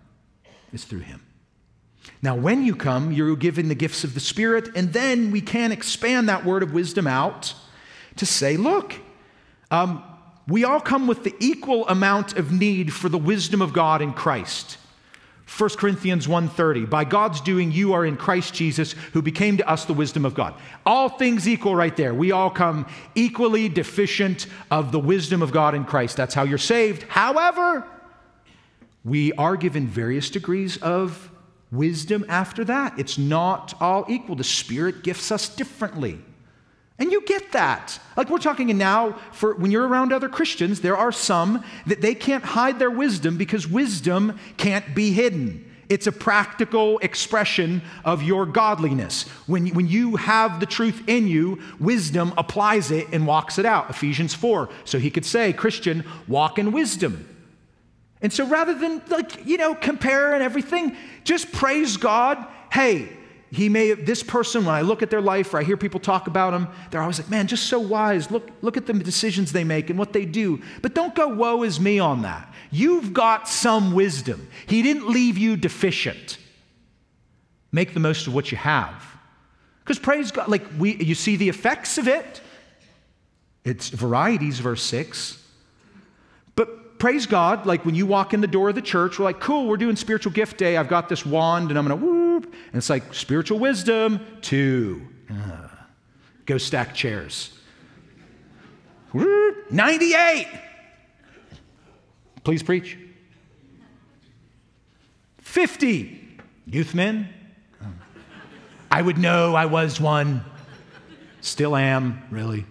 is 0.71 0.85
through 0.85 0.99
him. 0.99 1.23
Now, 2.21 2.35
when 2.35 2.65
you 2.65 2.75
come, 2.75 3.11
you're 3.11 3.35
given 3.35 3.67
the 3.67 3.75
gifts 3.75 4.03
of 4.03 4.13
the 4.13 4.19
Spirit, 4.19 4.69
and 4.75 4.93
then 4.93 5.31
we 5.31 5.41
can 5.41 5.71
expand 5.71 6.29
that 6.29 6.45
word 6.45 6.63
of 6.63 6.73
wisdom 6.73 7.07
out 7.07 7.53
to 8.15 8.25
say, 8.25 8.57
look, 8.57 8.95
um, 9.71 10.03
we 10.47 10.63
all 10.63 10.79
come 10.79 11.07
with 11.07 11.23
the 11.23 11.35
equal 11.39 11.87
amount 11.87 12.37
of 12.37 12.51
need 12.51 12.93
for 12.93 13.09
the 13.09 13.17
wisdom 13.17 13.61
of 13.61 13.73
God 13.73 14.01
in 14.01 14.13
Christ. 14.13 14.77
1 15.47 15.69
Corinthians 15.77 16.27
1:30 16.27 16.89
By 16.89 17.03
God's 17.03 17.39
doing 17.39 17.71
you 17.71 17.93
are 17.93 18.03
in 18.03 18.17
Christ 18.17 18.53
Jesus 18.53 18.93
who 19.13 19.21
became 19.21 19.57
to 19.57 19.69
us 19.69 19.85
the 19.85 19.93
wisdom 19.93 20.25
of 20.25 20.33
God. 20.33 20.55
All 20.85 21.09
things 21.09 21.47
equal 21.47 21.75
right 21.75 21.95
there. 21.95 22.13
We 22.13 22.31
all 22.31 22.49
come 22.49 22.87
equally 23.13 23.69
deficient 23.69 24.47
of 24.71 24.91
the 24.91 24.99
wisdom 24.99 25.41
of 25.41 25.51
God 25.51 25.75
in 25.75 25.85
Christ. 25.85 26.17
That's 26.17 26.33
how 26.33 26.43
you're 26.43 26.57
saved. 26.57 27.03
However, 27.03 27.85
we 29.03 29.33
are 29.33 29.55
given 29.55 29.87
various 29.87 30.31
degrees 30.31 30.77
of 30.77 31.29
wisdom 31.75 32.25
after 32.27 32.63
that. 32.65 32.97
It's 32.97 33.17
not 33.17 33.73
all 33.79 34.05
equal. 34.07 34.35
The 34.35 34.43
Spirit 34.43 35.03
gifts 35.03 35.31
us 35.31 35.49
differently. 35.49 36.19
And 36.97 37.11
you 37.11 37.21
get 37.25 37.51
that. 37.51 37.99
Like 38.15 38.29
we're 38.29 38.37
talking 38.37 38.75
now 38.77 39.19
for 39.33 39.55
when 39.55 39.69
you're 39.69 39.87
around 39.87 40.13
other 40.13 40.29
Christians, 40.29 40.79
there 40.79 40.95
are 40.95 41.11
some 41.11 41.63
that 41.87 42.01
they 42.01 42.15
can't 42.15 42.43
hide 42.43 42.79
their 42.79 42.91
wisdom 42.91 43.37
because 43.37 43.67
wisdom 43.67 44.39
can't 44.57 44.95
be 44.95 45.11
hidden. 45.11 45.71
It's 45.87 46.07
a 46.07 46.11
practical 46.11 46.97
expression 46.99 47.81
of 48.03 48.23
your 48.23 48.45
godliness. 48.45 49.23
When, 49.45 49.67
when 49.67 49.87
you 49.87 50.15
have 50.15 50.59
the 50.59 50.65
truth 50.65 51.03
in 51.07 51.27
you, 51.27 51.61
wisdom 51.79 52.33
applies 52.37 52.89
it 52.91 53.07
and 53.11 53.27
walks 53.27 53.59
it 53.59 53.65
out. 53.65 53.89
Ephesians 53.89 54.33
4. 54.33 54.69
So 54.85 54.97
he 54.97 55.11
could 55.11 55.25
say, 55.25 55.53
Christian, 55.53 56.03
walk 56.27 56.57
in 56.57 56.71
wisdom. 56.71 57.34
And 58.25 58.33
so 58.33 58.43
rather 58.47 58.73
than 58.73 59.03
like, 59.09 59.45
you 59.45 59.55
know, 59.55 59.75
compare 59.75 60.33
and 60.33 60.41
everything, 60.41 60.97
just 61.23 61.51
praise 61.51 61.95
God. 61.95 62.43
Hey, 62.71 63.07
he 63.51 63.69
may 63.69 63.93
this 63.93 64.23
person 64.23 64.65
when 64.65 64.73
i 64.73 64.81
look 64.81 65.03
at 65.03 65.11
their 65.11 65.21
life 65.21 65.53
or 65.53 65.59
i 65.59 65.63
hear 65.63 65.77
people 65.77 65.99
talk 65.99 66.25
about 66.25 66.49
them 66.49 66.67
they're 66.89 67.01
always 67.01 67.19
like 67.19 67.29
man 67.29 67.45
just 67.45 67.67
so 67.67 67.79
wise. 67.79 68.31
Look 68.31 68.49
look 68.63 68.77
at 68.77 68.87
the 68.87 68.93
decisions 68.93 69.51
they 69.51 69.63
make 69.63 69.91
and 69.91 69.99
what 69.99 70.11
they 70.11 70.25
do. 70.25 70.59
But 70.81 70.95
don't 70.95 71.13
go 71.13 71.27
woe 71.27 71.61
is 71.61 71.79
me 71.79 71.99
on 71.99 72.23
that. 72.23 72.51
You've 72.71 73.13
got 73.13 73.47
some 73.47 73.93
wisdom. 73.93 74.47
He 74.65 74.81
didn't 74.81 75.07
leave 75.07 75.37
you 75.37 75.55
deficient. 75.55 76.39
Make 77.71 77.93
the 77.93 77.99
most 77.99 78.25
of 78.25 78.33
what 78.33 78.51
you 78.51 78.57
have. 78.57 79.05
Because 79.81 79.99
praise 79.99 80.31
god 80.31 80.47
like 80.47 80.65
we 80.79 80.95
you 80.95 81.13
see 81.13 81.35
the 81.35 81.47
effects 81.47 81.99
of 81.99 82.07
it? 82.07 82.41
It's 83.63 83.89
varieties 83.89 84.57
verse 84.57 84.81
6 84.81 85.43
but 85.43 85.44
praise 87.05 87.27
god 87.27 87.67
like 87.67 87.85
when 87.85 87.93
you 87.93 88.03
walk 88.03 88.33
in 88.33 88.41
the 88.41 88.47
door 88.47 88.69
of 88.69 88.73
the 88.73 88.81
church 88.81 89.19
we're 89.19 89.25
like 89.25 89.39
cool 89.39 89.67
we're 89.67 89.77
doing 89.77 89.95
spiritual 89.95 90.31
gift 90.31 90.57
day 90.57 90.75
i've 90.75 90.87
got 90.87 91.07
this 91.07 91.23
wand 91.23 91.69
and 91.69 91.77
i'm 91.77 91.87
gonna 91.87 91.95
whoop. 91.95 92.45
and 92.45 92.75
it's 92.75 92.89
like 92.89 93.13
spiritual 93.13 93.59
wisdom, 93.59 94.19
two. 94.41 95.07
Uh, 95.29 95.67
go 96.45 96.57
stack 96.57 96.93
chairs. 96.93 97.51
98. 99.13 100.47
Please 102.43 102.61
preach. 102.63 102.97
50. 105.37 106.39
Youth 106.65 106.93
men. 106.93 107.29
I 108.91 109.01
would 109.01 109.17
know 109.17 109.55
I 109.55 109.67
was 109.67 110.01
one. 110.01 110.43
Still 111.41 111.75
am, 111.75 112.23
really. 112.31 112.65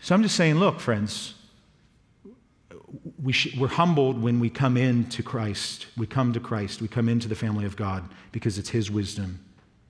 So 0.00 0.14
I'm 0.14 0.22
just 0.22 0.36
saying, 0.36 0.54
look, 0.56 0.80
friends, 0.80 1.34
we 3.26 3.32
sh- 3.32 3.56
we're 3.58 3.66
humbled 3.66 4.22
when 4.22 4.38
we 4.38 4.48
come 4.48 4.76
into 4.76 5.20
Christ. 5.20 5.86
We 5.96 6.06
come 6.06 6.32
to 6.32 6.38
Christ. 6.38 6.80
We 6.80 6.86
come 6.86 7.08
into 7.08 7.26
the 7.26 7.34
family 7.34 7.64
of 7.64 7.74
God 7.74 8.08
because 8.30 8.56
it's 8.56 8.68
His 8.68 8.88
wisdom 8.88 9.40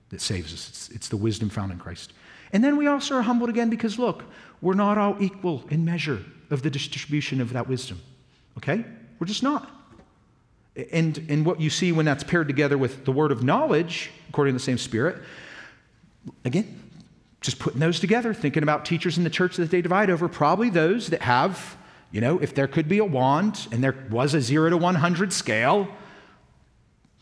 that 0.09 0.21
saves 0.21 0.51
us. 0.51 0.69
It's, 0.69 0.89
it's 0.89 1.07
the 1.07 1.17
wisdom 1.17 1.49
found 1.49 1.71
in 1.71 1.77
Christ. 1.77 2.13
And 2.51 2.63
then 2.63 2.77
we 2.77 2.87
also 2.87 3.15
are 3.15 3.21
humbled 3.21 3.51
again 3.51 3.69
because, 3.69 3.99
look, 3.99 4.23
we're 4.59 4.73
not 4.73 4.97
all 4.97 5.15
equal 5.21 5.63
in 5.69 5.85
measure 5.85 6.23
of 6.49 6.63
the 6.63 6.71
distribution 6.71 7.39
of 7.39 7.53
that 7.53 7.69
wisdom. 7.69 8.01
Okay? 8.57 8.83
We're 9.19 9.27
just 9.27 9.43
not. 9.43 9.69
And, 10.91 11.23
and 11.29 11.45
what 11.45 11.61
you 11.61 11.69
see 11.69 11.91
when 11.91 12.05
that's 12.05 12.23
paired 12.23 12.47
together 12.47 12.77
with 12.77 13.05
the 13.05 13.11
word 13.11 13.31
of 13.31 13.43
knowledge, 13.43 14.09
according 14.29 14.55
to 14.55 14.57
the 14.57 14.63
same 14.63 14.79
Spirit, 14.79 15.21
again, 16.43 16.81
just 17.41 17.59
putting 17.59 17.79
those 17.79 17.99
together, 17.99 18.33
thinking 18.33 18.63
about 18.63 18.83
teachers 18.83 19.15
in 19.15 19.23
the 19.23 19.29
church 19.29 19.57
that 19.57 19.69
they 19.69 19.83
divide 19.83 20.09
over, 20.09 20.27
probably 20.27 20.71
those 20.71 21.09
that 21.09 21.21
have 21.21 21.77
you 22.11 22.21
know, 22.21 22.39
if 22.39 22.55
there 22.55 22.67
could 22.67 22.87
be 22.87 22.99
a 22.99 23.05
wand 23.05 23.67
and 23.71 23.83
there 23.83 23.95
was 24.09 24.33
a 24.33 24.41
zero 24.41 24.69
to 24.69 24.77
100 24.77 25.33
scale, 25.33 25.87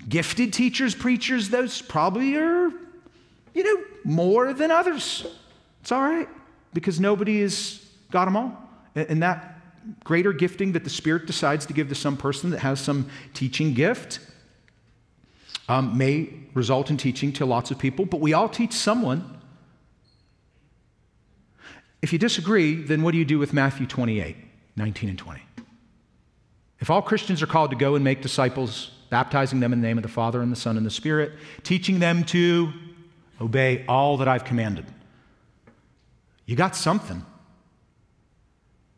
gifted 0.08 0.54
teachers, 0.54 0.94
preachers, 0.94 1.50
those 1.50 1.82
probably 1.82 2.36
are, 2.36 2.72
you 3.54 3.64
know, 3.64 3.84
more 4.04 4.54
than 4.54 4.72
others. 4.72 5.26
It's 5.82 5.92
all 5.92 6.02
right. 6.02 6.30
because 6.74 7.00
nobody 7.00 7.42
has 7.42 7.84
got 8.12 8.26
them 8.26 8.36
all. 8.36 8.70
And 8.96 9.24
that 9.24 9.60
greater 10.04 10.34
gifting 10.34 10.74
that 10.74 10.84
the 10.84 10.90
Spirit 10.90 11.26
decides 11.26 11.66
to 11.66 11.74
give 11.74 11.90
to 11.90 11.96
some 11.96 12.18
person 12.18 12.50
that 12.52 12.60
has 12.60 12.80
some 12.80 13.10
teaching 13.34 13.74
gift 13.74 14.20
um, 15.68 15.98
may 15.98 16.30
result 16.54 16.90
in 16.90 16.98
teaching 16.98 17.34
to 17.34 17.46
lots 17.46 17.72
of 17.72 17.80
people, 17.80 18.06
but 18.06 18.20
we 18.20 18.34
all 18.34 18.50
teach 18.50 18.74
someone. 18.74 19.40
If 22.02 22.14
you 22.14 22.20
disagree, 22.20 22.76
then 22.76 23.02
what 23.02 23.12
do 23.14 23.18
you 23.18 23.26
do 23.26 23.40
with 23.40 23.52
Matthew 23.52 23.88
28, 23.88 24.36
19 24.76 25.10
and 25.10 25.18
20? 25.18 25.42
If 26.80 26.90
all 26.90 27.02
Christians 27.02 27.42
are 27.42 27.48
called 27.48 27.72
to 27.72 27.76
go 27.76 27.96
and 27.96 28.04
make 28.04 28.22
disciples, 28.22 28.92
baptizing 29.10 29.60
them 29.60 29.74
in 29.74 29.82
the 29.82 29.88
name 29.88 29.98
of 29.98 30.04
the 30.04 30.10
Father 30.10 30.42
and 30.42 30.52
the 30.52 30.58
Son 30.58 30.78
and 30.78 30.86
the 30.86 30.92
Spirit, 30.92 31.34
teaching 31.64 32.00
them 32.00 32.24
to 32.26 32.72
obey 33.42 33.86
all 33.88 34.18
that 34.18 34.28
I've 34.28 34.44
commanded, 34.44 34.86
you 36.46 36.56
got 36.56 36.76
something. 36.76 37.26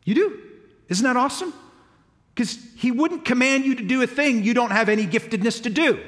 You 0.04 0.14
do. 0.14 0.40
Isn't 0.88 1.04
that 1.04 1.16
awesome? 1.16 1.52
Because 2.34 2.58
he 2.76 2.90
wouldn't 2.90 3.24
command 3.24 3.64
you 3.64 3.74
to 3.74 3.82
do 3.82 4.02
a 4.02 4.06
thing 4.06 4.42
you 4.42 4.54
don't 4.54 4.70
have 4.70 4.88
any 4.88 5.06
giftedness 5.06 5.62
to 5.64 5.70
do. 5.70 6.02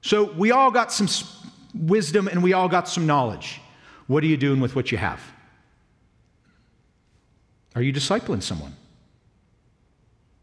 So 0.00 0.32
we 0.32 0.52
all 0.52 0.70
got 0.70 0.92
some 0.92 1.08
wisdom 1.74 2.28
and 2.28 2.42
we 2.42 2.52
all 2.52 2.68
got 2.68 2.88
some 2.88 3.06
knowledge. 3.06 3.60
What 4.06 4.22
are 4.24 4.26
you 4.26 4.36
doing 4.36 4.60
with 4.60 4.74
what 4.74 4.90
you 4.90 4.98
have? 4.98 5.20
Are 7.78 7.82
you 7.82 7.92
discipling 7.92 8.42
someone? 8.42 8.74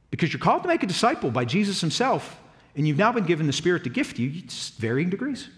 Because 0.10 0.32
you're 0.32 0.40
called 0.40 0.62
to 0.62 0.70
make 0.70 0.84
a 0.84 0.88
disciple 0.88 1.32
by 1.32 1.44
Jesus 1.44 1.82
himself, 1.82 2.40
and 2.78 2.88
you've 2.88 2.98
now 2.98 3.12
been 3.12 3.26
given 3.26 3.46
the 3.46 3.52
Spirit 3.52 3.84
to 3.84 3.90
gift 3.90 4.18
you, 4.18 4.30
just 4.30 4.78
varying 4.78 5.10
degrees. 5.10 5.50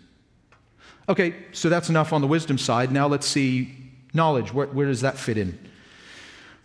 Okay, 1.07 1.35
so 1.51 1.69
that's 1.69 1.87
enough 1.87 2.13
on 2.13 2.21
the 2.21 2.27
wisdom 2.27 2.57
side. 2.57 2.91
Now 2.91 3.05
let's 3.05 3.27
see 3.27 3.75
knowledge. 4.11 4.51
Where, 4.51 4.65
where 4.65 4.87
does 4.87 5.01
that 5.01 5.19
fit 5.19 5.37
in? 5.37 5.55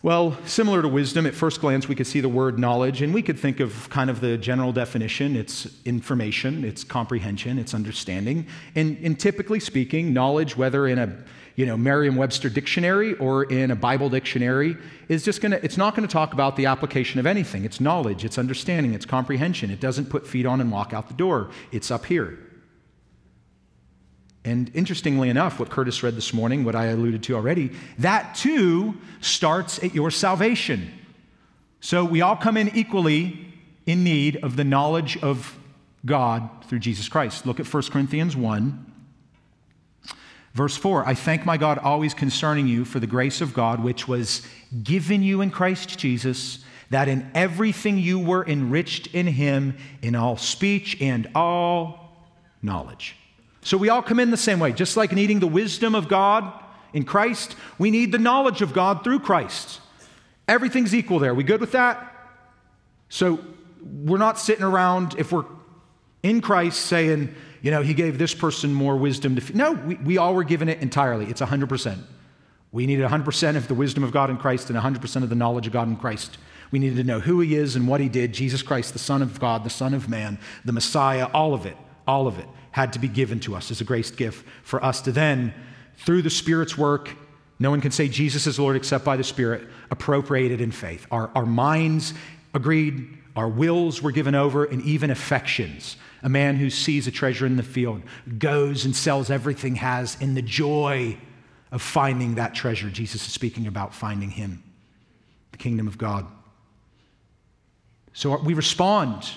Well, 0.01 0.35
similar 0.47 0.81
to 0.81 0.89
wisdom, 0.89 1.27
at 1.27 1.35
first 1.35 1.61
glance, 1.61 1.87
we 1.89 1.95
could 1.95 2.07
see 2.07 2.21
the 2.21 2.31
word 2.31 2.59
knowledge, 2.59 3.03
and 3.03 3.13
we 3.13 3.21
could 3.21 3.39
think 3.39 3.61
of 3.61 3.91
kind 3.91 4.09
of 4.09 4.23
the 4.23 4.39
general 4.39 4.73
definition 4.73 5.37
it's 5.37 5.69
information, 5.85 6.65
it's 6.65 6.85
comprehension, 6.85 7.59
it's 7.59 7.75
understanding. 7.75 8.47
And, 8.75 8.97
and 9.05 9.21
typically 9.21 9.61
speaking, 9.61 10.15
knowledge, 10.15 10.57
whether 10.57 10.87
in 10.87 10.99
a 10.99 11.15
you 11.57 11.67
know, 11.67 11.77
Merriam-Webster 11.77 12.49
dictionary 12.49 13.15
or 13.15 13.45
in 13.45 13.71
a 13.71 13.77
Bible 13.77 14.09
dictionary, 14.09 14.77
is 15.09 15.25
just 15.25 15.41
gonna, 15.41 15.61
it's 15.63 15.77
not 15.77 15.95
gonna 15.95 16.09
talk 16.09 16.33
about 16.33 16.57
the 16.57 16.67
application 16.67 17.21
of 17.21 17.27
anything. 17.27 17.65
It's 17.65 17.81
knowledge, 17.81 18.25
it's 18.25 18.39
understanding, 18.39 18.95
it's 18.95 19.07
comprehension. 19.07 19.71
It 19.71 19.81
doesn't 19.81 20.11
put 20.11 20.27
feet 20.27 20.47
on 20.47 20.61
and 20.61 20.71
walk 20.71 20.93
out 20.93 21.09
the 21.09 21.15
door. 21.15 21.51
It's 21.71 21.91
up 21.91 22.07
here. 22.07 22.39
And 24.45 24.71
interestingly 24.75 25.29
enough, 25.29 25.61
what 25.61 25.71
Curtis 25.71 26.03
read 26.03 26.17
this 26.17 26.35
morning, 26.35 26.65
what 26.65 26.75
I 26.75 26.87
alluded 26.87 27.23
to 27.25 27.37
already, 27.37 27.71
that 27.99 28.35
too 28.35 28.97
starts 29.21 29.83
at 29.85 29.95
your 29.95 30.11
salvation. 30.11 30.91
So 31.81 32.05
we 32.05 32.23
all 32.23 32.37
come 32.37 32.57
in 32.57 32.77
equally 32.77 33.47
in 33.87 34.03
need 34.05 34.37
of 34.37 34.57
the 34.57 34.65
knowledge 34.65 35.17
of 35.19 35.59
God 36.05 36.49
through 36.67 36.81
Jesus 36.81 37.09
Christ. 37.09 37.47
Look 37.47 37.61
at 37.61 37.73
1 37.73 37.83
Corinthians 37.85 38.37
1. 38.37 38.92
Verse 40.55 40.77
4 40.77 41.07
I 41.07 41.15
thank 41.15 41.47
my 41.47 41.57
God 41.57 41.79
always 41.79 42.15
concerning 42.15 42.67
you 42.67 42.85
for 42.85 43.01
the 43.01 43.07
grace 43.07 43.41
of 43.41 43.55
God 43.55 43.83
which 43.83 44.07
was 44.07 44.47
given 44.83 45.23
you 45.23 45.41
in 45.41 45.51
Christ 45.51 45.99
Jesus, 45.99 46.59
that 46.91 47.09
in 47.09 47.31
everything 47.35 47.99
you 47.99 48.19
were 48.19 48.45
enriched 48.47 49.09
in 49.09 49.27
him, 49.27 49.77
in 50.03 50.15
all 50.15 50.37
speech 50.37 51.01
and 51.01 51.29
all 51.35 52.17
knowledge. 52.63 53.17
So 53.63 53.77
we 53.77 53.89
all 53.89 54.03
come 54.03 54.21
in 54.21 54.31
the 54.31 54.37
same 54.37 54.59
way. 54.59 54.73
Just 54.73 54.97
like 54.97 55.13
needing 55.13 55.41
the 55.41 55.47
wisdom 55.47 55.95
of 55.95 56.09
God 56.09 56.53
in 56.93 57.05
Christ, 57.05 57.57
we 57.79 57.91
need 57.91 58.13
the 58.13 58.19
knowledge 58.19 58.61
of 58.61 58.73
God 58.73 59.05
through 59.05 59.21
Christ. 59.21 59.81
Everything's 60.49 60.95
equal 60.95 61.19
there. 61.19 61.35
We 61.35 61.45
good 61.45 61.61
with 61.61 61.73
that? 61.73 62.09
So 63.09 63.39
we're 63.83 64.19
not 64.19 64.39
sitting 64.39 64.65
around, 64.65 65.15
if 65.17 65.33
we're 65.33 65.45
in 66.23 66.41
Christ, 66.41 66.81
saying, 66.81 67.35
you 67.63 67.71
know, 67.71 67.83
he 67.83 67.95
gave 67.95 68.19
this 68.19 68.35
person 68.35 68.75
more 68.75 68.97
wisdom 68.97 69.37
to. 69.37 69.43
F-. 69.43 69.55
No, 69.55 69.73
we, 69.73 69.95
we 69.97 70.19
all 70.19 70.35
were 70.35 70.45
given 70.45 70.69
it 70.69 70.81
entirely. 70.81 71.27
It's 71.27 71.41
100%. 71.41 71.99
We 72.73 72.87
needed 72.87 73.09
100% 73.09 73.57
of 73.57 73.69
the 73.69 73.75
wisdom 73.75 74.03
of 74.03 74.13
God 74.13 74.31
in 74.31 74.37
Christ 74.37 74.69
and 74.69 74.79
100% 74.79 75.23
of 75.23 75.29
the 75.29 75.35
knowledge 75.35 75.67
of 75.67 75.73
God 75.73 75.89
in 75.89 75.97
Christ. 75.97 76.39
We 76.71 76.79
needed 76.79 76.97
to 76.97 77.05
know 77.05 77.21
who 77.21 77.41
he 77.41 77.55
is 77.55 77.77
and 77.77 77.87
what 77.87 78.01
he 78.01 78.09
did 78.09 78.33
Jesus 78.33 78.63
Christ, 78.63 78.95
the 78.95 78.99
Son 78.99 79.23
of 79.23 79.39
God, 79.39 79.63
the 79.63 79.71
Son 79.71 79.95
of 79.95 80.09
Man, 80.09 80.39
the 80.65 80.73
Messiah, 80.73 81.29
all 81.35 81.55
of 81.55 81.67
it, 81.67 81.77
all 82.07 82.27
of 82.27 82.39
it 82.39 82.47
had 82.73 82.95
to 82.95 82.99
be 82.99 83.09
given 83.09 83.39
to 83.41 83.55
us 83.55 83.71
as 83.71 83.81
a 83.81 83.85
grace 83.85 84.11
gift 84.11 84.47
for 84.63 84.83
us 84.83 85.03
to 85.03 85.13
then, 85.13 85.55
through 85.99 86.23
the 86.23 86.31
Spirit's 86.31 86.77
work, 86.77 87.11
no 87.59 87.71
one 87.71 87.81
can 87.81 87.93
say 87.93 88.09
Jesus 88.09 88.47
is 88.47 88.59
Lord 88.59 88.75
except 88.75 89.05
by 89.05 89.17
the 89.17 89.23
Spirit, 89.23 89.69
appropriate 89.91 90.51
it 90.51 90.61
in 90.61 90.73
faith. 90.73 91.07
Our, 91.11 91.31
our 91.35 91.47
minds 91.47 92.15
agreed, 92.55 93.07
our 93.37 93.49
wills 93.49 94.03
were 94.03 94.11
given 94.11 94.35
over, 94.35 94.65
and 94.65 94.83
even 94.83 95.11
affections. 95.11 95.97
A 96.23 96.29
man 96.29 96.57
who 96.57 96.71
sees 96.71 97.07
a 97.07 97.11
treasure 97.11 97.47
in 97.47 97.57
the 97.57 97.63
field 97.63 98.03
goes 98.39 98.85
and 98.85 98.95
sells 98.95 99.31
everything 99.31 99.77
has 99.77 100.17
in 100.21 100.35
the 100.35 100.43
joy 100.43 101.19
of 101.73 101.83
finding 101.83 102.37
that 102.37 102.55
treasure. 102.55 102.91
Jesus 102.91 103.27
is 103.27 103.33
speaking 103.33 103.67
about 103.67 103.95
finding 103.95 104.31
him, 104.31 104.63
the 105.51 105.59
kingdom 105.59 105.89
of 105.89 105.99
God. 105.99 106.27
So 108.13 108.37
we 108.39 108.55
respond 108.55 109.31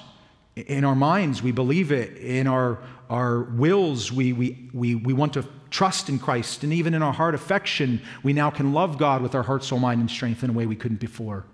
in 0.55 0.83
our 0.86 0.95
minds, 0.95 1.41
we 1.41 1.51
believe 1.51 1.91
it. 1.91 2.17
In 2.17 2.47
our, 2.47 2.79
our 3.09 3.41
wills, 3.41 4.11
we, 4.11 4.33
we, 4.33 4.69
we, 4.73 4.95
we 4.95 5.13
want 5.13 5.33
to 5.33 5.45
trust 5.69 6.07
in 6.07 6.19
Christ. 6.19 6.63
And 6.63 6.71
even 6.71 6.93
in 6.93 7.01
our 7.01 7.13
heart 7.13 7.36
affection, 7.36 8.01
we 8.23 8.33
now 8.33 8.49
can 8.49 8.73
love 8.73 8.97
God 8.97 9.21
with 9.21 9.36
our 9.36 9.43
heart, 9.43 9.63
soul, 9.63 9.79
mind, 9.79 10.01
and 10.01 10.09
strength 10.09 10.43
in 10.43 10.49
a 10.51 10.53
way 10.53 10.65
we 10.65 10.75
couldn't 10.75 10.99
before. 10.99 11.45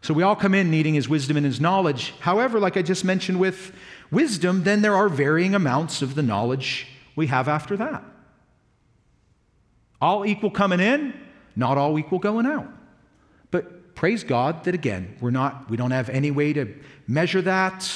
So 0.00 0.12
we 0.12 0.22
all 0.22 0.36
come 0.36 0.54
in 0.54 0.70
needing 0.70 0.94
his 0.94 1.08
wisdom 1.08 1.36
and 1.36 1.46
his 1.46 1.60
knowledge. 1.60 2.12
However, 2.20 2.60
like 2.60 2.76
I 2.76 2.82
just 2.82 3.04
mentioned 3.04 3.40
with 3.40 3.72
wisdom, 4.14 4.64
then 4.64 4.80
there 4.80 4.94
are 4.94 5.08
varying 5.08 5.54
amounts 5.54 6.00
of 6.00 6.14
the 6.14 6.22
knowledge 6.22 6.86
we 7.16 7.26
have 7.26 7.48
after 7.48 7.76
that. 7.76 8.02
All 10.00 10.24
equal 10.24 10.50
coming 10.50 10.80
in, 10.80 11.12
not 11.56 11.76
all 11.76 11.98
equal 11.98 12.18
going 12.18 12.46
out. 12.46 12.68
But 13.50 13.94
praise 13.94 14.24
God 14.24 14.64
that 14.64 14.74
again, 14.74 15.16
we're 15.20 15.30
not, 15.30 15.68
we 15.68 15.76
don't 15.76 15.90
have 15.90 16.08
any 16.08 16.30
way 16.30 16.52
to 16.52 16.74
measure 17.06 17.42
that 17.42 17.88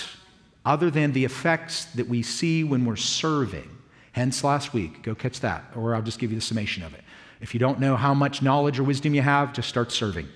other 0.64 0.90
than 0.90 1.12
the 1.12 1.24
effects 1.24 1.86
that 1.86 2.08
we 2.08 2.22
see 2.22 2.64
when 2.64 2.84
we're 2.84 2.96
serving. 2.96 3.68
Hence, 4.12 4.42
last 4.44 4.74
week, 4.74 5.02
go 5.02 5.14
catch 5.14 5.40
that, 5.40 5.64
or 5.76 5.94
I'll 5.94 6.02
just 6.02 6.18
give 6.18 6.30
you 6.30 6.36
the 6.36 6.44
summation 6.44 6.82
of 6.82 6.92
it. 6.94 7.02
If 7.40 7.54
you 7.54 7.60
don't 7.60 7.78
know 7.78 7.96
how 7.96 8.14
much 8.14 8.42
knowledge 8.42 8.78
or 8.78 8.82
wisdom 8.82 9.14
you 9.14 9.22
have, 9.22 9.52
just 9.52 9.68
start 9.68 9.92
serving. 9.92 10.28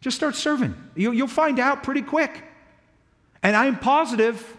Just 0.00 0.16
start 0.16 0.34
serving. 0.34 0.74
You'll 0.94 1.26
find 1.26 1.58
out 1.58 1.82
pretty 1.82 2.02
quick. 2.02 2.42
And 3.42 3.56
I'm 3.56 3.78
positive, 3.78 4.56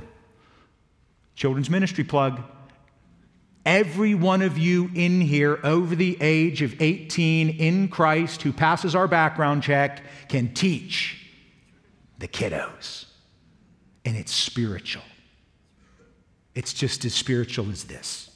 children's 1.36 1.70
ministry 1.70 2.04
plug, 2.04 2.42
every 3.66 4.16
one 4.16 4.42
of 4.42 4.58
you 4.58 4.90
in 4.96 5.20
here 5.20 5.60
over 5.64 5.96
the 5.96 6.18
age 6.22 6.62
of 6.62 6.82
18 6.82 7.50
in 7.50 7.90
Christ 7.90 8.42
who 8.42 8.54
passes 8.54 8.96
our 8.96 9.08
background 9.08 9.64
check 9.64 10.02
can 10.30 10.54
teach 10.54 11.28
the 12.20 12.28
kiddos. 12.28 13.06
And 14.06 14.16
it's 14.16 14.32
spiritual. 14.32 15.04
It's 16.56 16.74
just 16.74 17.04
as 17.06 17.14
spiritual 17.14 17.70
as 17.70 17.84
this 17.84 18.32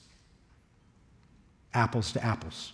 apples 1.74 2.12
to 2.12 2.24
apples. 2.24 2.74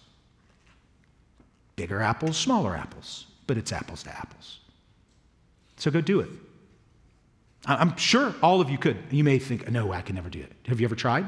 Bigger 1.76 2.02
apples, 2.02 2.36
smaller 2.36 2.76
apples, 2.76 3.28
but 3.46 3.58
it's 3.58 3.72
apples 3.72 4.02
to 4.04 4.10
apples. 4.10 4.60
So 5.78 5.92
go 5.92 6.02
do 6.02 6.20
it. 6.22 6.30
I'm 7.68 7.98
sure 7.98 8.34
all 8.42 8.62
of 8.62 8.70
you 8.70 8.78
could. 8.78 8.98
You 9.12 9.24
may 9.24 9.40
think, 9.40 9.70
no, 9.70 9.92
I 9.92 10.02
can 10.02 10.16
never 10.16 10.30
do 10.30 10.40
it. 10.40 10.52
Have 10.68 10.80
you 10.80 10.88
ever 10.88 10.96
tried? 10.96 11.24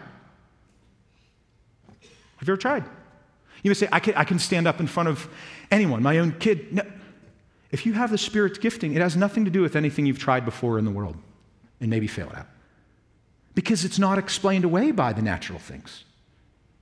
Have 2.37 2.47
you 2.47 2.53
ever 2.53 2.57
tried? 2.57 2.85
You 3.61 3.69
may 3.69 3.73
say, 3.73 3.89
I 3.91 3.99
can, 3.99 4.13
I 4.15 4.23
can 4.23 4.39
stand 4.39 4.65
up 4.65 4.79
in 4.79 4.87
front 4.87 5.09
of 5.09 5.27
anyone, 5.69 6.01
my 6.01 6.19
own 6.19 6.31
kid. 6.39 6.71
No, 6.73 6.83
if 7.71 7.85
you 7.85 7.91
have 7.93 8.09
the 8.09 8.17
Spirit's 8.17 8.57
gifting, 8.57 8.93
it 8.93 9.01
has 9.01 9.17
nothing 9.17 9.43
to 9.45 9.51
do 9.51 9.61
with 9.61 9.75
anything 9.75 10.05
you've 10.05 10.19
tried 10.19 10.45
before 10.45 10.79
in 10.79 10.85
the 10.85 10.91
world 10.91 11.17
and 11.81 11.89
maybe 11.89 12.07
failed 12.07 12.31
at. 12.33 12.47
Because 13.53 13.83
it's 13.83 13.99
not 13.99 14.17
explained 14.17 14.63
away 14.63 14.91
by 14.91 15.11
the 15.11 15.21
natural 15.21 15.59
things, 15.59 16.05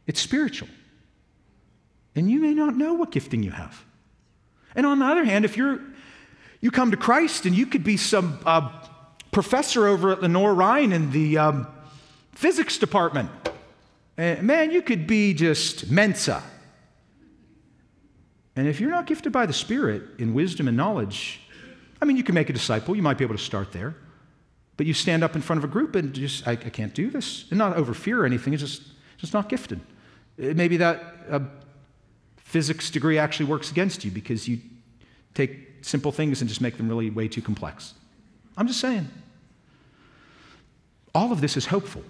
it's 0.05 0.22
spiritual. 0.22 0.70
And 2.16 2.30
you 2.30 2.39
may 2.39 2.53
not 2.53 2.76
know 2.76 2.93
what 2.93 3.12
gifting 3.12 3.43
you 3.43 3.51
have. 3.51 3.84
And 4.76 4.86
on 4.86 4.99
the 4.99 5.05
other 5.05 5.24
hand, 5.24 5.45
if 5.45 5.58
you're 5.58 5.80
you 6.62 6.72
come 6.72 6.91
to 6.91 6.97
Christ 6.97 7.45
and 7.45 7.55
you 7.55 7.68
could 7.68 7.84
be 7.84 7.97
some 7.97 8.39
uh, 8.45 8.70
professor 9.38 9.85
over 9.85 10.09
at 10.09 10.19
Lenoir-Rhyne 10.23 10.91
in 10.91 11.11
the 11.11 11.38
um, 11.38 11.67
physics 12.31 12.79
department. 12.79 13.29
And 14.17 14.41
man, 14.41 14.71
you 14.71 14.81
could 14.81 15.05
be 15.05 15.35
just 15.35 15.91
Mensa. 15.91 16.41
And 18.55 18.67
if 18.67 18.79
you're 18.79 18.89
not 18.89 19.05
gifted 19.05 19.31
by 19.31 19.45
the 19.45 19.53
Spirit 19.53 20.01
in 20.17 20.33
wisdom 20.33 20.67
and 20.67 20.75
knowledge, 20.75 21.39
I 22.01 22.05
mean, 22.05 22.17
you 22.17 22.23
can 22.23 22.33
make 22.33 22.49
a 22.49 22.53
disciple. 22.53 22.95
You 22.95 23.03
might 23.03 23.19
be 23.19 23.23
able 23.23 23.38
to 23.38 23.43
start 23.43 23.71
there. 23.71 23.95
But 24.75 24.88
you 24.88 24.95
stand 24.95 25.23
up 25.23 25.35
in 25.35 25.43
front 25.43 25.59
of 25.59 25.63
a 25.63 25.71
group 25.71 25.93
and 25.93 26.15
just, 26.15 26.47
I, 26.47 26.53
I 26.53 26.55
can't 26.55 26.95
do 26.95 27.11
this. 27.11 27.45
And 27.51 27.59
not 27.59 27.77
over 27.77 27.93
fear 27.93 28.23
or 28.23 28.25
anything, 28.25 28.55
it's 28.55 28.63
just, 28.63 28.81
just 29.19 29.35
not 29.35 29.49
gifted. 29.49 29.79
Maybe 30.39 30.77
that 30.77 31.03
uh, 31.29 31.39
physics 32.38 32.89
degree 32.89 33.19
actually 33.19 33.45
works 33.45 33.69
against 33.69 34.03
you 34.03 34.09
because 34.09 34.47
you 34.47 34.61
take 35.35 35.59
simple 35.83 36.11
things 36.11 36.41
and 36.41 36.49
just 36.49 36.59
make 36.59 36.77
them 36.77 36.89
really 36.89 37.11
way 37.11 37.27
too 37.27 37.43
complex. 37.43 37.93
I'm 38.57 38.65
just 38.65 38.79
saying. 38.79 39.07
All 41.18 41.32
of 41.32 41.41
this 41.41 41.57
is 41.57 41.65
hopeful. 41.65 42.03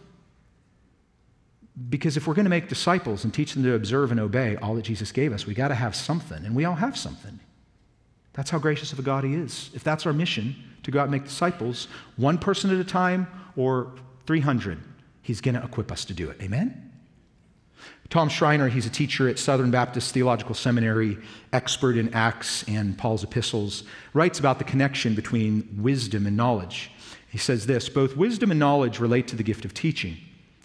Because 1.87 2.17
if 2.17 2.27
we're 2.27 2.33
going 2.33 2.43
to 2.43 2.49
make 2.49 2.67
disciples 2.67 3.23
and 3.23 3.33
teach 3.33 3.53
them 3.53 3.63
to 3.63 3.73
observe 3.73 4.11
and 4.11 4.19
obey 4.19 4.57
all 4.57 4.75
that 4.75 4.81
Jesus 4.81 5.13
gave 5.13 5.31
us, 5.31 5.47
we 5.47 5.53
got 5.53 5.69
to 5.69 5.75
have 5.75 5.95
something, 5.95 6.43
and 6.43 6.53
we 6.53 6.65
all 6.65 6.75
have 6.75 6.97
something. 6.97 7.39
That's 8.33 8.49
how 8.49 8.59
gracious 8.59 8.91
of 8.91 8.99
a 8.99 9.01
God 9.01 9.23
He 9.23 9.33
is. 9.33 9.69
If 9.73 9.81
that's 9.81 10.05
our 10.05 10.11
mission, 10.11 10.57
to 10.83 10.91
go 10.91 10.99
out 10.99 11.03
and 11.03 11.11
make 11.11 11.23
disciples, 11.23 11.87
one 12.17 12.37
person 12.37 12.69
at 12.69 12.81
a 12.81 12.83
time 12.83 13.27
or 13.55 13.93
300, 14.25 14.77
He's 15.21 15.39
going 15.39 15.55
to 15.55 15.63
equip 15.63 15.89
us 15.89 16.03
to 16.03 16.13
do 16.13 16.29
it. 16.29 16.41
Amen? 16.41 16.86
Tom 18.09 18.29
Schreiner, 18.29 18.69
he's 18.69 18.85
a 18.85 18.89
teacher 18.89 19.27
at 19.27 19.37
Southern 19.37 19.69
Baptist 19.69 20.13
Theological 20.13 20.55
Seminary, 20.55 21.17
expert 21.51 21.97
in 21.97 22.13
Acts 22.13 22.63
and 22.63 22.97
Paul's 22.97 23.23
epistles, 23.23 23.83
writes 24.13 24.39
about 24.39 24.59
the 24.59 24.63
connection 24.63 25.13
between 25.13 25.67
wisdom 25.77 26.25
and 26.25 26.37
knowledge. 26.37 26.89
He 27.29 27.37
says 27.37 27.65
this 27.65 27.89
both 27.89 28.15
wisdom 28.15 28.49
and 28.49 28.59
knowledge 28.59 28.99
relate 28.99 29.27
to 29.27 29.35
the 29.35 29.43
gift 29.43 29.65
of 29.65 29.73
teaching, 29.73 30.17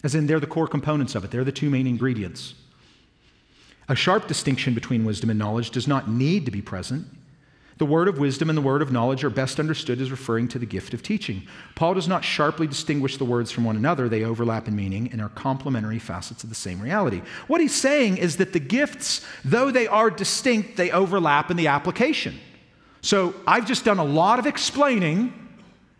as 0.03 0.15
in 0.15 0.25
they're 0.27 0.39
the 0.39 0.47
core 0.47 0.67
components 0.67 1.15
of 1.15 1.25
it, 1.25 1.31
they're 1.31 1.43
the 1.43 1.51
two 1.51 1.69
main 1.69 1.85
ingredients. 1.85 2.53
A 3.89 3.95
sharp 3.95 4.27
distinction 4.27 4.73
between 4.73 5.03
wisdom 5.03 5.29
and 5.29 5.37
knowledge 5.37 5.71
does 5.71 5.87
not 5.87 6.09
need 6.09 6.45
to 6.45 6.51
be 6.51 6.61
present. 6.61 7.05
The 7.79 7.85
word 7.85 8.07
of 8.07 8.19
wisdom 8.19 8.49
and 8.49 8.57
the 8.57 8.61
word 8.61 8.81
of 8.81 8.91
knowledge 8.91 9.23
are 9.23 9.29
best 9.29 9.59
understood 9.59 9.99
as 9.99 10.11
referring 10.11 10.47
to 10.49 10.59
the 10.59 10.65
gift 10.65 10.93
of 10.93 11.01
teaching. 11.01 11.47
Paul 11.75 11.95
does 11.95 12.07
not 12.07 12.23
sharply 12.23 12.67
distinguish 12.67 13.17
the 13.17 13.25
words 13.25 13.51
from 13.51 13.63
one 13.63 13.75
another, 13.75 14.07
they 14.07 14.23
overlap 14.23 14.67
in 14.67 14.75
meaning 14.75 15.09
and 15.11 15.19
are 15.21 15.29
complementary 15.29 15.99
facets 15.99 16.43
of 16.43 16.49
the 16.49 16.55
same 16.55 16.79
reality. 16.79 17.21
What 17.47 17.61
he's 17.61 17.73
saying 17.73 18.17
is 18.17 18.37
that 18.37 18.53
the 18.53 18.59
gifts, 18.59 19.25
though 19.43 19.71
they 19.71 19.87
are 19.87 20.11
distinct, 20.11 20.77
they 20.77 20.91
overlap 20.91 21.49
in 21.49 21.57
the 21.57 21.67
application. 21.67 22.39
So 23.01 23.33
I've 23.47 23.65
just 23.65 23.85
done 23.85 23.97
a 23.97 24.05
lot 24.05 24.39
of 24.39 24.45
explaining 24.45 25.33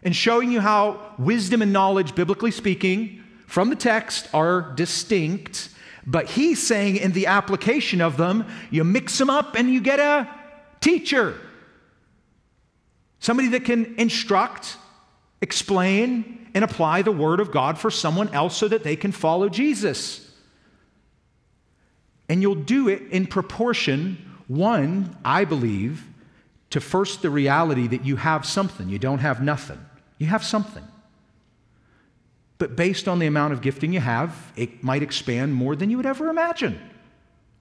and 0.03 0.15
showing 0.15 0.51
you 0.51 0.61
how 0.61 1.15
wisdom 1.17 1.61
and 1.61 1.73
knowledge, 1.73 2.13
biblically 2.13 2.51
speaking, 2.51 3.23
from 3.47 3.69
the 3.69 3.75
text 3.75 4.27
are 4.33 4.73
distinct. 4.75 5.69
But 6.05 6.29
he's 6.29 6.61
saying 6.61 6.97
in 6.97 7.13
the 7.13 7.27
application 7.27 7.99
of 7.99 8.17
them, 8.17 8.45
you 8.69 8.83
mix 8.83 9.17
them 9.17 9.29
up 9.29 9.55
and 9.55 9.69
you 9.69 9.81
get 9.81 9.99
a 9.99 10.29
teacher 10.79 11.35
somebody 13.23 13.47
that 13.47 13.63
can 13.63 13.95
instruct, 13.97 14.75
explain, 15.41 16.45
and 16.53 16.61
apply 16.63 17.01
the 17.03 17.11
Word 17.11 17.39
of 17.39 17.51
God 17.51 17.79
for 17.79 17.89
someone 17.89 18.27
else 18.33 18.55
so 18.57 18.67
that 18.67 18.83
they 18.83 18.97
can 18.97 19.13
follow 19.13 19.47
Jesus. 19.47 20.29
And 22.27 22.41
you'll 22.41 22.55
do 22.55 22.89
it 22.89 23.01
in 23.11 23.25
proportion, 23.25 24.17
one, 24.47 25.15
I 25.23 25.45
believe, 25.45 26.05
to 26.71 26.81
first 26.81 27.21
the 27.21 27.29
reality 27.29 27.87
that 27.87 28.03
you 28.03 28.17
have 28.17 28.45
something. 28.45 28.89
You 28.89 28.99
don't 28.99 29.19
have 29.19 29.41
nothing, 29.41 29.79
you 30.17 30.27
have 30.27 30.43
something. 30.43 30.83
But 32.57 32.75
based 32.75 33.07
on 33.07 33.19
the 33.19 33.27
amount 33.27 33.53
of 33.53 33.61
gifting 33.61 33.93
you 33.93 34.01
have, 34.01 34.51
it 34.57 34.83
might 34.83 35.01
expand 35.01 35.53
more 35.53 35.77
than 35.77 35.89
you 35.89 35.95
would 35.95 36.05
ever 36.05 36.27
imagine. 36.27 36.77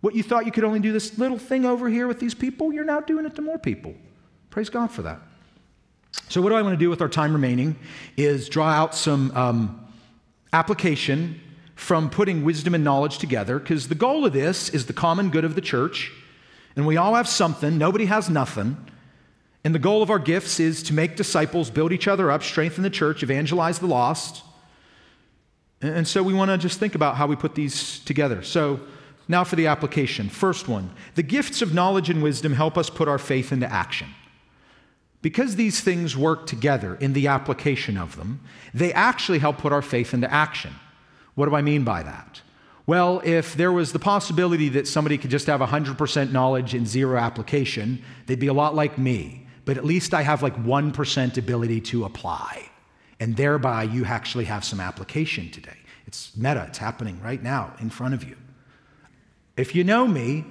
What 0.01 0.17
you 0.17 0.25
thought 0.25 0.45
you 0.45 0.51
could 0.51 0.65
only 0.65 0.81
do 0.81 0.93
this 0.93 1.19
little 1.19 1.39
thing 1.39 1.65
over 1.65 1.89
here 1.89 2.09
with 2.09 2.19
these 2.19 2.35
people, 2.35 2.73
you're 2.73 2.85
now 2.85 3.01
doing 3.01 3.27
it 3.27 3.37
to 3.37 3.43
more 3.43 3.59
people. 3.59 3.95
Praise 4.51 4.69
God 4.69 4.91
for 4.91 5.03
that. 5.03 5.21
So, 6.29 6.41
what 6.41 6.51
do 6.51 6.55
I 6.55 6.63
want 6.63 6.75
to 6.75 6.79
do 6.79 6.91
with 6.91 7.01
our 7.01 7.09
time 7.09 7.33
remaining 7.33 7.77
is 8.17 8.49
draw 8.49 8.69
out 8.69 8.95
some 8.95 9.31
um, 9.37 9.87
application 10.53 11.41
from 11.75 12.11
putting 12.11 12.45
wisdom 12.45 12.75
and 12.75 12.85
knowledge 12.85 13.19
together, 13.19 13.59
because 13.59 13.89
the 13.89 13.95
goal 13.95 14.25
of 14.25 14.33
this 14.33 14.69
is 14.69 14.87
the 14.87 14.93
common 14.93 15.31
good 15.31 15.45
of 15.45 15.55
the 15.55 15.61
church. 15.61 16.13
And 16.77 16.87
we 16.87 16.97
all 16.97 17.15
have 17.15 17.29
something, 17.29 17.77
nobody 17.77 18.07
has 18.07 18.31
nothing. 18.31 18.77
And 19.65 19.75
the 19.75 19.79
goal 19.79 20.03
of 20.03 20.11
our 20.11 20.19
gifts 20.19 20.59
is 20.59 20.83
to 20.85 20.95
make 20.95 21.17
disciples, 21.17 21.71
build 21.71 21.93
each 21.93 22.09
other 22.09 22.31
up, 22.31 22.43
strengthen 22.43 22.83
the 22.83 22.91
church, 22.91 23.23
evangelize 23.23 23.79
the 23.79 23.87
lost. 23.87 24.43
And 25.81 26.07
so 26.07 26.23
we 26.23 26.35
want 26.35 26.51
to 26.51 26.59
just 26.59 26.79
think 26.79 26.95
about 26.95 27.17
how 27.17 27.27
we 27.27 27.37
put 27.37 27.55
these 27.55 28.01
together. 28.01 28.43
So, 28.43 28.81
now 29.29 29.45
for 29.45 29.57
the 29.57 29.69
application. 29.69 30.29
First 30.29 30.69
one 30.69 30.91
the 31.15 31.23
gifts 31.23 31.63
of 31.63 31.75
knowledge 31.75 32.11
and 32.11 32.23
wisdom 32.23 32.53
help 32.53 32.77
us 32.77 32.91
put 32.91 33.09
our 33.09 33.19
faith 33.19 33.53
into 33.53 33.71
action. 33.71 34.09
Because 35.23 35.55
these 35.57 35.81
things 35.81 36.17
work 36.17 36.47
together 36.47 36.97
in 36.97 37.13
the 37.13 37.29
application 37.29 37.97
of 37.97 38.17
them, 38.17 38.41
they 38.75 38.93
actually 38.93 39.39
help 39.39 39.59
put 39.59 39.73
our 39.73 39.83
faith 39.83 40.13
into 40.13 40.31
action. 40.31 40.75
What 41.35 41.49
do 41.49 41.55
I 41.55 41.63
mean 41.63 41.85
by 41.85 42.03
that? 42.03 42.43
Well, 42.87 43.23
if 43.25 43.55
there 43.55 43.71
was 43.71 43.93
the 43.93 44.01
possibility 44.01 44.69
that 44.71 44.89
somebody 44.89 45.17
could 45.17 45.31
just 45.31 45.47
have 45.47 45.61
100% 45.61 46.33
knowledge 46.33 46.75
and 46.75 46.87
zero 46.87 47.17
application, 47.17 48.03
they'd 48.27 48.41
be 48.41 48.49
a 48.49 48.53
lot 48.53 48.75
like 48.75 48.99
me. 48.99 49.47
But 49.65 49.79
at 49.79 49.85
least 49.85 50.13
I 50.13 50.23
have 50.23 50.43
like 50.43 50.57
1% 50.57 51.39
ability 51.39 51.81
to 51.83 52.05
apply. 52.05 52.69
And 53.21 53.37
thereby, 53.37 53.85
you 53.85 54.05
actually 54.05 54.47
have 54.47 54.65
some 54.65 54.81
application 54.81 55.49
today. 55.51 55.77
It's 56.09 56.37
meta, 56.37 56.65
it's 56.69 56.79
happening 56.79 57.21
right 57.23 57.41
now 57.41 57.73
in 57.79 57.89
front 57.89 58.15
of 58.15 58.25
you. 58.25 58.37
If 59.57 59.77
you 59.77 59.85
know 59.85 60.09
me, 60.09 60.45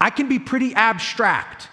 I 0.00 0.08
can 0.08 0.26
be 0.26 0.38
pretty 0.38 0.74
abstract. 0.74 1.68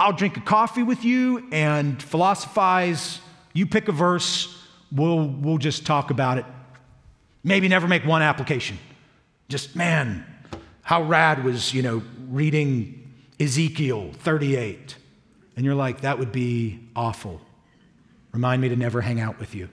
I'll 0.00 0.14
drink 0.14 0.38
a 0.38 0.40
coffee 0.40 0.82
with 0.82 1.04
you 1.04 1.46
and 1.52 2.02
philosophize. 2.02 3.20
You 3.52 3.66
pick 3.66 3.86
a 3.88 3.92
verse, 3.92 4.56
we'll, 4.90 5.28
we'll 5.28 5.58
just 5.58 5.84
talk 5.84 6.10
about 6.10 6.38
it. 6.38 6.46
Maybe 7.44 7.68
never 7.68 7.86
make 7.86 8.06
one 8.06 8.22
application. 8.22 8.78
Just, 9.50 9.76
man, 9.76 10.24
how 10.80 11.02
rad 11.02 11.44
was, 11.44 11.74
you 11.74 11.82
know, 11.82 12.02
reading 12.30 13.12
Ezekiel 13.38 14.12
38. 14.14 14.96
And 15.54 15.66
you're 15.66 15.74
like, 15.74 16.00
that 16.00 16.18
would 16.18 16.32
be 16.32 16.80
awful. 16.96 17.38
Remind 18.32 18.62
me 18.62 18.70
to 18.70 18.76
never 18.76 19.02
hang 19.02 19.20
out 19.20 19.38
with 19.38 19.54
you. 19.54 19.68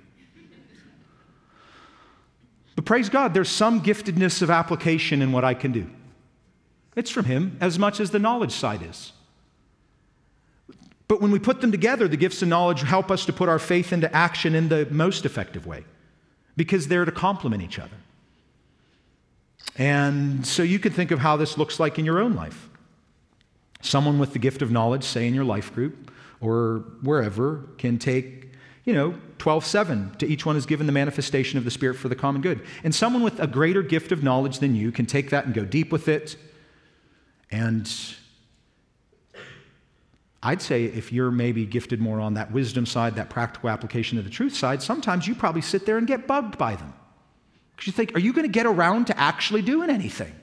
But 2.75 2.83
praise 2.83 3.07
God, 3.07 3.33
there's 3.33 3.49
some 3.49 3.81
giftedness 3.81 4.41
of 4.41 4.49
application 4.49 5.21
in 5.21 5.31
what 5.31 5.45
I 5.45 5.53
can 5.53 5.71
do. 5.71 5.89
It's 6.97 7.11
from 7.11 7.25
Him 7.25 7.57
as 7.61 7.79
much 7.79 8.01
as 8.01 8.11
the 8.11 8.19
knowledge 8.19 8.51
side 8.51 8.81
is. 8.81 9.13
But 11.07 11.21
when 11.21 11.31
we 11.31 11.39
put 11.39 11.61
them 11.61 11.71
together, 11.71 12.07
the 12.07 12.17
gifts 12.17 12.41
of 12.41 12.47
knowledge 12.47 12.81
help 12.81 13.11
us 13.11 13.25
to 13.25 13.33
put 13.33 13.47
our 13.47 13.59
faith 13.59 13.93
into 13.93 14.13
action 14.13 14.55
in 14.55 14.69
the 14.69 14.87
most 14.91 15.25
effective 15.25 15.65
way 15.65 15.85
because 16.57 16.87
they're 16.87 17.05
to 17.05 17.11
complement 17.11 17.63
each 17.63 17.79
other. 17.79 17.95
And 19.77 20.45
so 20.45 20.63
you 20.63 20.79
could 20.79 20.93
think 20.93 21.11
of 21.11 21.19
how 21.19 21.37
this 21.37 21.57
looks 21.57 21.79
like 21.79 21.99
in 21.99 22.05
your 22.05 22.19
own 22.19 22.35
life. 22.35 22.67
Someone 23.81 24.19
with 24.19 24.33
the 24.33 24.39
gift 24.39 24.61
of 24.61 24.71
knowledge, 24.71 25.03
say 25.03 25.27
in 25.27 25.33
your 25.33 25.45
life 25.45 25.73
group 25.73 26.11
or 26.41 26.83
wherever, 27.01 27.63
can 27.77 27.99
take, 27.99 28.51
you 28.85 28.93
know, 28.93 29.15
12 29.37 29.65
7. 29.65 30.11
To 30.17 30.27
each 30.27 30.45
one 30.45 30.55
is 30.55 30.65
given 30.65 30.87
the 30.87 30.91
manifestation 30.91 31.57
of 31.59 31.63
the 31.63 31.71
Spirit 31.71 31.95
for 31.95 32.09
the 32.09 32.15
common 32.15 32.41
good. 32.41 32.65
And 32.83 32.93
someone 32.93 33.21
with 33.21 33.39
a 33.39 33.47
greater 33.47 33.83
gift 33.83 34.11
of 34.11 34.23
knowledge 34.23 34.59
than 34.59 34.75
you 34.75 34.91
can 34.91 35.05
take 35.05 35.29
that 35.29 35.45
and 35.45 35.53
go 35.53 35.63
deep 35.63 35.91
with 35.91 36.07
it 36.07 36.35
and 37.51 37.89
I'd 40.47 40.61
say 40.61 40.85
if 40.85 41.11
you're 41.11 41.29
maybe 41.29 41.65
gifted 41.65 41.99
more 41.99 42.21
on 42.21 42.35
that 42.35 42.53
wisdom 42.53 42.85
side, 42.85 43.15
that 43.15 43.29
practical 43.29 43.69
application 43.69 44.17
of 44.17 44.23
the 44.23 44.29
truth 44.29 44.55
side, 44.55 44.81
sometimes 44.81 45.27
you 45.27 45.35
probably 45.35 45.59
sit 45.59 45.85
there 45.85 45.97
and 45.97 46.07
get 46.07 46.25
bugged 46.25 46.57
by 46.57 46.77
them. 46.77 46.93
Because 47.75 47.87
you 47.87 47.91
think, 47.91 48.15
are 48.15 48.19
you 48.19 48.31
going 48.31 48.47
to 48.47 48.51
get 48.51 48.65
around 48.65 49.07
to 49.07 49.19
actually 49.19 49.61
doing 49.61 49.89
anything? 49.89 50.33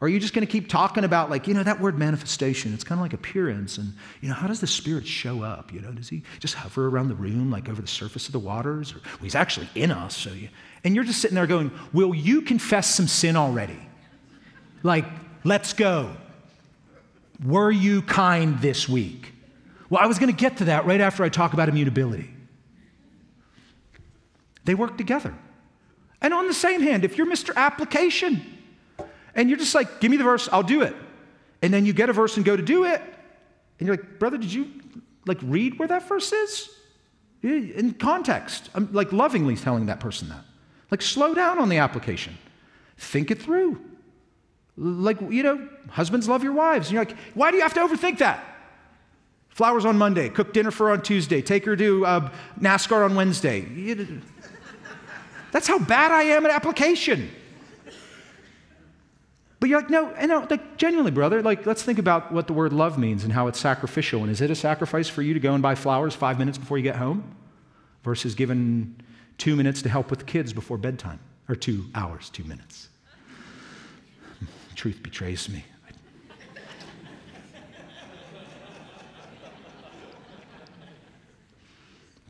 Or 0.00 0.06
are 0.06 0.08
you 0.08 0.18
just 0.18 0.34
going 0.34 0.44
to 0.44 0.50
keep 0.50 0.68
talking 0.68 1.04
about, 1.04 1.30
like, 1.30 1.46
you 1.46 1.54
know, 1.54 1.62
that 1.62 1.80
word 1.80 1.96
manifestation? 1.96 2.74
It's 2.74 2.82
kind 2.82 2.98
of 2.98 3.02
like 3.04 3.12
appearance. 3.12 3.78
And, 3.78 3.94
you 4.20 4.28
know, 4.28 4.34
how 4.34 4.48
does 4.48 4.60
the 4.60 4.66
Spirit 4.66 5.06
show 5.06 5.44
up? 5.44 5.72
You 5.72 5.82
know, 5.82 5.92
does 5.92 6.08
he 6.08 6.24
just 6.40 6.54
hover 6.54 6.88
around 6.88 7.06
the 7.06 7.14
room, 7.14 7.52
like 7.52 7.68
over 7.68 7.80
the 7.80 7.86
surface 7.86 8.26
of 8.26 8.32
the 8.32 8.40
waters? 8.40 8.92
Or 8.92 8.96
well, 9.04 9.18
he's 9.22 9.36
actually 9.36 9.68
in 9.76 9.92
us. 9.92 10.16
So 10.16 10.30
you, 10.30 10.48
and 10.82 10.96
you're 10.96 11.04
just 11.04 11.20
sitting 11.20 11.36
there 11.36 11.46
going, 11.46 11.70
will 11.92 12.12
you 12.12 12.42
confess 12.42 12.92
some 12.92 13.06
sin 13.06 13.36
already? 13.36 13.78
Like, 14.82 15.04
let's 15.44 15.74
go. 15.74 16.16
Were 17.44 17.70
you 17.70 18.02
kind 18.02 18.58
this 18.60 18.88
week? 18.88 19.30
Well, 19.94 20.02
I 20.02 20.06
was 20.06 20.18
going 20.18 20.34
to 20.34 20.36
get 20.36 20.56
to 20.56 20.64
that 20.64 20.86
right 20.86 21.00
after 21.00 21.22
I 21.22 21.28
talk 21.28 21.52
about 21.52 21.68
immutability. 21.68 22.28
They 24.64 24.74
work 24.74 24.98
together. 24.98 25.32
And 26.20 26.34
on 26.34 26.48
the 26.48 26.52
same 26.52 26.80
hand, 26.80 27.04
if 27.04 27.16
you're 27.16 27.28
Mr. 27.28 27.54
Application 27.54 28.44
and 29.36 29.48
you're 29.48 29.56
just 29.56 29.72
like, 29.72 30.00
give 30.00 30.10
me 30.10 30.16
the 30.16 30.24
verse, 30.24 30.48
I'll 30.50 30.64
do 30.64 30.82
it. 30.82 30.96
And 31.62 31.72
then 31.72 31.86
you 31.86 31.92
get 31.92 32.10
a 32.10 32.12
verse 32.12 32.36
and 32.36 32.44
go 32.44 32.56
to 32.56 32.62
do 32.62 32.82
it, 32.82 33.00
and 33.78 33.86
you're 33.86 33.96
like, 33.96 34.18
brother, 34.18 34.36
did 34.36 34.52
you 34.52 34.68
like 35.26 35.38
read 35.42 35.78
where 35.78 35.86
that 35.86 36.08
verse 36.08 36.32
is? 36.32 36.70
In 37.44 37.94
context. 37.94 38.70
I'm 38.74 38.92
like 38.92 39.12
lovingly 39.12 39.54
telling 39.54 39.86
that 39.86 40.00
person 40.00 40.28
that. 40.30 40.44
Like, 40.90 41.02
slow 41.02 41.34
down 41.34 41.60
on 41.60 41.68
the 41.68 41.78
application. 41.78 42.36
Think 42.98 43.30
it 43.30 43.40
through. 43.40 43.80
Like, 44.76 45.20
you 45.20 45.44
know, 45.44 45.68
husbands 45.88 46.28
love 46.28 46.42
your 46.42 46.52
wives. 46.52 46.88
And 46.88 46.94
you're 46.94 47.04
like, 47.04 47.16
why 47.34 47.52
do 47.52 47.58
you 47.58 47.62
have 47.62 47.74
to 47.74 47.80
overthink 47.80 48.18
that? 48.18 48.53
Flowers 49.54 49.84
on 49.84 49.96
Monday, 49.96 50.28
cook 50.30 50.52
dinner 50.52 50.72
for 50.72 50.88
her 50.88 50.94
on 50.94 51.00
Tuesday, 51.00 51.40
take 51.40 51.64
her 51.64 51.76
to 51.76 52.04
uh, 52.04 52.30
NASCAR 52.58 53.04
on 53.04 53.14
Wednesday. 53.14 53.64
That's 55.52 55.68
how 55.68 55.78
bad 55.78 56.10
I 56.10 56.24
am 56.24 56.44
at 56.44 56.50
application. 56.50 57.30
But 59.60 59.68
you're 59.68 59.80
like, 59.80 59.90
no, 59.90 60.12
no, 60.26 60.44
like 60.50 60.76
genuinely, 60.76 61.12
brother, 61.12 61.40
like 61.40 61.66
let's 61.66 61.84
think 61.84 62.00
about 62.00 62.32
what 62.32 62.48
the 62.48 62.52
word 62.52 62.72
love 62.72 62.98
means 62.98 63.22
and 63.22 63.32
how 63.32 63.46
it's 63.46 63.60
sacrificial. 63.60 64.22
And 64.22 64.30
is 64.30 64.40
it 64.40 64.50
a 64.50 64.56
sacrifice 64.56 65.08
for 65.08 65.22
you 65.22 65.34
to 65.34 65.40
go 65.40 65.54
and 65.54 65.62
buy 65.62 65.76
flowers 65.76 66.16
five 66.16 66.36
minutes 66.36 66.58
before 66.58 66.76
you 66.76 66.82
get 66.82 66.96
home 66.96 67.36
versus 68.02 68.34
giving 68.34 68.96
two 69.38 69.54
minutes 69.54 69.82
to 69.82 69.88
help 69.88 70.10
with 70.10 70.26
kids 70.26 70.52
before 70.52 70.78
bedtime? 70.78 71.20
Or 71.48 71.54
two 71.54 71.84
hours, 71.94 72.28
two 72.28 72.42
minutes. 72.42 72.88
Truth 74.74 75.00
betrays 75.00 75.48
me. 75.48 75.64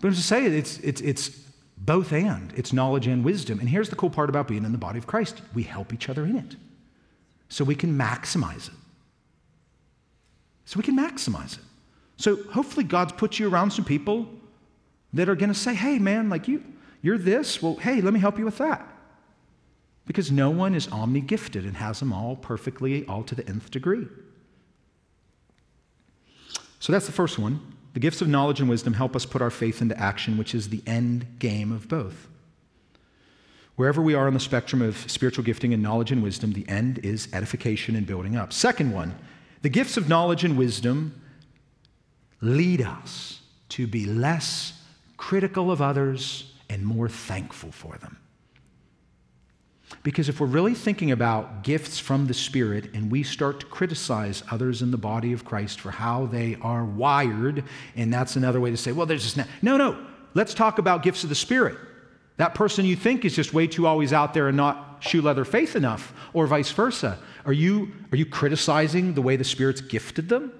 But 0.05 0.09
I'm 0.09 0.15
just 0.17 0.29
saying, 0.29 0.53
it's, 0.53 0.77
it's, 0.81 1.01
it's 1.01 1.31
both 1.79 2.13
and. 2.13 2.53
It's 2.55 2.75
knowledge 2.75 3.07
and 3.07 3.25
wisdom. 3.25 3.59
And 3.59 3.67
here's 3.67 3.89
the 3.89 3.97
cool 3.97 4.11
part 4.11 4.29
about 4.29 4.47
being 4.47 4.63
in 4.67 4.71
the 4.71 4.77
body 4.77 4.99
of 4.99 5.07
Christ 5.07 5.41
we 5.55 5.63
help 5.63 5.95
each 5.95 6.11
other 6.11 6.27
in 6.27 6.37
it 6.37 6.57
so 7.49 7.65
we 7.65 7.75
can 7.75 7.97
maximize 7.97 8.69
it. 8.69 8.75
So 10.67 10.77
we 10.77 10.83
can 10.83 10.95
maximize 10.95 11.55
it. 11.55 11.65
So 12.19 12.37
hopefully 12.51 12.85
God's 12.85 13.13
put 13.13 13.39
you 13.39 13.49
around 13.49 13.71
some 13.71 13.87
people 13.87 14.29
that 15.15 15.31
are 15.31 15.35
going 15.35 15.49
to 15.49 15.59
say, 15.59 15.73
hey, 15.73 15.99
man, 15.99 16.29
like 16.29 16.49
you, 16.49 16.63
you're 17.01 17.17
this. 17.17 17.63
Well, 17.63 17.77
hey, 17.77 18.03
let 18.03 18.13
me 18.13 18.21
help 18.21 18.39
you 18.39 18.45
with 18.45 18.59
that. 18.59 18.87
Because 20.05 20.31
no 20.31 20.51
one 20.51 20.75
is 20.75 20.87
omni 20.89 21.23
gifted 21.23 21.65
and 21.65 21.79
has 21.79 22.01
them 22.01 22.13
all 22.13 22.37
perfectly, 22.37 23.07
all 23.07 23.23
to 23.23 23.35
the 23.35 23.49
nth 23.49 23.71
degree. 23.71 24.07
So 26.79 26.93
that's 26.93 27.07
the 27.07 27.13
first 27.13 27.39
one. 27.39 27.75
The 27.95 28.01
gifts 28.01 28.21
of 28.21 28.29
knowledge 28.29 28.61
and 28.61 28.69
wisdom 28.69 28.95
help 28.95 29.17
us 29.17 29.25
put 29.25 29.41
our 29.41 29.51
faith 29.51 29.81
into 29.81 29.99
action, 29.99 30.37
which 30.37 30.55
is 30.55 30.69
the 30.69 30.83
end 30.87 31.39
game 31.39 31.73
of 31.73 31.89
both. 31.89 32.29
Wherever 33.77 34.03
we 34.03 34.15
are 34.15 34.27
on 34.27 34.35
the 34.35 34.41
spectrum 34.41 34.83
of 34.83 35.11
spiritual 35.11 35.45
gifting 35.45 35.73
and 35.73 35.83
knowledge 35.83 36.13
and 36.13 36.23
wisdom, 36.23 36.53
the 36.53 36.69
end 36.69 36.99
is 36.99 37.29
edification 37.33 37.97
and 37.97 38.07
building 38.07 38.37
up. 38.37 38.53
Second 38.53 38.93
one, 38.93 39.15
the 39.63 39.69
gifts 39.69 39.97
of 39.97 40.09
knowledge 40.09 40.45
and 40.45 40.59
wisdom 40.59 41.21
lead 42.41 42.83
us 42.83 43.41
to 43.71 43.87
be 43.87 44.05
less 44.05 44.81
critical 45.17 45.71
of 45.71 45.81
others 45.81 46.53
and 46.69 46.85
more 46.85 47.09
thankful 47.09 47.73
for 47.73 47.97
them. 47.99 48.19
Because 50.03 50.29
if 50.29 50.41
we're 50.41 50.47
really 50.47 50.75
thinking 50.75 51.11
about 51.11 51.63
gifts 51.63 51.99
from 51.99 52.27
the 52.27 52.35
Spirit 52.35 52.95
and 52.95 53.11
we 53.11 53.23
start 53.23 53.61
to 53.61 53.67
criticize 53.67 54.43
others 54.51 54.83
in 54.83 54.91
the 54.91 54.99
body 54.99 55.33
of 55.33 55.45
Christ 55.45 55.81
for 55.81 55.91
how 55.91 56.27
they 56.27 56.57
are 56.63 56.85
wired, 56.85 57.65
and 57.97 58.13
that's 58.13 58.37
another 58.37 58.61
way 58.61 58.71
to 58.71 58.77
say, 58.77 58.93
well, 58.93 59.07
there's 59.07 59.23
just 59.23 59.37
no, 59.37 59.45
no, 59.63 59.77
no. 59.77 60.07
Let's 60.35 60.55
talk 60.55 60.79
about 60.79 61.03
gifts 61.03 61.23
of 61.23 61.29
the 61.29 61.35
Spirit. 61.35 61.79
That 62.39 62.55
person 62.55 62.85
you 62.85 62.97
think 62.97 63.25
is 63.25 63.37
just 63.37 63.55
way 63.55 63.67
too 63.67 63.87
always 63.87 64.13
out 64.13 64.35
there 64.35 64.49
and 64.49 64.57
not 64.57 64.99
shoe 65.01 65.23
leather 65.23 65.45
faith 65.45 65.77
enough, 65.77 66.13
or 66.33 66.47
vice 66.47 66.73
versa. 66.73 67.19
Are 67.45 67.53
you, 67.53 67.93
are 68.11 68.17
you 68.17 68.27
criticizing 68.27 69.15
the 69.15 69.23
way 69.23 69.37
the 69.37 69.45
Spirit's 69.45 69.81
gifted 69.81 70.29
them? 70.29 70.53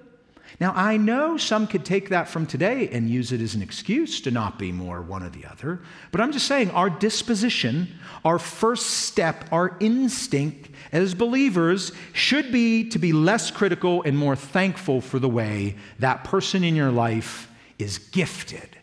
Now, 0.59 0.71
I 0.73 0.95
know 0.95 1.35
some 1.35 1.67
could 1.67 1.83
take 1.83 2.09
that 2.09 2.29
from 2.29 2.45
today 2.45 2.87
and 2.89 3.09
use 3.09 3.33
it 3.33 3.41
as 3.41 3.55
an 3.55 3.61
excuse 3.61 4.21
to 4.21 4.31
not 4.31 4.57
be 4.57 4.71
more 4.71 5.01
one 5.01 5.21
or 5.21 5.29
the 5.29 5.45
other, 5.45 5.81
but 6.11 6.21
I'm 6.21 6.31
just 6.31 6.47
saying 6.47 6.71
our 6.71 6.89
disposition, 6.89 7.87
our 8.23 8.39
first 8.39 8.85
step, 8.85 9.45
our 9.51 9.75
instinct 9.81 10.69
as 10.93 11.13
believers 11.13 11.91
should 12.13 12.53
be 12.53 12.87
to 12.89 12.99
be 12.99 13.11
less 13.11 13.51
critical 13.51 14.01
and 14.03 14.17
more 14.17 14.35
thankful 14.35 15.01
for 15.01 15.19
the 15.19 15.27
way 15.27 15.75
that 15.99 16.23
person 16.23 16.63
in 16.63 16.75
your 16.75 16.91
life 16.91 17.51
is 17.77 17.97
gifted, 17.97 18.77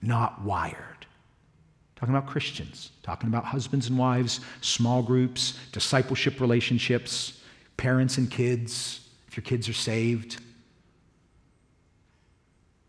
not 0.00 0.40
wired. 0.42 1.06
Talking 1.96 2.14
about 2.14 2.28
Christians, 2.28 2.90
talking 3.02 3.28
about 3.28 3.44
husbands 3.44 3.88
and 3.88 3.98
wives, 3.98 4.40
small 4.62 5.02
groups, 5.02 5.58
discipleship 5.72 6.40
relationships, 6.40 7.42
parents 7.76 8.16
and 8.16 8.30
kids, 8.30 9.08
if 9.28 9.36
your 9.36 9.44
kids 9.44 9.68
are 9.68 9.74
saved 9.74 10.40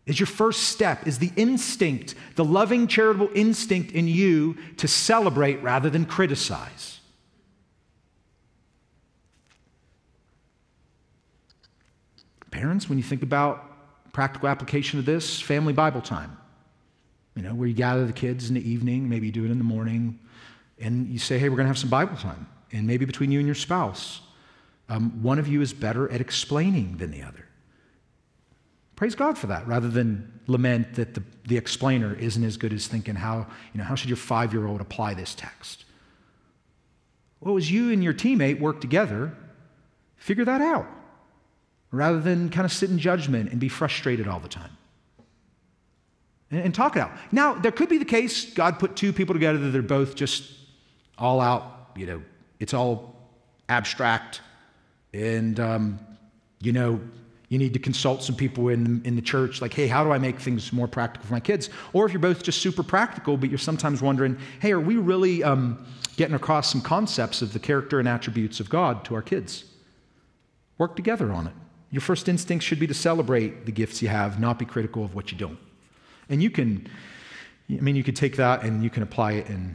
is 0.08 0.18
your 0.18 0.26
first 0.26 0.64
step, 0.64 1.06
is 1.06 1.18
the 1.18 1.30
instinct, 1.36 2.14
the 2.34 2.44
loving, 2.44 2.86
charitable 2.86 3.28
instinct 3.34 3.92
in 3.92 4.08
you 4.08 4.56
to 4.78 4.88
celebrate 4.88 5.62
rather 5.62 5.90
than 5.90 6.06
criticize. 6.06 7.00
Parents, 12.50 12.88
when 12.88 12.96
you 12.96 13.04
think 13.04 13.22
about 13.22 14.12
practical 14.12 14.48
application 14.48 14.98
of 14.98 15.04
this, 15.04 15.40
family 15.40 15.74
Bible 15.74 16.00
time, 16.00 16.36
you 17.36 17.42
know, 17.42 17.54
where 17.54 17.68
you 17.68 17.74
gather 17.74 18.06
the 18.06 18.12
kids 18.12 18.48
in 18.48 18.54
the 18.54 18.68
evening, 18.68 19.08
maybe 19.08 19.26
you 19.26 19.32
do 19.32 19.44
it 19.44 19.50
in 19.50 19.58
the 19.58 19.64
morning, 19.64 20.18
and 20.80 21.06
you 21.08 21.18
say, 21.18 21.38
hey, 21.38 21.50
we're 21.50 21.56
going 21.56 21.66
to 21.66 21.68
have 21.68 21.78
some 21.78 21.90
Bible 21.90 22.16
time. 22.16 22.48
And 22.72 22.86
maybe 22.86 23.04
between 23.04 23.30
you 23.30 23.40
and 23.40 23.46
your 23.46 23.54
spouse, 23.54 24.22
um, 24.88 25.22
one 25.22 25.38
of 25.38 25.46
you 25.48 25.60
is 25.60 25.74
better 25.74 26.10
at 26.10 26.22
explaining 26.22 26.96
than 26.96 27.10
the 27.10 27.22
other. 27.22 27.47
Praise 28.98 29.14
God 29.14 29.38
for 29.38 29.46
that, 29.46 29.64
rather 29.68 29.86
than 29.86 30.40
lament 30.48 30.94
that 30.94 31.14
the, 31.14 31.22
the 31.46 31.56
explainer 31.56 32.14
isn't 32.14 32.42
as 32.42 32.56
good 32.56 32.72
as 32.72 32.88
thinking 32.88 33.14
how, 33.14 33.46
you 33.72 33.78
know, 33.78 33.84
how 33.84 33.94
should 33.94 34.08
your 34.08 34.16
five 34.16 34.52
year 34.52 34.66
old 34.66 34.80
apply 34.80 35.14
this 35.14 35.36
text? 35.36 35.84
Well, 37.38 37.56
as 37.56 37.70
you 37.70 37.92
and 37.92 38.02
your 38.02 38.12
teammate 38.12 38.58
work 38.58 38.80
together, 38.80 39.36
figure 40.16 40.44
that 40.44 40.60
out, 40.60 40.88
rather 41.92 42.18
than 42.18 42.50
kind 42.50 42.64
of 42.64 42.72
sit 42.72 42.90
in 42.90 42.98
judgment 42.98 43.52
and 43.52 43.60
be 43.60 43.68
frustrated 43.68 44.26
all 44.26 44.40
the 44.40 44.48
time. 44.48 44.76
And, 46.50 46.74
talk 46.74 46.96
it 46.96 46.98
out. 46.98 47.12
Now, 47.30 47.54
there 47.54 47.70
could 47.70 47.88
be 47.88 47.98
the 47.98 48.04
case 48.04 48.52
God 48.52 48.80
put 48.80 48.96
two 48.96 49.12
people 49.12 49.32
together 49.32 49.60
that 49.60 49.68
they're 49.68 49.80
both 49.80 50.16
just 50.16 50.50
all 51.16 51.40
out, 51.40 51.92
you 51.94 52.06
know, 52.06 52.20
it's 52.58 52.74
all 52.74 53.14
abstract 53.68 54.40
and, 55.14 55.60
um, 55.60 56.00
you 56.60 56.72
know, 56.72 57.00
you 57.48 57.58
need 57.58 57.72
to 57.72 57.78
consult 57.78 58.22
some 58.22 58.36
people 58.36 58.68
in, 58.68 59.00
in 59.04 59.16
the 59.16 59.22
church, 59.22 59.62
like, 59.62 59.72
hey, 59.72 59.86
how 59.86 60.04
do 60.04 60.12
I 60.12 60.18
make 60.18 60.38
things 60.38 60.70
more 60.72 60.86
practical 60.86 61.26
for 61.26 61.32
my 61.32 61.40
kids? 61.40 61.70
Or 61.94 62.04
if 62.04 62.12
you're 62.12 62.20
both 62.20 62.42
just 62.42 62.60
super 62.60 62.82
practical, 62.82 63.38
but 63.38 63.48
you're 63.48 63.58
sometimes 63.58 64.02
wondering, 64.02 64.38
hey, 64.60 64.72
are 64.72 64.80
we 64.80 64.96
really 64.96 65.42
um, 65.42 65.86
getting 66.16 66.34
across 66.34 66.70
some 66.70 66.82
concepts 66.82 67.40
of 67.40 67.54
the 67.54 67.58
character 67.58 67.98
and 68.00 68.08
attributes 68.08 68.60
of 68.60 68.68
God 68.68 69.04
to 69.06 69.14
our 69.14 69.22
kids? 69.22 69.64
Work 70.76 70.94
together 70.94 71.32
on 71.32 71.46
it. 71.46 71.54
Your 71.90 72.02
first 72.02 72.28
instinct 72.28 72.64
should 72.64 72.78
be 72.78 72.86
to 72.86 72.94
celebrate 72.94 73.64
the 73.64 73.72
gifts 73.72 74.02
you 74.02 74.08
have, 74.08 74.38
not 74.38 74.58
be 74.58 74.66
critical 74.66 75.02
of 75.02 75.14
what 75.14 75.32
you 75.32 75.38
don't. 75.38 75.58
And 76.28 76.42
you 76.42 76.50
can, 76.50 76.86
I 77.70 77.80
mean, 77.80 77.96
you 77.96 78.04
could 78.04 78.16
take 78.16 78.36
that 78.36 78.62
and 78.62 78.84
you 78.84 78.90
can 78.90 79.02
apply 79.02 79.32
it 79.32 79.48
in 79.48 79.74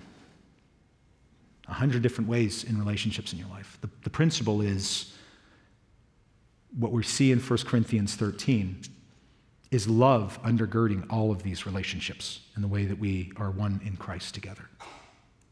a 1.67 1.73
hundred 1.73 2.03
different 2.03 2.29
ways 2.29 2.65
in 2.65 2.77
relationships 2.77 3.33
in 3.33 3.39
your 3.39 3.47
life. 3.47 3.79
The, 3.81 3.89
the 4.03 4.11
principle 4.11 4.61
is 4.61 5.12
what 6.77 6.91
we 6.91 7.03
see 7.03 7.31
in 7.31 7.39
1 7.39 7.59
Corinthians 7.65 8.15
13 8.15 8.81
is 9.71 9.87
love 9.87 10.39
undergirding 10.43 11.05
all 11.09 11.31
of 11.31 11.43
these 11.43 11.65
relationships 11.65 12.41
and 12.55 12.63
the 12.63 12.67
way 12.67 12.85
that 12.85 12.99
we 12.99 13.31
are 13.37 13.51
one 13.51 13.81
in 13.83 13.97
Christ 13.97 14.33
together. 14.33 14.69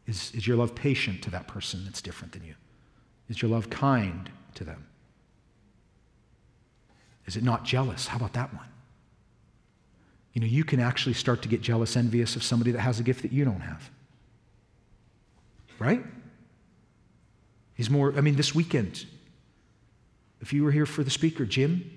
Is, 0.07 0.31
is 0.33 0.47
your 0.47 0.57
love 0.57 0.75
patient 0.75 1.21
to 1.23 1.31
that 1.31 1.47
person 1.47 1.83
that's 1.85 2.01
different 2.01 2.33
than 2.33 2.43
you? 2.43 2.55
Is 3.29 3.41
your 3.41 3.49
love 3.49 3.69
kind 3.69 4.29
to 4.55 4.63
them? 4.63 4.85
Is 7.25 7.35
it 7.35 7.43
not 7.43 7.63
jealous? 7.63 8.07
How 8.07 8.17
about 8.17 8.33
that 8.33 8.53
one? 8.53 8.67
You 10.33 10.41
know, 10.41 10.47
you 10.47 10.63
can 10.63 10.79
actually 10.79 11.13
start 11.13 11.41
to 11.43 11.47
get 11.47 11.61
jealous, 11.61 11.95
envious 11.95 12.35
of 12.35 12.43
somebody 12.43 12.71
that 12.71 12.79
has 12.79 12.99
a 12.99 13.03
gift 13.03 13.21
that 13.21 13.31
you 13.31 13.45
don't 13.45 13.61
have. 13.61 13.89
Right? 15.77 16.03
He's 17.73 17.89
more, 17.89 18.13
I 18.15 18.21
mean, 18.21 18.35
this 18.35 18.53
weekend, 18.53 19.05
if 20.41 20.51
you 20.51 20.63
were 20.63 20.71
here 20.71 20.85
for 20.85 21.03
the 21.03 21.09
speaker, 21.09 21.45
Jim, 21.45 21.89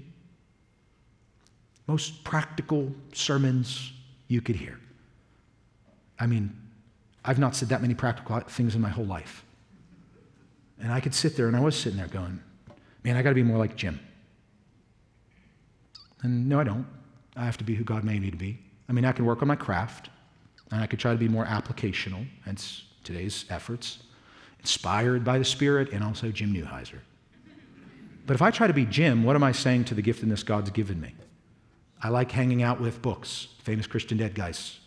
most 1.86 2.24
practical 2.24 2.92
sermons 3.12 3.92
you 4.28 4.40
could 4.40 4.56
hear. 4.56 4.78
I 6.18 6.26
mean, 6.26 6.54
I've 7.24 7.38
not 7.38 7.56
said 7.56 7.70
that 7.70 7.80
many 7.80 7.94
practical 7.94 8.38
things 8.40 8.74
in 8.74 8.80
my 8.80 8.88
whole 8.90 9.06
life. 9.06 9.44
And 10.80 10.92
I 10.92 11.00
could 11.00 11.14
sit 11.14 11.36
there, 11.36 11.46
and 11.46 11.56
I 11.56 11.60
was 11.60 11.76
sitting 11.76 11.98
there 11.98 12.08
going, 12.08 12.40
man, 13.02 13.16
I 13.16 13.22
got 13.22 13.30
to 13.30 13.34
be 13.34 13.42
more 13.42 13.58
like 13.58 13.76
Jim. 13.76 13.98
And 16.22 16.48
no, 16.48 16.60
I 16.60 16.64
don't. 16.64 16.86
I 17.36 17.44
have 17.44 17.56
to 17.58 17.64
be 17.64 17.74
who 17.74 17.84
God 17.84 18.04
made 18.04 18.20
me 18.22 18.30
to 18.30 18.36
be. 18.36 18.58
I 18.88 18.92
mean, 18.92 19.04
I 19.04 19.12
can 19.12 19.24
work 19.24 19.42
on 19.42 19.48
my 19.48 19.56
craft, 19.56 20.10
and 20.70 20.82
I 20.82 20.86
could 20.86 20.98
try 20.98 21.12
to 21.12 21.18
be 21.18 21.28
more 21.28 21.46
applicational, 21.46 22.26
hence 22.44 22.84
today's 23.02 23.44
efforts, 23.50 24.04
inspired 24.60 25.24
by 25.24 25.38
the 25.38 25.44
Spirit, 25.44 25.92
and 25.92 26.02
also 26.04 26.30
Jim 26.30 26.52
Newheiser. 26.52 26.98
But 28.26 28.34
if 28.34 28.42
I 28.42 28.50
try 28.50 28.66
to 28.66 28.72
be 28.72 28.86
Jim, 28.86 29.22
what 29.24 29.36
am 29.36 29.42
I 29.42 29.52
saying 29.52 29.84
to 29.84 29.94
the 29.94 30.02
giftedness 30.02 30.44
God's 30.44 30.70
given 30.70 31.00
me? 31.00 31.14
I 32.02 32.08
like 32.08 32.30
hanging 32.30 32.62
out 32.62 32.80
with 32.80 33.02
books, 33.02 33.48
famous 33.62 33.86
Christian 33.86 34.18
dead 34.18 34.34
guys. 34.34 34.78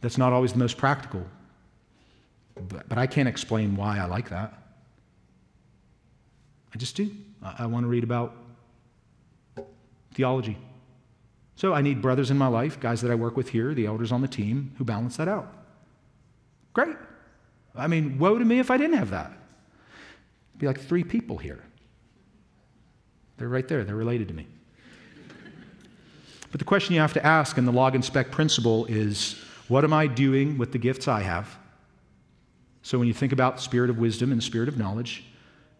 That's 0.00 0.18
not 0.18 0.32
always 0.32 0.52
the 0.52 0.58
most 0.58 0.76
practical, 0.76 1.26
but, 2.68 2.88
but 2.88 2.98
I 2.98 3.06
can't 3.06 3.28
explain 3.28 3.76
why 3.76 3.98
I 3.98 4.04
like 4.04 4.30
that. 4.30 4.54
I 6.74 6.78
just 6.78 6.94
do. 6.96 7.10
I, 7.42 7.56
I 7.60 7.66
want 7.66 7.84
to 7.84 7.88
read 7.88 8.04
about 8.04 8.34
theology. 10.14 10.56
So 11.56 11.74
I 11.74 11.82
need 11.82 12.00
brothers 12.00 12.30
in 12.30 12.38
my 12.38 12.46
life, 12.46 12.78
guys 12.78 13.00
that 13.00 13.10
I 13.10 13.14
work 13.14 13.36
with 13.36 13.48
here, 13.48 13.74
the 13.74 13.86
elders 13.86 14.12
on 14.12 14.20
the 14.20 14.28
team, 14.28 14.72
who 14.78 14.84
balance 14.84 15.16
that 15.16 15.26
out. 15.26 15.52
Great. 16.72 16.96
I 17.74 17.88
mean, 17.88 18.18
woe 18.18 18.38
to 18.38 18.44
me 18.44 18.58
if 18.58 18.70
I 18.70 18.76
didn't 18.76 18.96
have 18.96 19.10
that. 19.10 19.32
Be 20.58 20.66
like 20.66 20.80
three 20.80 21.02
people 21.02 21.38
here. 21.38 21.64
They're 23.38 23.48
right 23.48 23.66
there, 23.66 23.84
they're 23.84 23.96
related 23.96 24.28
to 24.28 24.34
me. 24.34 24.46
But 26.50 26.58
the 26.58 26.64
question 26.64 26.94
you 26.94 27.00
have 27.00 27.12
to 27.14 27.24
ask 27.24 27.58
in 27.58 27.64
the 27.64 27.72
log 27.72 27.94
and 27.94 28.04
speck 28.04 28.30
principle 28.30 28.86
is 28.86 29.40
what 29.68 29.84
am 29.84 29.92
I 29.92 30.06
doing 30.06 30.58
with 30.58 30.72
the 30.72 30.78
gifts 30.78 31.08
I 31.08 31.20
have? 31.20 31.56
So 32.82 32.98
when 32.98 33.06
you 33.06 33.14
think 33.14 33.32
about 33.32 33.60
spirit 33.60 33.90
of 33.90 33.98
wisdom 33.98 34.32
and 34.32 34.40
the 34.40 34.44
spirit 34.44 34.68
of 34.68 34.78
knowledge, 34.78 35.24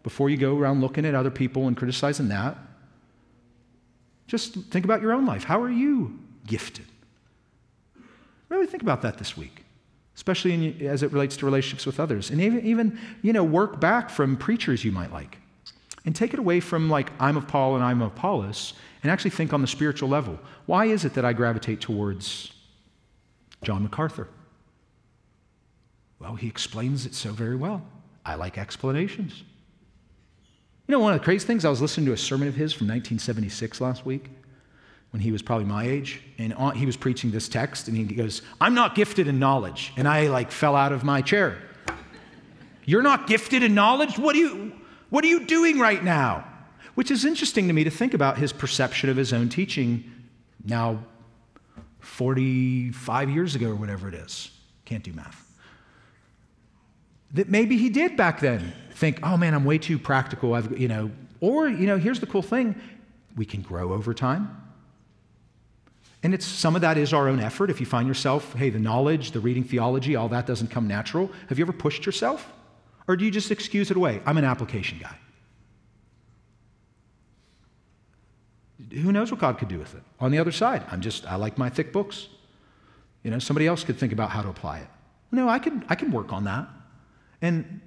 before 0.03 0.29
you 0.29 0.37
go 0.37 0.57
around 0.57 0.81
looking 0.81 1.05
at 1.05 1.15
other 1.15 1.31
people 1.31 1.67
and 1.67 1.75
criticizing 1.75 2.29
that, 2.29 2.57
just 4.27 4.53
think 4.53 4.85
about 4.85 5.01
your 5.01 5.11
own 5.11 5.25
life. 5.25 5.43
How 5.43 5.59
are 5.61 5.71
you 5.71 6.19
gifted? 6.45 6.85
Really 8.47 8.67
think 8.67 8.83
about 8.83 9.01
that 9.01 9.17
this 9.17 9.35
week, 9.35 9.65
especially 10.15 10.53
in, 10.53 10.87
as 10.87 11.01
it 11.01 11.11
relates 11.11 11.35
to 11.37 11.45
relationships 11.45 11.85
with 11.85 11.99
others. 11.99 12.29
And 12.29 12.39
even, 12.39 12.65
even, 12.65 12.99
you 13.23 13.33
know, 13.33 13.43
work 13.43 13.79
back 13.79 14.09
from 14.09 14.37
preachers 14.37 14.85
you 14.85 14.91
might 14.91 15.11
like. 15.11 15.39
And 16.05 16.15
take 16.15 16.33
it 16.33 16.39
away 16.39 16.59
from 16.59 16.89
like, 16.89 17.11
I'm 17.19 17.37
of 17.37 17.47
Paul 17.47 17.75
and 17.75 17.83
I'm 17.83 18.01
of 18.01 18.13
Apollos, 18.13 18.73
and 19.03 19.11
actually 19.11 19.31
think 19.31 19.53
on 19.53 19.61
the 19.61 19.67
spiritual 19.67 20.09
level. 20.09 20.39
Why 20.65 20.85
is 20.85 21.05
it 21.05 21.13
that 21.13 21.25
I 21.25 21.33
gravitate 21.33 21.81
towards 21.81 22.53
John 23.63 23.83
MacArthur? 23.83 24.27
Well, 26.19 26.35
he 26.35 26.47
explains 26.47 27.05
it 27.05 27.13
so 27.13 27.31
very 27.31 27.55
well. 27.55 27.81
I 28.25 28.35
like 28.35 28.57
explanations. 28.57 29.43
You 30.87 30.93
know, 30.93 30.99
one 30.99 31.13
of 31.13 31.19
the 31.19 31.23
crazy 31.23 31.45
things, 31.45 31.65
I 31.65 31.69
was 31.69 31.81
listening 31.81 32.07
to 32.07 32.13
a 32.13 32.17
sermon 32.17 32.47
of 32.47 32.55
his 32.55 32.73
from 32.73 32.87
1976 32.87 33.79
last 33.79 34.05
week 34.05 34.29
when 35.11 35.21
he 35.21 35.31
was 35.31 35.41
probably 35.41 35.65
my 35.65 35.85
age, 35.85 36.21
and 36.37 36.53
he 36.75 36.85
was 36.85 36.95
preaching 36.95 37.31
this 37.31 37.49
text, 37.49 37.87
and 37.87 37.97
he 37.97 38.03
goes, 38.03 38.41
I'm 38.61 38.75
not 38.75 38.95
gifted 38.95 39.27
in 39.27 39.39
knowledge. 39.39 39.91
And 39.97 40.07
I 40.07 40.27
like 40.27 40.51
fell 40.51 40.75
out 40.75 40.91
of 40.91 41.03
my 41.03 41.21
chair. 41.21 41.57
You're 42.85 43.01
not 43.01 43.27
gifted 43.27 43.63
in 43.63 43.73
knowledge? 43.73 44.19
What 44.19 44.33
do 44.33 44.39
you, 44.39 44.78
what 45.09 45.23
are 45.23 45.27
you 45.27 45.45
doing 45.45 45.79
right 45.79 46.03
now? 46.03 46.45
Which 46.95 47.11
is 47.11 47.25
interesting 47.25 47.67
to 47.67 47.73
me 47.73 47.83
to 47.83 47.89
think 47.89 48.13
about 48.13 48.37
his 48.37 48.51
perception 48.51 49.09
of 49.09 49.17
his 49.17 49.33
own 49.33 49.49
teaching 49.49 50.11
now 50.63 51.03
45 51.99 53.29
years 53.29 53.55
ago 53.55 53.69
or 53.69 53.75
whatever 53.75 54.07
it 54.07 54.13
is. 54.13 54.51
Can't 54.85 55.03
do 55.03 55.13
math. 55.13 55.45
That 57.33 57.49
maybe 57.49 57.77
he 57.77 57.89
did 57.89 58.17
back 58.17 58.39
then 58.39 58.73
think, 58.91 59.19
oh 59.23 59.37
man, 59.37 59.53
I'm 59.53 59.65
way 59.65 59.77
too 59.77 59.99
practical. 59.99 60.53
I've, 60.53 60.77
you 60.77 60.87
know, 60.87 61.11
or, 61.41 61.69
you 61.69 61.87
know, 61.87 61.97
here's 61.97 62.19
the 62.19 62.25
cool 62.25 62.41
thing 62.41 62.79
we 63.35 63.45
can 63.45 63.61
grow 63.61 63.93
over 63.93 64.13
time. 64.13 64.55
And 66.21 66.33
it's 66.33 66.45
some 66.45 66.75
of 66.75 66.81
that 66.81 66.97
is 66.97 67.13
our 67.13 67.29
own 67.29 67.39
effort. 67.39 67.69
If 67.69 67.79
you 67.79 67.85
find 67.85 68.07
yourself, 68.07 68.53
hey, 68.53 68.69
the 68.69 68.79
knowledge, 68.79 69.31
the 69.31 69.39
reading 69.39 69.63
theology, 69.63 70.15
all 70.15 70.27
that 70.29 70.45
doesn't 70.45 70.69
come 70.69 70.87
natural. 70.87 71.31
Have 71.47 71.57
you 71.57 71.63
ever 71.63 71.71
pushed 71.71 72.05
yourself? 72.05 72.51
Or 73.09 73.17
do 73.17 73.25
you 73.25 73.31
just 73.31 73.49
excuse 73.49 73.89
it 73.89 73.97
away? 73.97 74.21
I'm 74.23 74.37
an 74.37 74.45
application 74.45 74.99
guy. 74.99 75.17
Who 79.01 79.11
knows 79.11 79.31
what 79.31 79.39
God 79.39 79.57
could 79.57 79.67
do 79.67 79.79
with 79.79 79.95
it? 79.95 80.03
On 80.19 80.29
the 80.29 80.37
other 80.37 80.51
side, 80.51 80.83
I'm 80.91 81.01
just, 81.01 81.25
I 81.25 81.35
like 81.35 81.57
my 81.57 81.71
thick 81.71 81.91
books. 81.91 82.27
You 83.23 83.31
know, 83.31 83.39
somebody 83.39 83.65
else 83.65 83.83
could 83.83 83.97
think 83.97 84.13
about 84.13 84.29
how 84.29 84.43
to 84.43 84.49
apply 84.49 84.79
it. 84.79 84.87
No, 85.31 85.49
I 85.49 85.57
can, 85.57 85.83
I 85.89 85.95
can 85.95 86.11
work 86.11 86.31
on 86.31 86.43
that. 86.43 86.67
And 87.41 87.81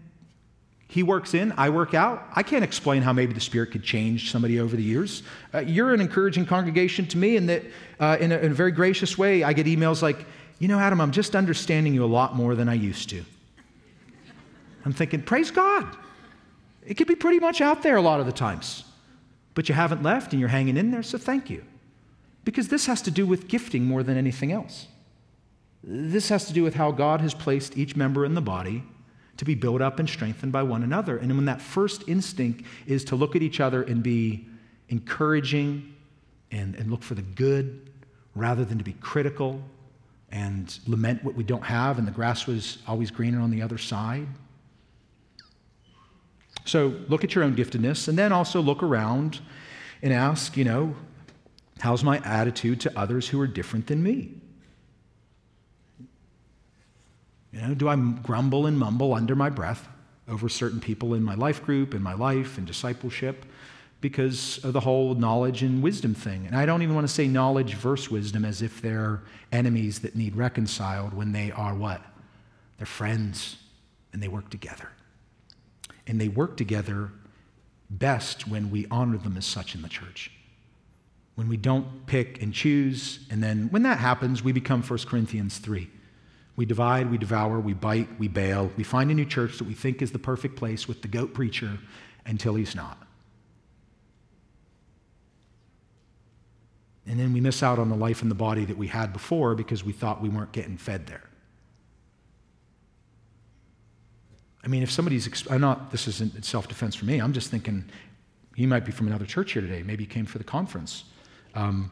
he 0.89 1.05
works 1.05 1.35
in, 1.35 1.55
I 1.57 1.71
work 1.71 1.95
out. 1.95 2.27
I 2.35 2.43
can't 2.43 2.65
explain 2.65 3.03
how 3.03 3.13
maybe 3.13 3.33
the 3.33 3.41
Spirit 3.41 3.71
could 3.71 3.85
change 3.85 4.33
somebody 4.33 4.59
over 4.59 4.75
the 4.75 4.83
years. 4.83 5.23
Uh, 5.55 5.61
you're 5.61 5.95
an 5.95 6.01
encouraging 6.01 6.47
congregation 6.47 7.07
to 7.07 7.17
me 7.17 7.37
in 7.37 7.47
that, 7.47 7.63
uh, 8.01 8.17
in, 8.19 8.33
a, 8.33 8.39
in 8.39 8.51
a 8.51 8.55
very 8.55 8.73
gracious 8.73 9.17
way, 9.17 9.45
I 9.45 9.53
get 9.53 9.67
emails 9.67 10.03
like, 10.03 10.27
you 10.59 10.67
know, 10.67 10.81
Adam, 10.81 11.01
I'm 11.01 11.13
just 11.13 11.37
understanding 11.37 11.95
you 11.95 12.05
a 12.05 12.07
lot 12.07 12.35
more 12.35 12.57
than 12.57 12.69
I 12.69 12.75
used 12.75 13.09
to. 13.11 13.25
I'm 14.85 14.93
thinking, 14.93 15.23
praise 15.23 15.51
God. 15.51 15.97
It 16.85 16.95
could 16.95 17.07
be 17.07 17.15
pretty 17.15 17.39
much 17.39 17.61
out 17.61 17.83
there 17.83 17.97
a 17.97 18.03
lot 18.03 18.21
of 18.21 18.27
the 18.27 18.33
times, 18.33 18.85
but 19.55 19.69
you 19.69 19.75
haven't 19.75 20.03
left 20.03 20.33
and 20.33 20.41
you're 20.41 20.49
hanging 20.49 20.77
in 20.77 20.91
there, 20.91 21.03
so 21.03 21.19
thank 21.19 21.49
you. 21.49 21.65
Because 22.45 22.69
this 22.69 22.87
has 22.87 23.03
to 23.03 23.11
do 23.11 23.27
with 23.27 23.47
gifting 23.47 23.85
more 23.85 24.03
than 24.03 24.17
anything 24.17 24.51
else. 24.51 24.89
This 25.85 26.29
has 26.29 26.47
to 26.47 26.53
do 26.53 26.63
with 26.63 26.75
how 26.75 26.91
God 26.91 27.21
has 27.21 27.35
placed 27.35 27.77
each 27.77 27.95
member 27.95 28.25
in 28.25 28.35
the 28.35 28.41
body 28.41 28.83
to 29.37 29.45
be 29.45 29.55
built 29.55 29.81
up 29.81 29.99
and 29.99 30.09
strengthened 30.09 30.53
by 30.53 30.63
one 30.63 30.83
another. 30.83 31.19
And 31.19 31.35
when 31.35 31.47
that 31.47 31.61
first 31.61 32.09
instinct 32.09 32.65
is 32.87 33.05
to 33.07 33.17
look 33.17 33.35
at 33.35 33.43
each 33.43 33.61
other 33.61 33.83
and 33.83 34.03
be 34.03 34.47
encouraging 34.89 35.95
and, 36.51 36.75
and 36.75 36.91
look 36.91 37.03
for 37.03 37.15
the 37.15 37.23
good 37.23 37.91
rather 38.35 38.65
than 38.65 38.79
to 38.79 38.85
be 38.85 38.95
critical 38.95 39.63
and 40.31 40.79
lament 40.87 41.23
what 41.23 41.35
we 41.35 41.45
don't 41.45 41.65
have, 41.65 41.99
and 41.99 42.07
the 42.07 42.13
grass 42.13 42.47
was 42.47 42.79
always 42.89 43.11
greener 43.11 43.41
on 43.41 43.51
the 43.51 43.61
other 43.61 43.79
side. 43.79 44.27
So 46.65 46.95
look 47.09 47.25
at 47.25 47.35
your 47.35 47.45
own 47.45 47.57
giftedness 47.57 48.09
and 48.09 48.17
then 48.17 48.33
also 48.33 48.61
look 48.61 48.83
around 48.83 49.41
and 50.03 50.13
ask, 50.13 50.57
you 50.57 50.65
know, 50.65 50.95
how's 51.81 52.05
my 52.05 52.19
attitude 52.25 52.81
to 52.81 52.99
others 52.99 53.29
who 53.29 53.41
are 53.41 53.47
different 53.47 53.87
than 53.87 54.03
me? 54.03 54.35
You 57.53 57.61
know, 57.61 57.75
do 57.75 57.89
I 57.89 57.97
grumble 57.97 58.67
and 58.67 58.79
mumble 58.79 59.13
under 59.13 59.37
my 59.37 59.51
breath 59.51 59.89
over 60.29 60.49
certain 60.49 60.81
people 60.81 61.15
in 61.15 61.23
my 61.23 61.35
life 61.35 61.63
group, 61.65 61.95
in 61.95 62.03
my 62.03 62.15
life, 62.15 62.57
and 62.57 62.67
discipleship? 62.67 63.45
Because 64.01 64.59
of 64.65 64.73
the 64.73 64.81
whole 64.81 65.15
knowledge 65.15 65.63
and 65.63 65.83
wisdom 65.83 66.15
thing. 66.15 66.47
And 66.47 66.57
I 66.57 66.67
don't 66.67 66.83
even 66.83 66.95
want 66.95 67.07
to 67.07 67.13
say 67.13 67.29
knowledge 67.29 67.75
versus 67.75 68.11
wisdom 68.11 68.45
as 68.45 68.63
if 68.63 68.81
they're 68.81 69.23
enemies 69.53 70.01
that 70.01 70.17
need 70.17 70.35
reconciled 70.35 71.15
when 71.15 71.33
they 71.33 71.53
are 71.53 71.75
what? 71.75 72.03
They're 72.79 72.87
friends 72.87 73.59
and 74.13 74.23
they 74.23 74.29
work 74.29 74.51
together. 74.51 74.89
And 76.07 76.21
they 76.21 76.29
work 76.29 76.57
together 76.57 77.11
best 77.89 78.49
when 78.49 78.71
we 78.71 78.87
honor 78.91 79.19
them 79.19 79.37
as 79.37 79.47
such 79.47 79.75
in 79.75 79.83
the 79.83 79.89
church. 79.89 80.31
When 81.35 81.49
we 81.49 81.57
don't 81.57 82.07
pick 82.07 82.43
and 82.43 82.53
choose, 82.53 83.21
and 83.31 83.43
then 83.43 83.69
when 83.71 83.83
that 83.85 83.99
happens, 83.99 84.43
we 84.43 84.53
become 84.53 84.83
1 84.83 84.99
Corinthians 85.07 85.59
3 85.59 85.89
we 86.55 86.67
divide, 86.67 87.11
we 87.11 87.19
devour, 87.19 87.59
we 87.61 87.73
bite, 87.73 88.09
we 88.19 88.29
bail. 88.29 88.71
We 88.77 88.85
find 88.85 89.11
a 89.11 89.15
new 89.15 89.25
church 89.25 89.59
that 89.59 89.65
we 89.65 89.75
think 89.75 90.03
is 90.03 90.13
the 90.13 90.19
perfect 90.19 90.57
place 90.57 90.87
with 90.87 91.03
the 91.03 91.09
goat 91.09 91.33
preacher 91.33 91.79
until 92.27 92.55
he's 92.55 92.75
not. 92.75 92.99
And 97.07 97.19
then 97.19 97.33
we 97.33 97.41
miss 97.41 97.63
out 97.63 97.79
on 97.79 97.89
the 97.89 97.97
life 97.97 98.23
in 98.23 98.29
the 98.29 98.35
body 98.35 98.65
that 98.67 98.77
we 98.77 98.87
had 98.89 99.13
before 99.13 99.55
because 99.55 99.83
we 99.83 99.93
thought 99.93 100.23
we 100.23 100.29
weren't 100.29 100.53
getting 100.53 100.77
fed 100.77 101.07
there. 101.07 101.25
I 104.65 104.69
mean, 104.69 104.83
if 104.83 104.91
somebody's, 104.91 105.47
I'm 105.51 105.61
not, 105.61 105.91
this 105.91 106.07
isn't 106.09 106.45
self 106.45 106.69
defense 106.69 106.95
for 106.95 107.05
me. 107.05 107.21
I'm 107.21 107.33
just 107.33 107.51
thinking, 107.51 107.85
you 108.55 108.69
might 108.69 108.85
be 108.85 108.93
from 108.93 109.09
another 109.09 109.27
church 109.27 109.53
here 109.53 109.63
today. 109.63 109.83
Maybe 109.83 110.05
you 110.05 110.11
came 110.11 110.27
for 110.27 110.39
the 110.39 110.45
conference. 110.45 111.05
Um, 111.55 111.91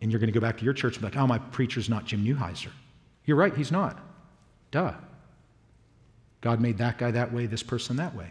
and 0.00 0.10
you're 0.10 0.20
going 0.20 0.32
to 0.32 0.38
go 0.38 0.44
back 0.44 0.58
to 0.58 0.64
your 0.64 0.74
church 0.74 0.96
and 0.96 1.02
be 1.02 1.06
like, 1.08 1.16
oh, 1.16 1.26
my 1.26 1.38
preacher's 1.38 1.88
not 1.88 2.04
Jim 2.04 2.24
Newheiser. 2.24 2.70
You're 3.24 3.36
right, 3.36 3.54
he's 3.54 3.70
not. 3.70 3.98
Duh. 4.70 4.94
God 6.40 6.60
made 6.60 6.78
that 6.78 6.98
guy 6.98 7.10
that 7.10 7.32
way, 7.32 7.46
this 7.46 7.62
person 7.62 7.96
that 7.96 8.14
way. 8.14 8.30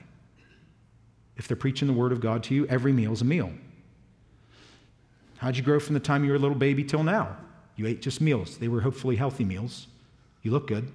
If 1.37 1.47
they're 1.47 1.57
preaching 1.57 1.87
the 1.87 1.93
word 1.93 2.11
of 2.11 2.21
God 2.21 2.43
to 2.45 2.55
you, 2.55 2.65
every 2.67 2.91
meal's 2.91 3.21
a 3.21 3.25
meal. 3.25 3.51
How'd 5.37 5.55
you 5.55 5.63
grow 5.63 5.79
from 5.79 5.93
the 5.93 5.99
time 5.99 6.23
you 6.23 6.31
were 6.31 6.35
a 6.35 6.39
little 6.39 6.57
baby 6.57 6.83
till 6.83 7.03
now? 7.03 7.37
You 7.75 7.87
ate 7.87 8.01
just 8.01 8.19
meals. 8.19 8.57
They 8.57 8.67
were 8.67 8.81
hopefully 8.81 9.15
healthy 9.15 9.45
meals. 9.45 9.87
You 10.41 10.51
look 10.51 10.67
good. 10.67 10.91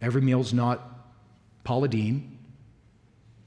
Every 0.00 0.22
meal's 0.22 0.54
not 0.54 0.91
Paula 1.64 1.88
Deen. 1.88 2.38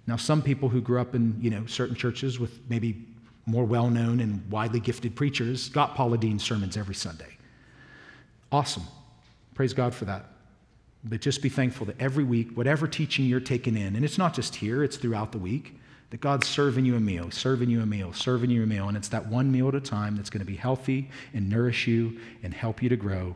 Now, 0.07 0.15
some 0.15 0.41
people 0.41 0.69
who 0.69 0.81
grew 0.81 0.99
up 0.99 1.15
in 1.15 1.37
you 1.41 1.49
know 1.49 1.65
certain 1.65 1.95
churches 1.95 2.39
with 2.39 2.59
maybe 2.69 3.05
more 3.45 3.65
well-known 3.65 4.19
and 4.19 4.49
widely 4.51 4.79
gifted 4.79 5.15
preachers 5.15 5.69
got 5.69 5.95
Paula 5.95 6.17
Deen 6.17 6.39
sermons 6.39 6.77
every 6.77 6.95
Sunday. 6.95 7.37
Awesome. 8.51 8.83
Praise 9.53 9.73
God 9.73 9.93
for 9.93 10.05
that. 10.05 10.25
But 11.03 11.21
just 11.21 11.41
be 11.43 11.49
thankful 11.49 11.85
that 11.85 12.01
every 12.01 12.23
week, 12.23 12.57
whatever 12.57 12.87
teaching 12.87 13.25
you're 13.25 13.39
taking 13.39 13.77
in, 13.77 13.95
and 13.95 14.03
it's 14.03 14.17
not 14.17 14.33
just 14.33 14.55
here, 14.55 14.83
it's 14.83 14.97
throughout 14.97 15.31
the 15.31 15.37
week, 15.37 15.79
that 16.09 16.21
God's 16.21 16.47
serving 16.47 16.85
you 16.85 16.95
a 16.95 16.99
meal, 16.99 17.29
serving 17.29 17.69
you 17.69 17.81
a 17.81 17.85
meal, 17.85 18.13
serving 18.13 18.49
you 18.49 18.63
a 18.63 18.65
meal. 18.65 18.87
And 18.87 18.97
it's 18.97 19.09
that 19.09 19.27
one 19.27 19.51
meal 19.51 19.67
at 19.67 19.75
a 19.75 19.81
time 19.81 20.15
that's 20.15 20.29
going 20.29 20.39
to 20.39 20.45
be 20.45 20.55
healthy 20.55 21.09
and 21.33 21.49
nourish 21.49 21.87
you 21.87 22.19
and 22.41 22.53
help 22.53 22.81
you 22.81 22.89
to 22.89 22.95
grow 22.95 23.35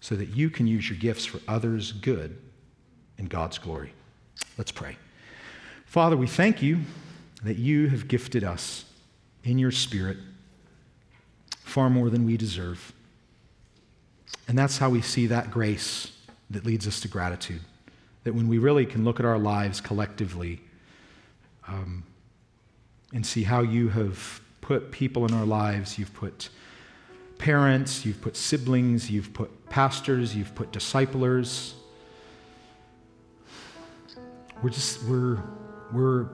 so 0.00 0.14
that 0.16 0.28
you 0.28 0.48
can 0.48 0.66
use 0.66 0.88
your 0.88 0.98
gifts 0.98 1.26
for 1.26 1.40
others' 1.46 1.92
good 1.92 2.38
and 3.20 3.28
God's 3.28 3.58
glory. 3.58 3.92
Let's 4.58 4.72
pray. 4.72 4.96
Father, 5.84 6.16
we 6.16 6.26
thank 6.26 6.62
you 6.62 6.80
that 7.44 7.58
you 7.58 7.88
have 7.88 8.08
gifted 8.08 8.42
us 8.42 8.86
in 9.44 9.58
your 9.58 9.70
spirit 9.70 10.16
far 11.50 11.90
more 11.90 12.10
than 12.10 12.24
we 12.24 12.36
deserve. 12.36 12.92
And 14.48 14.58
that's 14.58 14.78
how 14.78 14.90
we 14.90 15.02
see 15.02 15.26
that 15.26 15.50
grace 15.50 16.12
that 16.48 16.64
leads 16.64 16.88
us 16.88 17.00
to 17.00 17.08
gratitude. 17.08 17.60
That 18.24 18.34
when 18.34 18.48
we 18.48 18.58
really 18.58 18.86
can 18.86 19.04
look 19.04 19.20
at 19.20 19.26
our 19.26 19.38
lives 19.38 19.80
collectively 19.80 20.60
um, 21.68 22.02
and 23.12 23.24
see 23.24 23.42
how 23.42 23.60
you 23.60 23.90
have 23.90 24.40
put 24.62 24.90
people 24.90 25.26
in 25.26 25.34
our 25.34 25.46
lives, 25.46 25.98
you've 25.98 26.14
put 26.14 26.48
parents, 27.38 28.04
you've 28.06 28.20
put 28.20 28.36
siblings, 28.36 29.10
you've 29.10 29.32
put 29.34 29.68
pastors, 29.68 30.34
you've 30.34 30.54
put 30.54 30.72
disciplers. 30.72 31.74
We're 34.62 34.70
just, 34.70 35.02
we're, 35.04 35.42
We're 35.92 36.28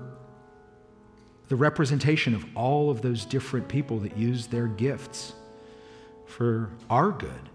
the 1.49 1.57
representation 1.57 2.35
of 2.35 2.45
all 2.57 2.91
of 2.91 3.01
those 3.03 3.25
different 3.25 3.69
people 3.69 3.99
that 4.01 4.17
use 4.17 4.47
their 4.49 4.67
gifts 4.67 5.33
for 6.27 6.71
our 6.91 7.13
good. 7.13 7.49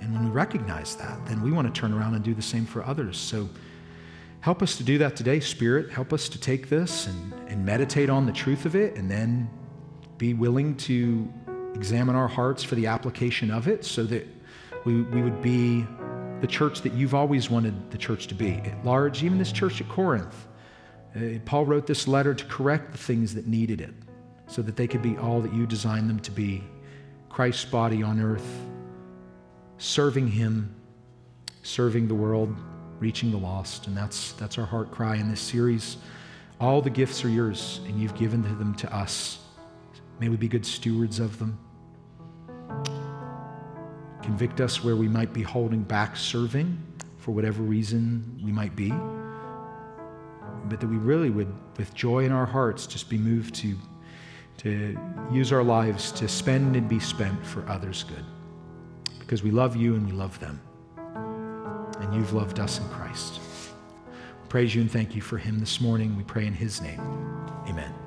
And 0.00 0.12
when 0.12 0.24
we 0.24 0.30
recognize 0.30 0.94
that, 0.96 1.24
then 1.26 1.42
we 1.42 1.50
want 1.50 1.74
to 1.74 1.80
turn 1.80 1.94
around 1.94 2.14
and 2.14 2.22
do 2.22 2.34
the 2.34 2.42
same 2.42 2.66
for 2.66 2.84
others. 2.84 3.16
So 3.16 3.48
help 4.40 4.62
us 4.62 4.76
to 4.76 4.84
do 4.84 4.98
that 4.98 5.16
today, 5.16 5.40
Spirit. 5.40 5.90
Help 5.90 6.12
us 6.12 6.28
to 6.28 6.38
take 6.38 6.68
this 6.68 7.06
and, 7.06 7.32
and 7.48 7.64
meditate 7.64 8.10
on 8.10 8.26
the 8.26 8.32
truth 8.32 8.66
of 8.66 8.76
it 8.76 8.96
and 8.96 9.10
then 9.10 9.48
be 10.18 10.34
willing 10.34 10.76
to 10.76 11.32
examine 11.74 12.14
our 12.14 12.28
hearts 12.28 12.62
for 12.62 12.74
the 12.74 12.86
application 12.86 13.50
of 13.50 13.66
it 13.66 13.84
so 13.84 14.04
that 14.04 14.26
we, 14.84 15.00
we 15.02 15.22
would 15.22 15.40
be 15.40 15.86
the 16.44 16.48
church 16.52 16.82
that 16.82 16.92
you've 16.92 17.14
always 17.14 17.48
wanted 17.48 17.90
the 17.90 17.96
church 17.96 18.26
to 18.26 18.34
be 18.34 18.56
at 18.66 18.84
large, 18.84 19.24
even 19.24 19.38
this 19.38 19.50
church 19.50 19.80
at 19.80 19.88
Corinth. 19.88 20.46
Uh, 21.16 21.38
Paul 21.46 21.64
wrote 21.64 21.86
this 21.86 22.06
letter 22.06 22.34
to 22.34 22.44
correct 22.44 22.92
the 22.92 22.98
things 22.98 23.32
that 23.32 23.46
needed 23.46 23.80
it 23.80 23.94
so 24.46 24.60
that 24.60 24.76
they 24.76 24.86
could 24.86 25.00
be 25.00 25.16
all 25.16 25.40
that 25.40 25.54
you 25.54 25.64
designed 25.64 26.10
them 26.10 26.20
to 26.20 26.30
be 26.30 26.62
Christ's 27.30 27.64
body 27.64 28.02
on 28.02 28.20
earth, 28.20 28.46
serving 29.78 30.28
Him, 30.28 30.74
serving 31.62 32.08
the 32.08 32.14
world, 32.14 32.54
reaching 32.98 33.30
the 33.30 33.38
lost. 33.38 33.86
And 33.86 33.96
that's, 33.96 34.32
that's 34.32 34.58
our 34.58 34.66
heart 34.66 34.90
cry 34.90 35.16
in 35.16 35.30
this 35.30 35.40
series. 35.40 35.96
All 36.60 36.82
the 36.82 36.90
gifts 36.90 37.24
are 37.24 37.30
yours, 37.30 37.80
and 37.86 37.98
you've 37.98 38.16
given 38.16 38.42
them 38.42 38.74
to 38.74 38.94
us. 38.94 39.38
May 40.20 40.28
we 40.28 40.36
be 40.36 40.48
good 40.48 40.66
stewards 40.66 41.20
of 41.20 41.38
them. 41.38 41.58
Convict 44.24 44.62
us 44.62 44.82
where 44.82 44.96
we 44.96 45.06
might 45.06 45.34
be 45.34 45.42
holding 45.42 45.82
back 45.82 46.16
serving 46.16 46.82
for 47.18 47.32
whatever 47.32 47.62
reason 47.62 48.40
we 48.42 48.50
might 48.50 48.74
be. 48.74 48.88
But 50.64 50.80
that 50.80 50.86
we 50.86 50.96
really 50.96 51.28
would, 51.28 51.52
with 51.76 51.92
joy 51.92 52.24
in 52.24 52.32
our 52.32 52.46
hearts, 52.46 52.86
just 52.86 53.10
be 53.10 53.18
moved 53.18 53.54
to, 53.56 53.76
to 54.58 54.98
use 55.30 55.52
our 55.52 55.62
lives 55.62 56.10
to 56.12 56.26
spend 56.26 56.74
and 56.74 56.88
be 56.88 56.98
spent 56.98 57.44
for 57.44 57.68
others' 57.68 58.02
good. 58.02 58.24
Because 59.18 59.42
we 59.42 59.50
love 59.50 59.76
you 59.76 59.94
and 59.94 60.06
we 60.06 60.12
love 60.12 60.40
them. 60.40 60.58
And 62.00 62.14
you've 62.14 62.32
loved 62.32 62.60
us 62.60 62.78
in 62.78 62.88
Christ. 62.88 63.40
We 64.42 64.48
praise 64.48 64.74
you 64.74 64.80
and 64.80 64.90
thank 64.90 65.14
you 65.14 65.20
for 65.20 65.36
him 65.36 65.58
this 65.58 65.82
morning. 65.82 66.16
We 66.16 66.22
pray 66.22 66.46
in 66.46 66.54
his 66.54 66.80
name. 66.80 67.00
Amen. 67.68 68.03